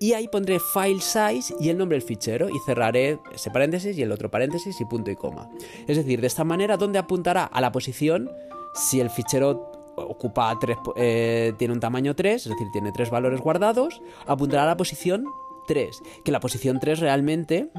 y 0.00 0.12
ahí 0.12 0.28
pondré 0.28 0.58
file 0.60 1.00
size 1.00 1.54
y 1.60 1.68
el 1.68 1.78
nombre 1.78 1.96
del 1.96 2.06
fichero 2.06 2.48
y 2.48 2.58
cerraré 2.64 3.18
ese 3.34 3.50
paréntesis 3.50 3.96
y 3.96 4.02
el 4.02 4.12
otro 4.12 4.30
paréntesis 4.30 4.80
y 4.80 4.84
punto 4.84 5.10
y 5.10 5.16
coma. 5.16 5.48
Es 5.86 5.96
decir, 5.96 6.20
de 6.20 6.26
esta 6.26 6.44
manera, 6.44 6.76
¿dónde 6.76 6.98
apuntará? 6.98 7.44
A 7.44 7.60
la 7.60 7.72
posición 7.72 8.30
si 8.74 9.00
el 9.00 9.10
fichero 9.10 9.72
ocupa 9.96 10.56
tres, 10.60 10.76
eh, 10.96 11.54
tiene 11.56 11.72
un 11.72 11.80
tamaño 11.80 12.14
3, 12.14 12.46
es 12.46 12.50
decir, 12.50 12.66
tiene 12.70 12.92
tres 12.92 13.08
valores 13.08 13.40
guardados, 13.40 14.02
apuntará 14.26 14.64
a 14.64 14.66
la 14.66 14.76
posición 14.76 15.24
3, 15.66 16.02
que 16.22 16.32
la 16.32 16.40
posición 16.40 16.78
3 16.78 17.00
realmente 17.00 17.70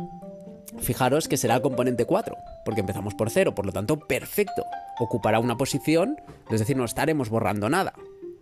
Fijaros 0.80 1.28
que 1.28 1.38
será 1.38 1.56
el 1.56 1.62
componente 1.62 2.06
4, 2.06 2.36
porque 2.66 2.82
empezamos 2.82 3.16
por 3.16 3.30
0, 3.30 3.56
por 3.56 3.66
lo 3.66 3.72
tanto, 3.72 3.98
perfecto. 3.98 4.66
Ocupará 5.00 5.40
una 5.40 5.58
posición, 5.58 6.18
es 6.52 6.60
decir, 6.60 6.76
no 6.76 6.86
estaremos 6.86 7.30
borrando 7.30 7.70
nada, 7.70 7.94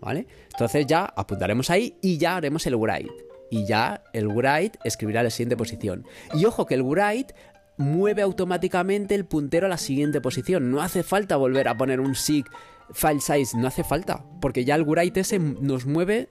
¿vale? 0.01 0.27
Entonces 0.51 0.85
ya 0.87 1.05
apuntaremos 1.05 1.69
ahí 1.69 1.95
y 2.01 2.17
ya 2.17 2.35
haremos 2.35 2.65
el 2.65 2.75
write. 2.75 3.11
Y 3.49 3.65
ya 3.65 4.03
el 4.13 4.27
write 4.27 4.79
escribirá 4.83 5.23
la 5.23 5.29
siguiente 5.29 5.57
posición. 5.57 6.05
Y 6.33 6.45
ojo 6.45 6.65
que 6.65 6.75
el 6.75 6.83
write 6.83 7.33
mueve 7.77 8.21
automáticamente 8.21 9.15
el 9.15 9.25
puntero 9.25 9.67
a 9.67 9.69
la 9.69 9.77
siguiente 9.77 10.21
posición. 10.21 10.71
No 10.71 10.81
hace 10.81 11.03
falta 11.03 11.35
volver 11.35 11.67
a 11.67 11.77
poner 11.77 11.99
un 11.99 12.15
sig 12.15 12.45
file 12.93 13.21
size, 13.21 13.57
no 13.57 13.67
hace 13.67 13.83
falta, 13.83 14.23
porque 14.41 14.65
ya 14.65 14.75
el 14.75 14.85
write 14.85 15.21
ese 15.21 15.39
nos 15.39 15.85
mueve 15.85 16.27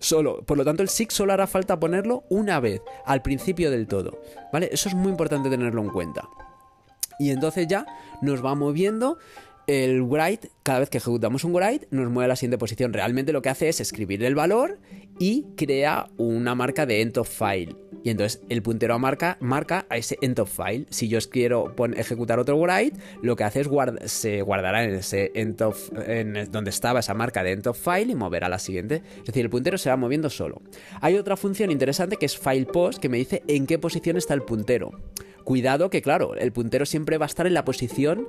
solo. 0.00 0.42
Por 0.44 0.58
lo 0.58 0.64
tanto, 0.64 0.82
el 0.82 0.88
SIG 0.88 1.12
solo 1.12 1.32
hará 1.32 1.46
falta 1.46 1.78
ponerlo 1.78 2.24
una 2.28 2.60
vez, 2.60 2.80
al 3.06 3.22
principio 3.22 3.70
del 3.70 3.86
todo. 3.86 4.20
¿Vale? 4.52 4.68
Eso 4.72 4.88
es 4.88 4.94
muy 4.94 5.10
importante 5.10 5.50
tenerlo 5.50 5.82
en 5.82 5.90
cuenta. 5.90 6.28
Y 7.18 7.30
entonces 7.30 7.66
ya 7.68 7.86
nos 8.20 8.44
va 8.44 8.54
moviendo 8.54 9.18
el 9.66 10.02
write, 10.02 10.50
cada 10.62 10.80
vez 10.80 10.90
que 10.90 10.98
ejecutamos 10.98 11.44
un 11.44 11.54
write, 11.54 11.86
nos 11.90 12.10
mueve 12.10 12.26
a 12.26 12.28
la 12.28 12.36
siguiente 12.36 12.58
posición. 12.58 12.92
Realmente 12.92 13.32
lo 13.32 13.42
que 13.42 13.48
hace 13.48 13.68
es 13.68 13.80
escribir 13.80 14.22
el 14.24 14.34
valor 14.34 14.78
y 15.18 15.46
crea 15.56 16.08
una 16.16 16.54
marca 16.54 16.86
de 16.86 17.00
end 17.00 17.18
of 17.18 17.28
file. 17.28 17.76
Y 18.04 18.10
entonces 18.10 18.42
el 18.48 18.62
puntero 18.62 18.98
marca, 18.98 19.36
marca 19.40 19.86
a 19.88 19.96
ese 19.96 20.18
end 20.22 20.40
of 20.40 20.50
file. 20.50 20.86
Si 20.90 21.08
yo 21.08 21.18
quiero 21.30 21.72
ejecutar 21.94 22.38
otro 22.38 22.56
write, 22.60 22.98
lo 23.22 23.36
que 23.36 23.44
hace 23.44 23.60
es 23.60 23.68
se 24.10 24.42
guardará 24.42 24.84
en 24.84 24.94
ese 24.94 25.30
end 25.34 25.62
of, 25.62 25.90
donde 26.50 26.70
estaba 26.70 27.00
esa 27.00 27.14
marca 27.14 27.44
de 27.44 27.52
end 27.52 27.66
of 27.68 27.78
file 27.78 28.12
y 28.12 28.14
moverá 28.16 28.46
a 28.46 28.50
la 28.50 28.58
siguiente. 28.58 29.02
Es 29.18 29.26
decir, 29.26 29.44
el 29.44 29.50
puntero 29.50 29.78
se 29.78 29.88
va 29.88 29.96
moviendo 29.96 30.30
solo. 30.30 30.62
Hay 31.00 31.16
otra 31.16 31.36
función 31.36 31.70
interesante 31.70 32.16
que 32.16 32.26
es 32.26 32.36
file 32.36 32.66
post 32.66 32.98
que 32.98 33.08
me 33.08 33.18
dice 33.18 33.42
en 33.46 33.66
qué 33.66 33.78
posición 33.78 34.16
está 34.16 34.34
el 34.34 34.42
puntero. 34.42 34.90
Cuidado 35.44 35.90
que 35.90 36.02
claro, 36.02 36.34
el 36.34 36.52
puntero 36.52 36.86
siempre 36.86 37.18
va 37.18 37.26
a 37.26 37.28
estar 37.28 37.46
en 37.46 37.54
la 37.54 37.64
posición 37.64 38.26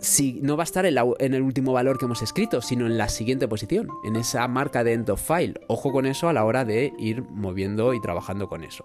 si 0.00 0.40
no 0.42 0.56
va 0.56 0.62
a 0.62 0.64
estar 0.64 0.86
en, 0.86 1.34
el 1.34 1.42
último 1.42 1.72
valor 1.72 1.98
que 1.98 2.04
hemos 2.04 2.22
escrito, 2.22 2.62
sino 2.62 2.86
en 2.86 2.96
la 2.96 3.08
siguiente 3.08 3.48
posición, 3.48 3.88
en 4.04 4.16
esa 4.16 4.46
marca 4.48 4.84
de 4.84 4.92
end 4.92 5.10
of 5.10 5.20
file. 5.20 5.54
Ojo 5.68 5.92
con 5.92 6.06
eso 6.06 6.28
a 6.28 6.32
la 6.32 6.44
hora 6.44 6.64
de 6.64 6.92
ir 6.98 7.22
moviendo 7.22 7.94
y 7.94 8.00
trabajando 8.00 8.48
con 8.48 8.64
eso. 8.64 8.84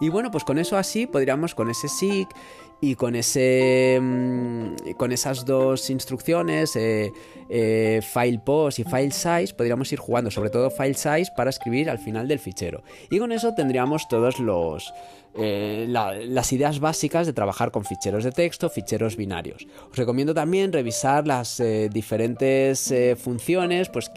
Y 0.00 0.08
bueno, 0.08 0.30
pues 0.30 0.44
con 0.44 0.58
eso 0.58 0.76
así 0.76 1.06
podríamos, 1.06 1.54
con 1.54 1.70
ese 1.70 1.88
SIG 1.88 2.26
y 2.82 2.96
con 2.96 3.14
ese 3.14 3.98
mm, 4.02 4.94
con 4.98 5.12
esas 5.12 5.46
dos 5.46 5.88
instrucciones 5.88 6.74
eh, 6.74 7.12
eh, 7.48 8.00
y 8.02 8.84
file 8.84 9.10
size 9.12 9.54
podríamos 9.56 9.90
ir 9.92 10.00
jugando 10.00 10.32
sobre 10.32 10.50
todo 10.50 10.68
file 10.68 10.94
size 10.94 11.30
para 11.36 11.48
escribir 11.48 11.88
al 11.88 11.98
final 11.98 12.26
del 12.26 12.40
fichero 12.40 12.82
y 13.08 13.20
con 13.20 13.30
eso 13.30 13.54
tendríamos 13.54 14.08
todos 14.08 14.40
eh, 15.34 15.86
las 15.88 16.52
ideas 16.52 16.80
básicas 16.80 17.26
de 17.26 17.32
trabajar 17.32 17.70
con 17.70 17.84
ficheros 17.84 18.22
de 18.24 18.32
texto, 18.32 18.68
ficheros 18.68 19.16
binarios. 19.16 19.66
Os 19.90 19.96
recomiendo 19.96 20.34
también 20.34 20.74
revisar 20.74 21.26
las 21.26 21.58
eh, 21.58 21.88
diferentes 21.90 22.92
funciones 23.16 23.88
pues 23.88 24.10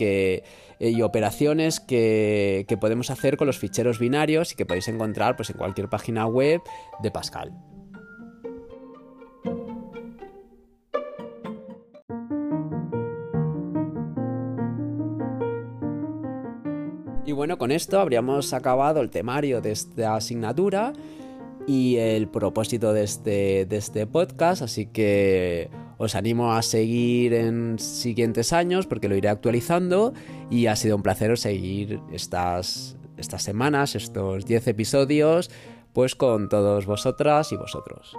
y 0.77 1.01
operaciones 1.03 1.79
que, 1.79 2.65
que, 2.67 2.75
podemos 2.75 3.11
hacer 3.11 3.37
con 3.37 3.47
los 3.47 3.59
ficheros 3.59 3.97
binarios 3.97 4.51
y 4.51 4.55
que 4.55 4.65
podéis 4.65 4.89
encontrar 4.89 5.37
pues, 5.37 5.51
en 5.51 5.57
cualquier 5.57 5.87
página 5.87 6.25
web 6.27 6.59
de 7.01 7.11
Pascal. 7.11 7.53
Y 17.25 17.31
bueno, 17.31 17.57
con 17.57 17.71
esto 17.71 17.99
habríamos 17.99 18.53
acabado 18.53 19.01
el 19.01 19.09
temario 19.09 19.59
de 19.59 19.71
esta 19.71 20.15
asignatura 20.15 20.93
y 21.67 21.95
el 21.97 22.27
propósito 22.27 22.93
de 22.93 23.03
este, 23.03 23.65
de 23.65 23.77
este 23.77 24.05
podcast, 24.05 24.61
así 24.61 24.85
que 24.85 25.69
os 25.97 26.13
animo 26.13 26.53
a 26.53 26.61
seguir 26.61 27.33
en 27.33 27.79
siguientes 27.79 28.53
años 28.53 28.85
porque 28.85 29.09
lo 29.09 29.15
iré 29.15 29.29
actualizando 29.29 30.13
y 30.51 30.67
ha 30.67 30.75
sido 30.75 30.95
un 30.95 31.01
placer 31.01 31.35
seguir 31.39 31.99
estas, 32.11 32.95
estas 33.17 33.41
semanas, 33.41 33.95
estos 33.95 34.45
10 34.45 34.67
episodios, 34.67 35.49
pues 35.93 36.13
con 36.15 36.47
todos 36.49 36.85
vosotras 36.85 37.51
y 37.51 37.55
vosotros. 37.55 38.15